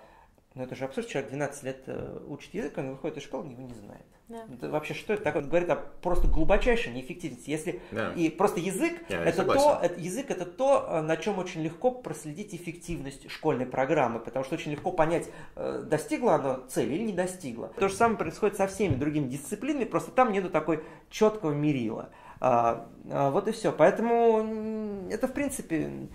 но 0.54 0.64
это 0.64 0.74
же 0.74 0.84
абсурд, 0.84 1.06
человек 1.06 1.30
12 1.30 1.62
лет 1.64 1.82
э, 1.86 2.18
учит 2.26 2.54
язык, 2.54 2.76
он 2.78 2.90
выходит 2.90 3.18
из 3.18 3.22
школы, 3.22 3.46
его 3.50 3.62
не 3.62 3.74
знает. 3.74 4.04
Да. 4.28 4.44
Это 4.52 4.68
вообще 4.68 4.92
что 4.92 5.14
это 5.14 5.22
такое? 5.22 5.42
Он 5.42 5.48
говорит 5.48 5.70
о 5.70 5.76
просто 5.76 6.28
глубочайшей 6.28 6.92
неэффективности. 6.92 7.48
Если 7.48 7.80
да. 7.90 8.12
и 8.12 8.28
просто 8.28 8.60
язык 8.60 8.92
Я 9.08 9.24
это 9.24 9.42
то, 9.42 9.78
это, 9.82 9.98
язык 9.98 10.30
это 10.30 10.44
то, 10.44 10.86
э, 10.86 11.00
на 11.00 11.16
чем 11.16 11.38
очень 11.38 11.62
легко 11.62 11.90
проследить 11.90 12.54
эффективность 12.54 13.30
школьной 13.30 13.64
программы, 13.64 14.20
потому 14.20 14.44
что 14.44 14.54
очень 14.54 14.72
легко 14.72 14.92
понять, 14.92 15.30
э, 15.56 15.82
достигла 15.86 16.34
она 16.34 16.60
цели 16.68 16.94
или 16.94 17.04
не 17.04 17.12
достигла. 17.14 17.68
То 17.78 17.88
же 17.88 17.94
самое 17.94 18.18
происходит 18.18 18.56
со 18.56 18.66
всеми 18.66 18.96
другими 18.96 19.28
дисциплинами, 19.28 19.84
просто 19.84 20.10
там 20.10 20.32
нету 20.32 20.50
такой 20.50 20.84
четкого 21.08 21.52
мерила. 21.52 22.10
А, 22.40 22.88
а, 23.10 23.30
вот 23.30 23.48
и 23.48 23.52
все. 23.52 23.72
Поэтому 23.72 25.08
это, 25.10 25.26
в 25.26 25.32
принципе, 25.32 26.08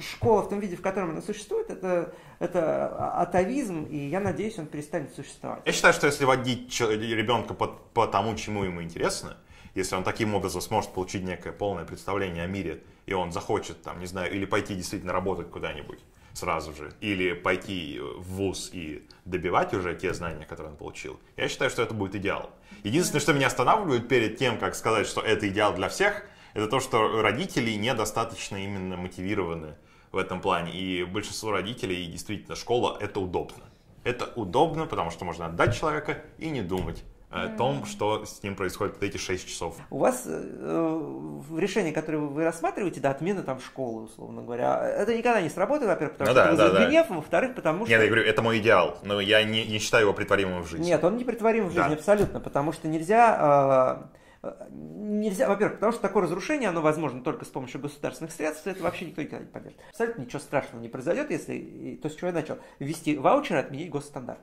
школа 0.00 0.42
в 0.42 0.48
том 0.48 0.60
виде, 0.60 0.76
в 0.76 0.82
котором 0.82 1.10
она 1.10 1.22
существует, 1.22 1.70
это, 1.70 2.14
это 2.38 3.20
атовизм, 3.20 3.84
и 3.84 3.96
я 3.96 4.20
надеюсь, 4.20 4.58
он 4.58 4.66
перестанет 4.66 5.14
существовать. 5.14 5.60
Я 5.66 5.72
считаю, 5.72 5.94
что 5.94 6.06
если 6.06 6.24
водить 6.24 6.80
ребенка 6.80 7.54
по, 7.54 7.66
по 7.66 8.06
тому, 8.06 8.34
чему 8.36 8.64
ему 8.64 8.82
интересно, 8.82 9.36
если 9.74 9.94
он 9.94 10.04
таким 10.04 10.34
образом 10.34 10.60
сможет 10.60 10.92
получить 10.92 11.22
некое 11.22 11.52
полное 11.52 11.84
представление 11.84 12.44
о 12.44 12.46
мире, 12.46 12.82
и 13.06 13.12
он 13.12 13.32
захочет, 13.32 13.82
там, 13.82 14.00
не 14.00 14.06
знаю, 14.06 14.32
или 14.32 14.44
пойти 14.44 14.74
действительно 14.74 15.12
работать 15.12 15.50
куда-нибудь, 15.50 16.00
сразу 16.38 16.72
же, 16.72 16.92
или 17.00 17.32
пойти 17.32 18.00
в 18.00 18.36
ВУЗ 18.36 18.70
и 18.72 19.06
добивать 19.24 19.74
уже 19.74 19.94
те 19.94 20.14
знания, 20.14 20.46
которые 20.46 20.72
он 20.72 20.76
получил, 20.76 21.18
я 21.36 21.48
считаю, 21.48 21.70
что 21.70 21.82
это 21.82 21.94
будет 21.94 22.14
идеал. 22.14 22.50
Единственное, 22.84 23.20
что 23.20 23.32
меня 23.32 23.48
останавливает 23.48 24.08
перед 24.08 24.38
тем, 24.38 24.58
как 24.58 24.74
сказать, 24.74 25.06
что 25.06 25.20
это 25.20 25.48
идеал 25.48 25.74
для 25.74 25.88
всех, 25.88 26.22
это 26.54 26.68
то, 26.68 26.80
что 26.80 27.22
родители 27.22 27.72
недостаточно 27.72 28.56
именно 28.56 28.96
мотивированы 28.96 29.74
в 30.12 30.16
этом 30.16 30.40
плане. 30.40 30.72
И 30.72 31.04
большинство 31.04 31.50
родителей, 31.50 32.06
действительно, 32.06 32.56
школа— 32.56 32.96
это 33.00 33.20
удобно. 33.20 33.64
Это 34.04 34.32
удобно, 34.36 34.86
потому 34.86 35.10
что 35.10 35.24
можно 35.24 35.46
отдать 35.46 35.78
человека 35.78 36.22
и 36.38 36.48
не 36.48 36.62
думать 36.62 37.04
о 37.30 37.48
том, 37.48 37.84
что 37.84 38.24
с 38.24 38.42
ним 38.42 38.56
происходит 38.56 39.02
эти 39.02 39.18
6 39.18 39.46
часов. 39.46 39.76
У 39.90 39.98
вас 39.98 40.24
э, 40.26 41.40
решение, 41.56 41.92
которое 41.92 42.18
вы 42.18 42.44
рассматриваете, 42.44 43.00
да, 43.00 43.10
отмена 43.10 43.42
там 43.42 43.60
школы, 43.60 44.04
условно 44.04 44.42
говоря, 44.42 44.88
это 44.88 45.14
никогда 45.16 45.42
не 45.42 45.50
сработает, 45.50 45.90
во-первых, 45.90 46.16
потому 46.16 46.34
ну, 46.34 46.42
что 46.42 46.56
да, 46.56 46.66
это 46.66 46.74
да, 46.74 46.86
гнев, 46.86 47.06
да. 47.08 47.14
во-вторых, 47.14 47.54
потому 47.54 47.84
что... 47.84 47.92
Нет, 47.92 48.00
я 48.00 48.06
говорю, 48.06 48.24
это 48.24 48.42
мой 48.42 48.58
идеал, 48.58 48.98
но 49.02 49.20
я 49.20 49.42
не, 49.44 49.66
не 49.66 49.78
считаю 49.78 50.04
его 50.04 50.14
притворимым 50.14 50.62
в 50.62 50.70
жизни. 50.70 50.86
Нет, 50.86 51.04
он 51.04 51.16
не 51.18 51.24
притворим 51.24 51.66
в 51.66 51.72
жизни 51.72 51.90
да. 51.90 51.94
абсолютно, 51.94 52.40
потому 52.40 52.72
что 52.72 52.88
нельзя... 52.88 54.10
Э, 54.42 54.54
нельзя, 54.70 55.48
во-первых, 55.48 55.76
потому 55.76 55.92
что 55.92 56.00
такое 56.00 56.22
разрушение, 56.22 56.70
оно 56.70 56.80
возможно 56.80 57.22
только 57.22 57.44
с 57.44 57.48
помощью 57.48 57.80
государственных 57.80 58.32
средств, 58.32 58.66
это 58.66 58.82
вообще 58.82 59.06
никто 59.06 59.20
никогда 59.20 59.44
не 59.44 59.50
поддержит. 59.50 59.80
Абсолютно 59.90 60.22
ничего 60.22 60.38
страшного 60.38 60.80
не 60.80 60.88
произойдет, 60.88 61.30
если, 61.30 61.98
то, 62.02 62.08
с 62.08 62.14
чего 62.14 62.28
я 62.28 62.32
начал, 62.32 62.58
ввести 62.78 63.16
ваучеры, 63.18 63.58
отменить 63.58 63.90
госстандарт 63.90 64.40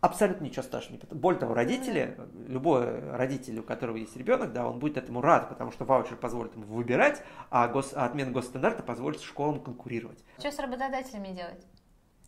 абсолютно 0.00 0.44
ничего 0.44 0.62
страшного 0.62 1.00
Более 1.10 1.40
того, 1.40 1.54
родители, 1.54 2.16
любой 2.46 3.10
родитель, 3.10 3.58
у 3.58 3.62
которого 3.62 3.96
есть 3.96 4.16
ребенок, 4.16 4.52
да, 4.52 4.66
он 4.66 4.78
будет 4.78 4.96
этому 4.96 5.20
рад, 5.20 5.48
потому 5.48 5.72
что 5.72 5.84
ваучер 5.84 6.16
позволит 6.16 6.54
ему 6.54 6.64
выбирать, 6.66 7.22
а, 7.50 7.68
гос, 7.68 7.92
а 7.94 8.06
отмена 8.06 8.30
госстандарта 8.30 8.82
позволит 8.82 9.20
школам 9.20 9.60
конкурировать. 9.60 10.24
Что 10.38 10.50
с 10.50 10.58
работодателями 10.58 11.28
делать? 11.28 11.66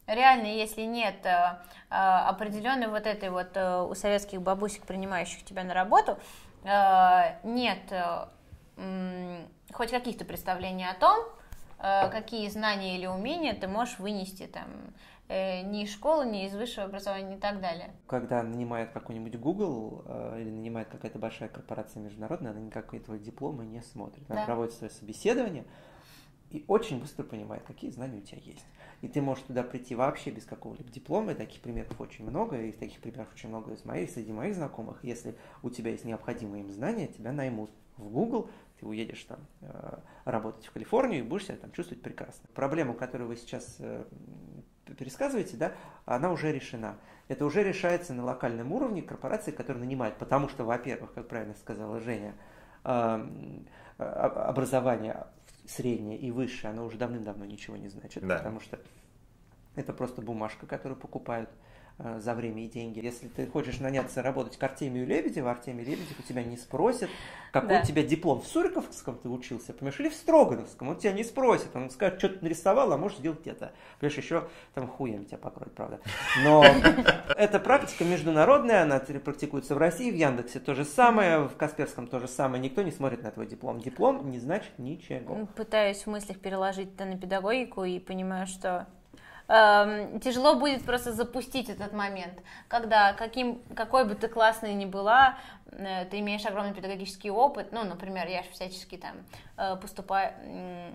Реально, 0.06 0.46
если 0.46 0.82
нет 0.82 1.24
э, 1.24 1.58
определенной 1.88 2.88
вот 2.88 3.06
этой 3.06 3.30
вот 3.30 3.56
э, 3.56 3.82
у 3.82 3.94
советских 3.94 4.42
бабусек, 4.42 4.84
принимающих 4.84 5.44
тебя 5.44 5.62
на 5.62 5.74
работу, 5.74 6.18
нет 6.64 7.90
э, 7.90 9.46
хоть 9.72 9.90
каких-то 9.90 10.24
представлений 10.24 10.88
о 10.88 10.94
том, 10.94 11.24
какие 11.78 12.48
знания 12.48 12.96
или 12.96 13.06
умения 13.06 13.54
ты 13.54 13.66
можешь 13.66 13.98
вынести 13.98 14.46
там 14.46 14.66
ни 15.62 15.84
из 15.84 15.92
школы, 15.92 16.26
ни 16.26 16.46
из 16.46 16.54
высшего 16.54 16.86
образования 16.86 17.36
и 17.36 17.40
так 17.40 17.60
далее. 17.60 17.94
Когда 18.06 18.42
нанимает 18.42 18.90
какой-нибудь 18.90 19.38
Google 19.38 20.04
э, 20.06 20.40
или 20.40 20.50
нанимает 20.50 20.88
какая-то 20.88 21.18
большая 21.18 21.48
корпорация 21.48 22.02
международная, 22.02 22.52
она 22.52 22.60
никакой 22.60 23.00
твой 23.00 23.18
дипломы 23.18 23.64
не 23.64 23.80
смотрит. 23.80 24.30
Она 24.30 24.40
да. 24.40 24.46
проводит 24.46 24.74
свое 24.74 24.90
собеседование 24.90 25.64
и 26.50 26.64
очень 26.68 27.00
быстро 27.00 27.24
понимает, 27.24 27.62
какие 27.62 27.90
знания 27.90 28.18
у 28.18 28.22
тебя 28.22 28.40
есть. 28.44 28.64
И 29.00 29.08
ты 29.08 29.22
можешь 29.22 29.44
туда 29.44 29.62
прийти 29.62 29.94
вообще 29.94 30.30
без 30.30 30.44
какого-либо 30.44 30.90
диплома, 30.90 31.32
и 31.32 31.34
таких 31.34 31.60
примеров 31.60 31.98
очень 31.98 32.28
много, 32.28 32.60
и 32.60 32.72
таких 32.72 33.00
примеров 33.00 33.32
очень 33.32 33.48
много 33.48 33.72
из 33.72 33.84
моих, 33.84 34.10
среди 34.10 34.32
моих 34.32 34.54
знакомых. 34.54 35.02
Если 35.02 35.34
у 35.62 35.70
тебя 35.70 35.90
есть 35.90 36.04
необходимые 36.04 36.62
им 36.62 36.70
знания, 36.70 37.08
тебя 37.08 37.32
наймут 37.32 37.70
в 37.96 38.08
Google, 38.10 38.50
ты 38.78 38.86
уедешь 38.86 39.24
там 39.24 39.40
э, 39.62 39.98
работать 40.24 40.66
в 40.66 40.72
Калифорнию 40.72 41.20
и 41.20 41.22
будешь 41.22 41.46
себя 41.46 41.56
там 41.56 41.72
чувствовать 41.72 42.02
прекрасно. 42.02 42.48
Проблему, 42.54 42.94
которую 42.94 43.28
вы 43.28 43.36
сейчас 43.36 43.76
э, 43.78 44.04
пересказываете, 44.94 45.56
да, 45.56 45.72
она 46.04 46.30
уже 46.30 46.52
решена. 46.52 46.96
Это 47.28 47.44
уже 47.44 47.62
решается 47.62 48.12
на 48.14 48.24
локальном 48.24 48.72
уровне 48.72 49.02
корпорации, 49.02 49.50
которые 49.50 49.84
нанимают, 49.84 50.16
потому 50.16 50.48
что, 50.48 50.64
во-первых, 50.64 51.12
как 51.14 51.28
правильно 51.28 51.54
сказала 51.54 52.00
Женя, 52.00 52.34
образование 53.98 55.26
среднее 55.66 56.18
и 56.18 56.30
высшее, 56.30 56.72
оно 56.72 56.84
уже 56.84 56.98
давным-давно 56.98 57.44
ничего 57.44 57.76
не 57.76 57.88
значит, 57.88 58.26
да. 58.26 58.36
потому 58.36 58.60
что 58.60 58.78
это 59.76 59.92
просто 59.92 60.20
бумажка, 60.20 60.66
которую 60.66 60.98
покупают 60.98 61.50
за 61.98 62.34
время 62.34 62.64
и 62.64 62.68
деньги. 62.68 63.00
Если 63.00 63.28
ты 63.28 63.46
хочешь 63.46 63.78
наняться 63.80 64.22
работать 64.22 64.56
к 64.56 64.62
Артемию 64.62 65.06
Лебедеву, 65.06 65.48
Артемий 65.48 65.84
Лебедев 65.84 66.18
у 66.18 66.22
тебя 66.22 66.42
не 66.42 66.56
спросит, 66.56 67.10
какой 67.52 67.68
да. 67.68 67.80
у 67.80 67.84
тебя 67.84 68.02
диплом 68.02 68.40
в 68.40 68.46
Суриковском 68.46 69.18
ты 69.18 69.28
учился, 69.28 69.72
понимаешь, 69.72 70.00
или 70.00 70.08
в 70.08 70.14
Строгановском, 70.14 70.88
он 70.88 70.96
тебя 70.96 71.12
не 71.12 71.22
спросит, 71.22 71.68
он 71.74 71.90
скажет, 71.90 72.18
что 72.18 72.30
ты 72.30 72.38
нарисовал, 72.42 72.92
а 72.92 72.96
можешь 72.96 73.18
сделать 73.18 73.46
это. 73.46 73.72
Понимаешь, 74.00 74.18
еще 74.18 74.48
там 74.74 74.88
хуем 74.88 75.26
тебя 75.26 75.38
покроет, 75.38 75.72
правда. 75.74 76.00
Но 76.42 76.64
эта 77.36 77.60
практика 77.60 78.04
международная, 78.04 78.82
она 78.82 78.98
практикуется 78.98 79.74
в 79.74 79.78
России, 79.78 80.10
в 80.10 80.14
Яндексе 80.14 80.60
то 80.60 80.74
же 80.74 80.84
самое, 80.84 81.48
в 81.48 81.56
Касперском 81.56 82.06
то 82.06 82.18
же 82.18 82.28
самое, 82.28 82.62
никто 82.62 82.82
не 82.82 82.90
смотрит 82.90 83.22
на 83.22 83.30
твой 83.30 83.46
диплом. 83.46 83.80
Диплом 83.80 84.30
не 84.30 84.38
значит 84.38 84.78
ничего. 84.78 85.46
Пытаюсь 85.54 86.02
в 86.02 86.06
мыслях 86.06 86.38
переложить 86.38 86.94
это 86.94 87.04
на 87.04 87.18
педагогику 87.18 87.84
и 87.84 87.98
понимаю, 87.98 88.46
что 88.46 88.86
Эм, 89.54 90.18
тяжело 90.20 90.54
будет 90.54 90.82
просто 90.82 91.12
запустить 91.12 91.68
этот 91.68 91.92
момент, 91.92 92.32
когда 92.68 93.12
каким, 93.12 93.60
какой 93.76 94.06
бы 94.06 94.14
ты 94.14 94.26
классной 94.26 94.72
ни 94.72 94.86
была, 94.86 95.36
э, 95.72 96.06
ты 96.06 96.20
имеешь 96.20 96.46
огромный 96.46 96.72
педагогический 96.72 97.30
опыт, 97.30 97.70
ну, 97.70 97.84
например, 97.84 98.26
я 98.28 98.44
же 98.44 98.50
всячески 98.52 98.96
там 98.96 99.12
э, 99.58 99.76
поступаю, 99.76 100.32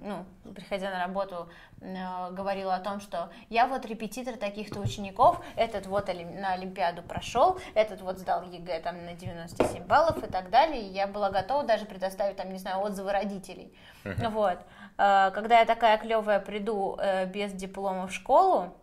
ну, 0.01 0.25
приходя 0.55 0.89
на 0.89 1.05
работу, 1.05 1.49
э, 1.81 2.31
говорила 2.31 2.73
о 2.73 2.79
том, 2.79 2.99
что 2.99 3.29
я 3.49 3.67
вот 3.67 3.85
репетитор 3.85 4.37
таких-то 4.37 4.79
учеников, 4.79 5.39
этот 5.55 5.85
вот 5.85 6.07
на 6.07 6.53
Олимпиаду 6.53 7.03
прошел, 7.03 7.59
этот 7.75 8.01
вот 8.01 8.17
сдал 8.17 8.41
ЕГЭ 8.41 8.79
там 8.79 9.05
на 9.05 9.13
97 9.13 9.83
баллов 9.83 10.17
и 10.23 10.31
так 10.31 10.49
далее, 10.49 10.81
и 10.81 10.93
я 10.93 11.05
была 11.05 11.29
готова 11.29 11.63
даже 11.63 11.85
предоставить 11.85 12.37
там, 12.37 12.51
не 12.51 12.57
знаю, 12.57 12.79
отзывы 12.79 13.11
родителей. 13.11 13.71
Uh-huh. 14.03 14.29
Вот. 14.29 14.57
Когда 14.97 15.59
я 15.59 15.65
такая 15.65 15.97
клевая 15.99 16.39
приду 16.39 16.97
без 17.33 17.53
диплома 17.53 18.07
в 18.07 18.13
школу, 18.13 18.75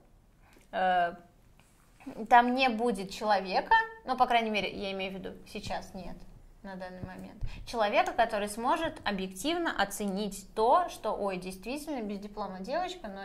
там 0.71 2.55
не 2.55 2.69
будет 2.69 3.11
человека, 3.11 3.75
ну, 4.05 4.17
по 4.17 4.27
крайней 4.27 4.51
мере, 4.51 4.71
я 4.71 4.93
имею 4.93 5.13
в 5.13 5.15
виду, 5.17 5.33
сейчас 5.47 5.93
нет 5.93 6.17
на 6.63 6.77
данный 6.77 7.03
момент. 7.03 7.43
Человека, 7.67 8.13
который 8.13 8.49
сможет 8.49 9.01
объективно 9.05 9.75
оценить 9.77 10.47
то, 10.55 10.89
что, 10.89 11.13
ой, 11.13 11.37
действительно, 11.37 12.01
без 12.01 12.21
диплома 12.21 12.61
девочка, 12.61 13.09
но 13.09 13.21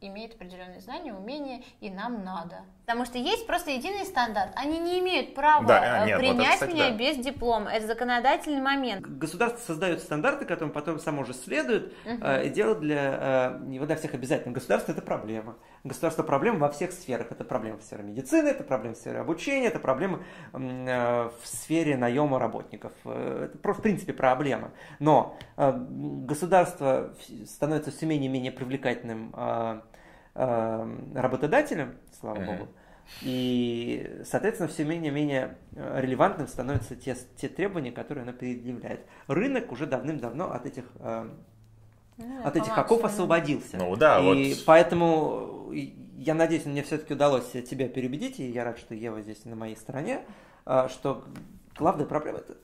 имеет 0.00 0.34
определенные 0.34 0.80
знания, 0.80 1.12
умения, 1.12 1.62
и 1.80 1.90
нам 1.90 2.24
надо. 2.24 2.62
Потому 2.86 3.04
что 3.04 3.18
есть 3.18 3.46
просто 3.46 3.70
единый 3.70 4.04
стандарт. 4.04 4.52
Они 4.56 4.78
не 4.78 5.00
имеют 5.00 5.34
права 5.34 5.66
да, 5.66 6.04
э, 6.04 6.06
нет, 6.06 6.18
принять 6.18 6.36
вот 6.36 6.46
это, 6.46 6.54
кстати, 6.54 6.72
меня 6.72 6.90
да. 6.90 6.96
без 6.96 7.16
диплома. 7.18 7.70
Это 7.70 7.86
законодательный 7.86 8.60
момент. 8.60 9.06
Государство 9.06 9.60
создает 9.60 10.00
стандарты, 10.00 10.46
которым 10.46 10.72
потом 10.72 10.98
само 10.98 11.24
же 11.24 11.34
следует, 11.34 11.92
угу. 12.06 12.24
э, 12.24 12.46
и 12.46 12.50
делает 12.50 12.80
для, 12.80 13.58
э, 13.60 13.64
не 13.64 13.78
для 13.78 13.96
всех 13.96 14.14
обязательно. 14.14 14.54
Государство 14.54 14.92
это 14.92 15.02
проблема. 15.02 15.56
Государство 15.84 16.22
проблема 16.22 16.58
во 16.58 16.70
всех 16.70 16.92
сферах. 16.92 17.30
Это 17.30 17.44
проблема 17.44 17.78
в 17.78 17.82
сфере 17.82 18.02
медицины, 18.02 18.48
это 18.48 18.64
проблема 18.64 18.94
в 18.94 18.98
сфере 18.98 19.20
обучения, 19.20 19.68
это 19.68 19.78
проблема 19.78 20.22
э, 20.52 21.30
в 21.40 21.46
сфере 21.46 21.96
наема 21.96 22.38
работников. 22.38 22.92
Э, 23.04 23.48
это, 23.52 23.72
в 23.72 23.82
принципе, 23.82 24.12
проблема. 24.12 24.72
Но 24.98 25.36
э, 25.56 25.72
государство 25.76 27.14
становится 27.46 27.90
все 27.90 28.06
менее 28.06 28.28
и 28.28 28.32
менее 28.32 28.52
привлекательным 28.52 29.34
работодателем, 30.34 31.96
слава 32.20 32.36
mm-hmm. 32.36 32.46
богу. 32.46 32.68
И, 33.22 34.22
соответственно, 34.24 34.68
все 34.68 34.84
менее-менее 34.84 35.56
релевантным 35.72 36.46
становятся 36.46 36.94
те, 36.94 37.16
те 37.36 37.48
требования, 37.48 37.90
которые 37.90 38.22
она 38.22 38.32
предъявляет. 38.32 39.00
Рынок 39.26 39.72
уже 39.72 39.86
давным-давно 39.86 40.52
от 40.52 40.66
этих, 40.66 40.84
ну, 42.18 42.44
от 42.44 42.56
этих 42.56 42.76
оков 42.76 43.04
освободился. 43.04 43.76
Ну 43.76 43.96
да, 43.96 44.20
и 44.20 44.54
вот. 44.54 44.64
поэтому 44.66 45.72
я 46.16 46.34
надеюсь, 46.34 46.66
мне 46.66 46.82
все-таки 46.82 47.14
удалось 47.14 47.50
тебя 47.50 47.88
переубедить, 47.88 48.40
и 48.40 48.50
я 48.50 48.64
рад, 48.64 48.78
что 48.78 48.94
Ева 48.94 49.22
здесь 49.22 49.44
на 49.44 49.56
моей 49.56 49.76
стороне, 49.76 50.24
э, 50.66 50.88
что 50.90 51.24
главная 51.76 52.06
проблема 52.06 52.38
это 52.38 52.56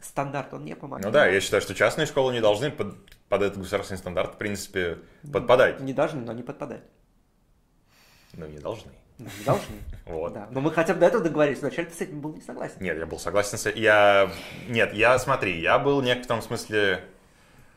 стандарт, 0.00 0.52
он 0.52 0.64
не 0.64 0.76
помогает. 0.76 1.06
Ну 1.06 1.10
да, 1.10 1.26
я 1.26 1.40
считаю, 1.40 1.62
что 1.62 1.74
частные 1.74 2.06
школы 2.06 2.32
не 2.32 2.40
должны 2.40 2.70
под, 2.70 2.96
под 3.28 3.42
этот 3.42 3.58
государственный 3.58 3.98
стандарт, 3.98 4.34
в 4.34 4.38
принципе, 4.38 4.98
подпадать. 5.32 5.80
Не 5.80 5.92
должны, 5.92 6.20
но 6.20 6.32
не 6.32 6.42
подпадать. 6.42 6.82
Ну, 8.34 8.46
не 8.46 8.58
должны. 8.58 8.92
Ну, 9.18 9.26
не 9.38 9.44
должны. 9.44 9.76
Вот. 10.06 10.32
Да. 10.32 10.48
Но 10.50 10.60
мы 10.60 10.72
хотя 10.72 10.94
бы 10.94 11.00
до 11.00 11.06
этого 11.06 11.22
договорились. 11.22 11.60
Вначале 11.60 11.88
ты 11.88 11.94
с 11.94 12.00
этим 12.00 12.20
был 12.20 12.34
не 12.34 12.40
согласен. 12.40 12.76
Нет, 12.80 12.98
я 12.98 13.06
был 13.06 13.18
согласен 13.18 13.58
с 13.58 13.66
этим. 13.66 13.80
Я... 13.80 14.32
Нет, 14.68 14.92
я, 14.92 15.18
смотри, 15.20 15.60
я 15.60 15.78
был 15.78 16.00
в 16.00 16.04
некотором 16.04 16.42
смысле 16.42 17.04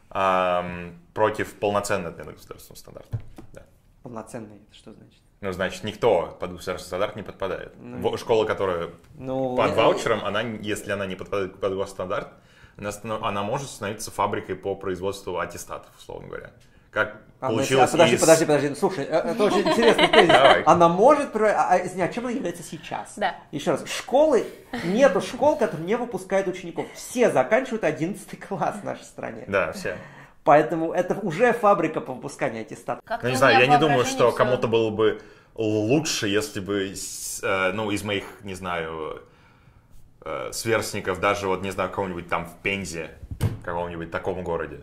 эм, 0.09 0.99
против 1.13 1.53
полноценной 1.55 2.09
отмены 2.09 2.33
государственного 2.33 2.77
стандарта. 2.77 3.19
Да. 3.53 3.63
Полноценный, 4.01 4.57
это 4.57 4.75
что 4.75 4.93
значит? 4.93 5.21
Ну, 5.41 5.51
значит, 5.51 5.83
никто 5.83 6.37
под 6.39 6.53
государственный 6.53 6.87
стандарт 6.87 7.15
не 7.15 7.23
подпадает. 7.23 7.73
Ну, 7.77 8.17
Школа, 8.17 8.45
которая 8.45 8.91
ну, 9.15 9.55
под 9.55 9.75
ваучером, 9.75 10.23
она, 10.23 10.41
если 10.41 10.91
она 10.91 11.05
не 11.05 11.15
подпадает 11.15 11.59
под 11.59 11.75
госстандарт, 11.75 12.29
она, 12.77 12.91
она 13.21 13.43
может 13.43 13.69
становиться 13.69 14.09
фабрикой 14.09 14.55
по 14.55 14.75
производству 14.75 15.37
аттестатов, 15.39 15.91
условно 15.97 16.27
говоря 16.27 16.51
как 16.93 17.17
а, 17.39 17.49
ну, 17.49 17.55
получилось 17.55 17.89
а, 17.89 17.91
подожди, 17.91 18.15
из... 18.15 18.21
подожди, 18.21 18.45
подожди, 18.45 18.75
слушай, 18.75 19.03
э, 19.03 19.31
это 19.31 19.43
очень 19.43 19.61
интересный 19.67 20.07
тезис. 20.07 20.63
Она 20.65 20.87
может, 20.87 21.35
а, 21.35 21.67
а, 21.71 21.85
извини, 21.85 22.03
а 22.03 22.07
чем 22.07 22.25
она 22.25 22.33
является 22.33 22.63
сейчас? 22.63 23.13
Да. 23.17 23.35
Еще 23.51 23.71
раз, 23.71 23.83
школы, 23.85 24.45
нету 24.85 25.19
школ, 25.19 25.57
которые 25.57 25.85
не 25.85 25.97
выпускают 25.97 26.47
учеников. 26.47 26.85
Все 26.93 27.31
заканчивают 27.31 27.83
11 27.83 28.39
класс 28.39 28.75
в 28.81 28.83
нашей 28.85 29.03
стране. 29.03 29.43
Да, 29.47 29.73
все. 29.73 29.97
Поэтому 30.43 30.91
это 30.91 31.15
уже 31.15 31.53
фабрика 31.53 32.01
по 32.01 32.13
выпусканию 32.13 32.61
аттестатов. 32.61 33.03
Ну, 33.21 33.29
не 33.29 33.35
знаю, 33.35 33.59
я 33.59 33.67
не 33.67 33.77
думаю, 33.77 34.05
что 34.05 34.31
кому-то 34.31 34.67
было 34.67 34.89
бы 34.89 35.21
лучше, 35.55 36.27
если 36.27 36.59
бы, 36.59 36.93
э, 37.43 37.71
ну, 37.73 37.91
из 37.91 38.03
моих, 38.03 38.25
не 38.43 38.55
знаю, 38.55 39.21
э, 40.25 40.49
сверстников, 40.51 41.19
даже 41.19 41.47
вот, 41.47 41.61
не 41.61 41.71
знаю, 41.71 41.91
кого-нибудь 41.91 42.27
там 42.27 42.45
в 42.45 42.55
Пензе, 42.61 43.11
каком-нибудь 43.63 44.11
таком 44.11 44.43
городе, 44.43 44.81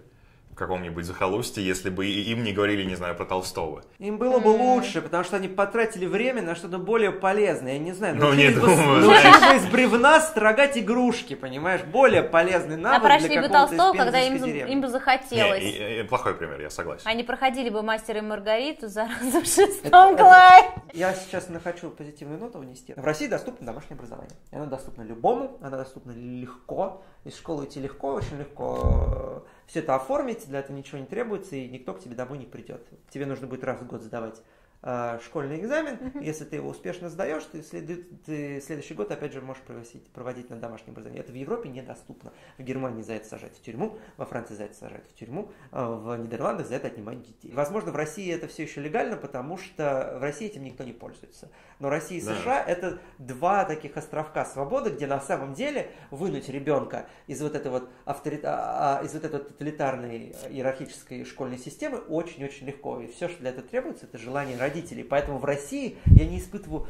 каком-нибудь 0.60 1.06
захолустье, 1.06 1.66
если 1.66 1.88
бы 1.88 2.06
им 2.06 2.44
не 2.44 2.52
говорили, 2.52 2.84
не 2.84 2.94
знаю, 2.94 3.16
про 3.16 3.24
Толстого. 3.24 3.82
Им 3.98 4.18
было 4.18 4.38
бы 4.38 4.48
лучше, 4.48 5.00
потому 5.00 5.24
что 5.24 5.36
они 5.36 5.48
потратили 5.48 6.04
время 6.04 6.42
на 6.42 6.54
что-то 6.54 6.78
более 6.78 7.12
полезное. 7.12 7.72
Я 7.72 7.78
не 7.78 7.92
знаю, 7.92 8.16
ну, 8.16 8.32
не 8.34 8.50
бы, 8.50 8.60
думаю, 8.60 9.00
научились 9.00 9.40
бы 9.40 9.56
из 9.56 9.72
бревна 9.72 10.20
строгать 10.20 10.76
игрушки, 10.76 11.34
понимаешь? 11.34 11.80
Более 11.82 12.22
полезный 12.22 12.76
навык 12.76 13.00
а 13.00 13.04
прошли 13.04 13.28
для 13.28 13.42
бы 13.42 13.48
Толстого, 13.48 13.96
когда 13.96 14.20
им, 14.20 14.36
им 14.44 14.80
бы 14.82 14.88
захотелось. 14.88 15.62
Не, 15.62 15.98
и, 15.98 16.00
и, 16.00 16.02
плохой 16.02 16.34
пример, 16.34 16.60
я 16.60 16.68
согласен. 16.68 17.02
Они 17.06 17.24
проходили 17.24 17.70
бы 17.70 17.82
мастера 17.82 18.18
и 18.18 18.22
Маргариту 18.22 18.88
за 18.88 19.08
в 19.20 19.46
шестом 19.46 20.16
классе. 20.16 20.68
Я 20.92 21.14
сейчас 21.14 21.48
хочу 21.64 21.90
позитивную 21.90 22.38
ноту 22.38 22.58
внести. 22.58 22.92
В 22.94 23.04
России 23.04 23.28
доступно 23.28 23.66
домашнее 23.66 23.96
образование. 23.96 24.36
Оно 24.52 24.66
доступно 24.66 25.02
любому, 25.02 25.58
оно 25.62 25.78
доступно 25.78 26.12
легко. 26.12 27.02
Из 27.24 27.36
школы 27.36 27.64
идти 27.64 27.80
легко, 27.80 28.12
очень 28.12 28.38
легко 28.38 29.39
все 29.70 29.78
это 29.78 29.94
оформить, 29.94 30.48
для 30.48 30.58
этого 30.58 30.76
ничего 30.76 30.98
не 30.98 31.06
требуется, 31.06 31.54
и 31.54 31.68
никто 31.68 31.94
к 31.94 32.00
тебе 32.00 32.16
домой 32.16 32.38
не 32.38 32.46
придет. 32.46 32.82
Тебе 33.08 33.24
нужно 33.24 33.46
будет 33.46 33.62
раз 33.62 33.80
в 33.80 33.86
год 33.86 34.02
сдавать 34.02 34.38
э, 34.38 34.42
школьный 34.82 35.60
экзамен. 35.60 35.98
Если 36.20 36.44
ты 36.44 36.56
его 36.56 36.70
успешно 36.70 37.10
сдаешь, 37.10 37.44
ты, 37.44 37.62
след... 37.62 38.24
ты 38.24 38.60
следующий 38.60 38.94
год 38.94 39.10
опять 39.10 39.32
же 39.32 39.42
можешь 39.42 39.62
проводить, 39.62 40.06
проводить 40.08 40.50
на 40.50 40.56
домашнем 40.56 40.92
образовании. 40.92 41.20
Это 41.20 41.32
в 41.32 41.34
Европе 41.34 41.68
недоступно. 41.68 42.32
В 42.56 42.62
Германии 42.62 43.02
за 43.02 43.14
это 43.14 43.28
сажать 43.28 43.56
в 43.56 43.62
тюрьму, 43.62 43.98
во 44.16 44.24
Франции 44.24 44.54
за 44.54 44.64
это 44.64 44.74
сажать 44.74 45.06
в 45.06 45.14
тюрьму, 45.14 45.50
э, 45.72 45.84
в 45.84 46.16
Нидерландах 46.16 46.66
за 46.66 46.76
это 46.76 46.86
отнимать 46.86 47.22
детей. 47.22 47.52
Возможно, 47.52 47.92
в 47.92 47.96
России 47.96 48.32
это 48.32 48.48
все 48.48 48.62
еще 48.62 48.80
легально, 48.80 49.16
потому 49.16 49.58
что 49.58 50.16
в 50.18 50.22
России 50.22 50.46
этим 50.46 50.64
никто 50.64 50.82
не 50.84 50.92
пользуется. 50.92 51.50
Но 51.78 51.90
Россия 51.90 52.18
и 52.18 52.22
США 52.22 52.64
да. 52.64 52.64
это 52.64 52.98
два 53.18 53.64
таких 53.66 53.98
островка 53.98 54.46
свободы, 54.46 54.90
где 54.90 55.06
на 55.06 55.20
самом 55.20 55.52
деле 55.52 55.90
вынуть 56.10 56.48
ребенка 56.48 57.06
из 57.26 57.42
вот 57.42 57.54
этой 57.54 57.70
вот, 57.70 57.90
авторит... 58.06 58.44
А, 58.44 59.00
а, 59.00 59.04
из 59.04 59.12
вот 59.12 59.24
этой 59.24 59.40
тоталитарной 59.40 60.34
иерархической 60.48 61.24
школьной 61.24 61.58
системы 61.58 61.98
очень-очень 61.98 62.66
легко. 62.66 63.00
И 63.00 63.08
все, 63.08 63.28
что 63.28 63.40
для 63.40 63.50
этого 63.50 63.66
требуется, 63.66 64.06
это 64.06 64.16
желание 64.16 64.56
родителей 64.56 64.69
родителей. 64.70 65.04
Поэтому 65.04 65.38
в 65.38 65.44
России 65.44 65.98
я 66.06 66.26
не 66.26 66.38
испытываю 66.38 66.86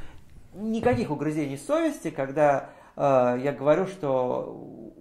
никаких 0.55 1.11
угрызений 1.11 1.59
совести, 1.59 2.11
когда 2.11 2.71
э, 2.97 3.39
я 3.43 3.53
говорю, 3.53 3.87
что 3.87 4.93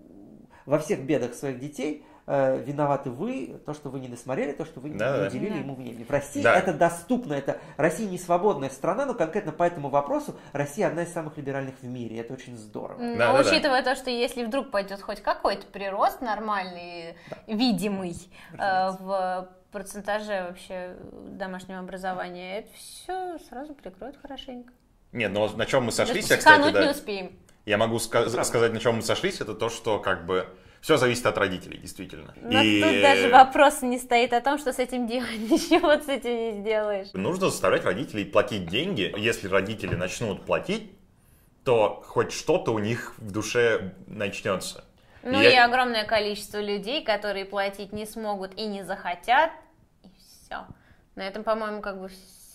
во 0.65 0.79
всех 0.79 1.01
бедах 1.01 1.33
своих 1.33 1.59
детей 1.59 2.05
э, 2.27 2.61
виноваты 2.63 3.09
вы, 3.09 3.59
то, 3.65 3.73
что 3.73 3.89
вы 3.89 3.99
не 3.99 4.07
досмотрели, 4.07 4.51
то, 4.51 4.65
что 4.65 4.79
вы 4.79 4.91
да, 4.91 5.17
не 5.17 5.27
уделили 5.27 5.53
да. 5.53 5.59
ему 5.59 5.75
внимания. 5.75 6.05
В 6.05 6.11
России 6.11 6.43
да. 6.43 6.55
это 6.55 6.73
доступно, 6.73 7.33
это 7.33 7.57
Россия 7.77 8.07
не 8.07 8.19
свободная 8.19 8.69
страна, 8.69 9.05
но 9.05 9.15
конкретно 9.15 9.51
по 9.51 9.63
этому 9.63 9.89
вопросу 9.89 10.35
Россия 10.53 10.87
одна 10.87 11.03
из 11.03 11.11
самых 11.11 11.37
либеральных 11.37 11.75
в 11.81 11.85
мире, 11.87 12.19
это 12.19 12.33
очень 12.33 12.55
здорово. 12.55 12.99
Но 12.99 13.17
да, 13.17 13.39
учитывая 13.39 13.83
да. 13.83 13.95
то, 13.95 13.99
что 13.99 14.11
если 14.11 14.45
вдруг 14.45 14.69
пойдет 14.69 15.01
хоть 15.01 15.21
какой-то 15.21 15.65
прирост 15.65 16.21
нормальный, 16.21 17.15
да. 17.31 17.37
видимый 17.47 18.15
э, 18.53 18.91
в 18.99 19.49
процентаже 19.71 20.47
вообще 20.49 20.95
домашнего 21.11 21.79
образования, 21.79 22.59
это 22.59 22.69
все 22.75 23.37
сразу 23.49 23.73
прикроет 23.73 24.17
хорошенько. 24.21 24.73
Нет, 25.11 25.31
но 25.31 25.47
на 25.49 25.65
чем 25.65 25.85
мы 25.85 25.91
сошлись, 25.91 26.29
я, 26.29 26.37
кстати, 26.37 26.71
да, 26.71 26.85
не 26.85 26.91
успеем. 26.91 27.39
Я 27.65 27.77
могу 27.77 27.97
ска- 27.97 28.43
сказать, 28.43 28.73
на 28.73 28.79
чем 28.79 28.97
мы 28.97 29.01
сошлись, 29.01 29.41
это 29.41 29.53
то, 29.53 29.69
что 29.69 29.99
как 29.99 30.25
бы 30.25 30.47
все 30.81 30.97
зависит 30.97 31.25
от 31.25 31.37
родителей, 31.37 31.77
действительно. 31.77 32.33
Но 32.41 32.61
и... 32.61 32.81
тут 32.81 33.01
даже 33.01 33.29
вопрос 33.29 33.81
не 33.81 33.97
стоит 33.97 34.33
о 34.33 34.41
том, 34.41 34.57
что 34.57 34.71
с 34.71 34.79
этим 34.79 35.07
делать, 35.07 35.37
ничего 35.37 35.99
с 35.99 36.07
этим 36.07 36.35
не 36.35 36.61
сделаешь. 36.61 37.07
Нужно 37.13 37.49
заставлять 37.49 37.83
родителей 37.83 38.25
платить 38.25 38.67
деньги. 38.67 39.13
Если 39.17 39.47
родители 39.47 39.95
начнут 39.95 40.45
платить, 40.45 40.91
то 41.63 42.01
хоть 42.05 42.31
что-то 42.31 42.71
у 42.71 42.79
них 42.79 43.15
в 43.17 43.31
душе 43.31 43.93
начнется. 44.07 44.85
Ну 45.23 45.41
я... 45.41 45.51
и 45.51 45.55
огромное 45.55 46.05
количество 46.05 46.59
людей, 46.59 47.03
которые 47.03 47.45
платить 47.45 47.91
не 47.91 48.05
смогут 48.05 48.57
и 48.57 48.65
не 48.65 48.83
захотят, 48.83 49.51
и 50.03 50.09
все. 50.17 50.65
На 51.15 51.27
этом, 51.27 51.43
по-моему, 51.43 51.81
как 51.81 51.99
бы 51.99 52.07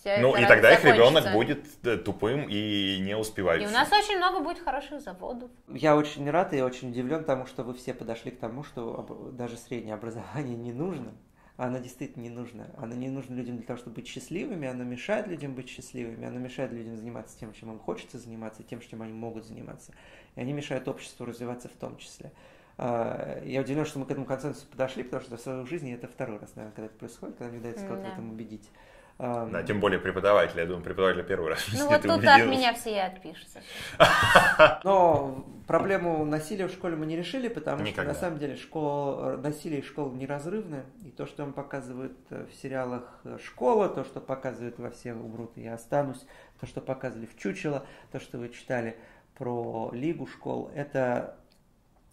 вся 0.04 0.18
Ну 0.20 0.36
и 0.36 0.46
тогда 0.46 0.72
их 0.72 0.84
ребенок 0.84 1.32
будет 1.32 1.64
э, 1.84 1.96
тупым 1.96 2.46
и 2.48 2.98
не 3.00 3.16
успевающим. 3.16 3.68
И 3.68 3.70
у 3.70 3.74
нас 3.74 3.90
очень 3.92 4.16
много 4.16 4.40
будет 4.40 4.62
хороших 4.62 5.00
заводов. 5.00 5.50
Я 5.68 5.96
очень 5.96 6.28
рад 6.30 6.52
и 6.52 6.62
очень 6.62 6.90
удивлен 6.90 7.24
тому, 7.24 7.46
что 7.46 7.62
вы 7.62 7.74
все 7.74 7.94
подошли 7.94 8.30
к 8.30 8.38
тому, 8.38 8.64
что 8.64 9.32
даже 9.32 9.56
среднее 9.56 9.94
образование 9.94 10.56
не 10.56 10.72
нужно. 10.72 11.12
она 11.56 11.78
действительно 11.78 12.22
не 12.22 12.30
нужна. 12.30 12.66
Она 12.76 12.94
не 12.94 13.08
нужна 13.08 13.36
людям 13.36 13.56
для 13.56 13.66
того, 13.66 13.78
чтобы 13.78 13.96
быть 13.96 14.08
счастливыми, 14.08 14.66
она 14.66 14.84
мешает 14.84 15.26
людям 15.26 15.54
быть 15.54 15.68
счастливыми, 15.68 16.26
она 16.26 16.38
мешает 16.38 16.72
людям 16.72 16.96
заниматься 16.96 17.38
тем, 17.38 17.52
чем 17.52 17.72
им 17.72 17.78
хочется 17.78 18.18
заниматься, 18.18 18.62
тем, 18.62 18.80
чем 18.80 19.02
они 19.02 19.12
могут 19.12 19.46
заниматься. 19.46 19.92
И 20.34 20.40
они 20.40 20.52
мешают 20.52 20.88
обществу 20.88 21.24
развиваться 21.24 21.68
в 21.68 21.78
том 21.78 21.96
числе. 21.96 22.32
А, 22.76 23.40
я 23.44 23.60
удивлен, 23.60 23.86
что 23.86 23.98
мы 23.98 24.06
к 24.06 24.10
этому 24.10 24.26
консенсусу 24.26 24.66
подошли, 24.66 25.02
потому 25.04 25.22
что 25.22 25.36
в 25.36 25.40
своей 25.40 25.66
жизни 25.66 25.94
это 25.94 26.08
второй 26.08 26.38
раз, 26.38 26.54
наверное, 26.56 26.74
когда 26.74 26.86
это 26.86 26.98
происходит, 26.98 27.36
когда 27.36 27.50
мне 27.50 27.60
удается 27.60 27.86
кого-то 27.86 28.02
да. 28.02 28.10
в 28.10 28.12
этом 28.12 28.30
убедить. 28.30 28.70
Да, 29.16 29.62
тем 29.62 29.78
более 29.78 30.00
преподаватель, 30.00 30.58
я 30.58 30.66
думаю, 30.66 30.82
преподаватель 30.82 31.22
первый 31.22 31.50
раз. 31.50 31.64
Ну 31.72 31.88
вот 31.88 32.02
тут 32.02 32.24
от 32.24 32.46
меня 32.46 32.74
все 32.74 32.96
и 32.96 32.98
отпишутся. 32.98 33.60
Но 34.84 35.46
проблему 35.68 36.24
насилия 36.24 36.66
в 36.66 36.72
школе 36.72 36.96
мы 36.96 37.06
не 37.06 37.16
решили, 37.16 37.46
потому 37.46 37.82
Никогда. 37.82 38.12
что 38.12 38.14
на 38.14 38.14
самом 38.14 38.38
деле 38.40 38.56
школа, 38.56 39.36
насилие 39.36 39.80
и 39.80 39.84
школа 39.84 40.12
неразрывны. 40.12 40.82
И 41.04 41.10
то, 41.10 41.26
что 41.26 41.44
он 41.44 41.52
показывает 41.52 42.16
э, 42.30 42.46
в 42.50 42.60
сериалах 42.60 43.20
э, 43.22 43.38
«Школа», 43.40 43.88
то, 43.88 44.02
что 44.02 44.20
показывает 44.20 44.80
во 44.80 44.90
«Все 44.90 45.14
умрут, 45.14 45.52
и 45.56 45.62
я 45.62 45.74
останусь», 45.74 46.26
то, 46.58 46.66
что 46.66 46.80
показывали 46.80 47.26
в 47.26 47.38
«Чучело», 47.38 47.86
то, 48.10 48.18
что 48.18 48.38
вы 48.38 48.48
читали 48.48 48.96
про 49.36 49.90
Лигу 49.92 50.26
школ, 50.26 50.72
это 50.74 51.36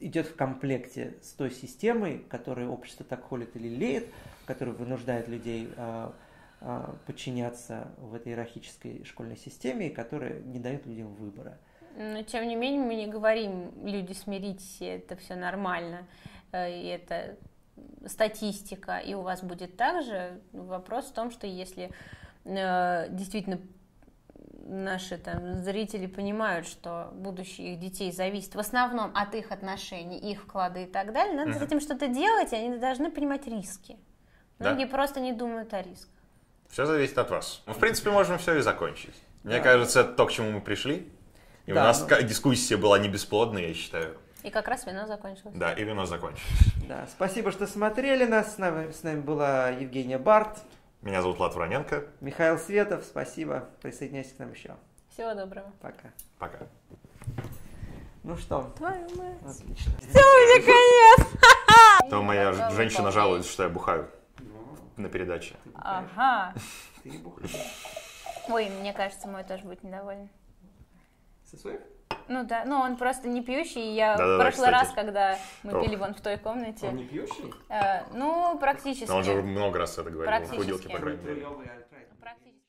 идет 0.02 0.28
в 0.28 0.36
комплекте 0.36 1.16
с 1.22 1.34
той 1.34 1.52
системой, 1.52 2.20
которую 2.30 2.72
общество 2.72 3.06
так 3.06 3.24
холит 3.24 3.56
или 3.56 3.68
леет, 3.68 4.08
которая 4.46 4.76
вынуждает 4.76 5.28
людей 5.28 5.70
а, 5.78 6.14
а, 6.60 6.96
подчиняться 7.06 7.88
в 7.98 8.14
этой 8.14 8.34
иерархической 8.34 9.04
школьной 9.06 9.38
системе, 9.38 9.90
которая 9.90 10.42
не 10.42 10.60
дает 10.60 10.86
людям 10.86 11.14
выбора. 11.16 11.58
Но 11.96 12.24
тем 12.24 12.48
не 12.48 12.56
менее 12.56 12.82
мы 12.82 12.96
не 12.96 13.08
говорим, 13.08 13.72
люди 13.86 14.14
смиритесь, 14.14 14.78
это 14.82 15.16
все 15.16 15.36
нормально, 15.36 16.08
э, 16.52 16.72
и 16.72 16.86
это 16.88 17.38
статистика, 18.06 18.98
и 18.98 19.14
у 19.14 19.22
вас 19.22 19.44
будет 19.44 19.78
так 19.78 20.04
же. 20.04 20.42
Вопрос 20.54 21.06
в 21.06 21.14
том, 21.14 21.32
что 21.32 21.48
если 21.48 21.92
э, 22.46 23.08
действительно 23.10 23.60
наши 24.66 25.18
там 25.18 25.62
зрители 25.62 26.06
понимают, 26.08 26.68
что 26.68 27.12
будущее 27.14 27.74
их 27.74 27.80
детей 27.80 28.12
зависит 28.12 28.56
в 28.56 28.60
основном 28.60 29.12
от 29.16 29.36
их 29.36 29.52
отношений, 29.52 30.18
их 30.18 30.42
вклада 30.42 30.80
и 30.80 30.86
так 30.86 31.14
далее, 31.14 31.36
надо 31.36 31.52
mm-hmm. 31.52 31.60
с 31.60 31.62
этим 31.62 31.80
что-то 31.80 32.08
делать, 32.08 32.54
и 32.54 32.56
они 32.56 32.78
должны 32.78 33.12
понимать 33.12 33.48
риски. 33.48 33.98
Многие 34.60 34.86
да. 34.86 34.92
просто 34.92 35.20
не 35.20 35.34
думают 35.34 35.74
о 35.74 35.82
рисках. 35.82 36.10
Все 36.70 36.86
зависит 36.86 37.18
от 37.18 37.30
вас. 37.32 37.64
Ну, 37.66 37.74
в 37.74 37.80
принципе, 37.80 38.12
можем 38.12 38.38
все 38.38 38.58
и 38.58 38.62
закончить. 38.62 39.16
Мне 39.44 39.58
да. 39.58 39.64
кажется, 39.64 40.02
это 40.02 40.14
то, 40.14 40.26
к 40.26 40.32
чему 40.32 40.52
мы 40.52 40.62
пришли. 40.62 41.12
И 41.66 41.74
да, 41.74 41.82
у 41.82 41.84
нас 41.86 42.06
ну... 42.08 42.22
дискуссия 42.22 42.78
была 42.78 43.00
не 43.00 43.10
бесплодная, 43.10 43.68
я 43.68 43.74
считаю. 43.74 44.18
И 44.44 44.50
как 44.50 44.68
раз 44.68 44.86
вино 44.86 45.06
закончилось. 45.06 45.54
Да, 45.56 45.74
и 45.74 45.84
вино 45.84 46.06
закончилось. 46.06 46.52
Да, 46.88 47.08
спасибо, 47.12 47.52
что 47.52 47.68
смотрели 47.68 48.26
нас. 48.26 48.56
С 48.56 48.58
нами, 48.58 48.92
с 48.92 49.04
нами 49.04 49.20
была 49.20 49.70
Евгения 49.70 50.18
Барт. 50.18 50.60
Меня 51.02 51.24
зовут 51.24 51.40
Влад 51.40 51.56
Вороненко. 51.56 52.06
Михаил 52.20 52.60
Светов, 52.60 53.04
спасибо. 53.04 53.68
Присоединяйтесь 53.82 54.34
к 54.34 54.40
нам 54.40 54.52
еще. 54.52 54.76
Всего 55.10 55.34
доброго. 55.34 55.72
Пока. 55.82 56.12
Пока. 56.38 56.68
Ну 58.22 58.38
что? 58.38 58.72
Твою 58.78 59.10
мать. 59.16 59.38
Отлично. 59.44 59.92
Все, 60.00 60.20
мне 60.20 60.64
конец. 60.64 61.28
То 62.12 62.22
моя 62.22 62.70
женщина 62.72 63.12
жалуется, 63.12 63.52
что 63.52 63.64
я 63.64 63.70
бухаю 63.70 64.12
на 64.96 65.10
передаче. 65.10 65.56
Ага. 65.74 66.54
Ой, 68.48 68.70
мне 68.70 68.94
кажется, 68.94 69.28
мой 69.28 69.44
тоже 69.44 69.64
будет 69.64 69.84
недоволен. 69.84 70.30
Со 71.46 71.58
своих? 71.58 71.82
Ну 72.32 72.46
да, 72.46 72.64
ну 72.66 72.78
он 72.78 72.96
просто 72.96 73.28
не 73.28 73.42
пьющий. 73.42 73.94
Я 73.94 74.16
да, 74.16 74.24
в 74.24 74.38
да, 74.38 74.44
прошлый 74.46 74.68
да, 74.68 74.72
раз, 74.72 74.92
когда 74.94 75.38
мы 75.64 75.74
Ох. 75.74 75.84
пили 75.84 75.98
вон 75.98 76.14
в 76.14 76.22
той 76.22 76.38
комнате. 76.38 76.88
Он 76.88 76.96
не 76.96 77.04
пьющий? 77.04 77.54
Э, 77.68 78.04
ну, 78.14 78.58
практически. 78.58 79.10
Но 79.10 79.18
он 79.18 79.24
же 79.26 79.42
много 79.42 79.80
раз 79.80 79.98
это 79.98 80.10
говорил. 80.10 80.28
Практически. 80.28 80.58
Худилки, 80.58 80.88
по 80.88 80.98
крайней 80.98 81.24
мере. 81.24 81.48
Практически. 82.22 82.61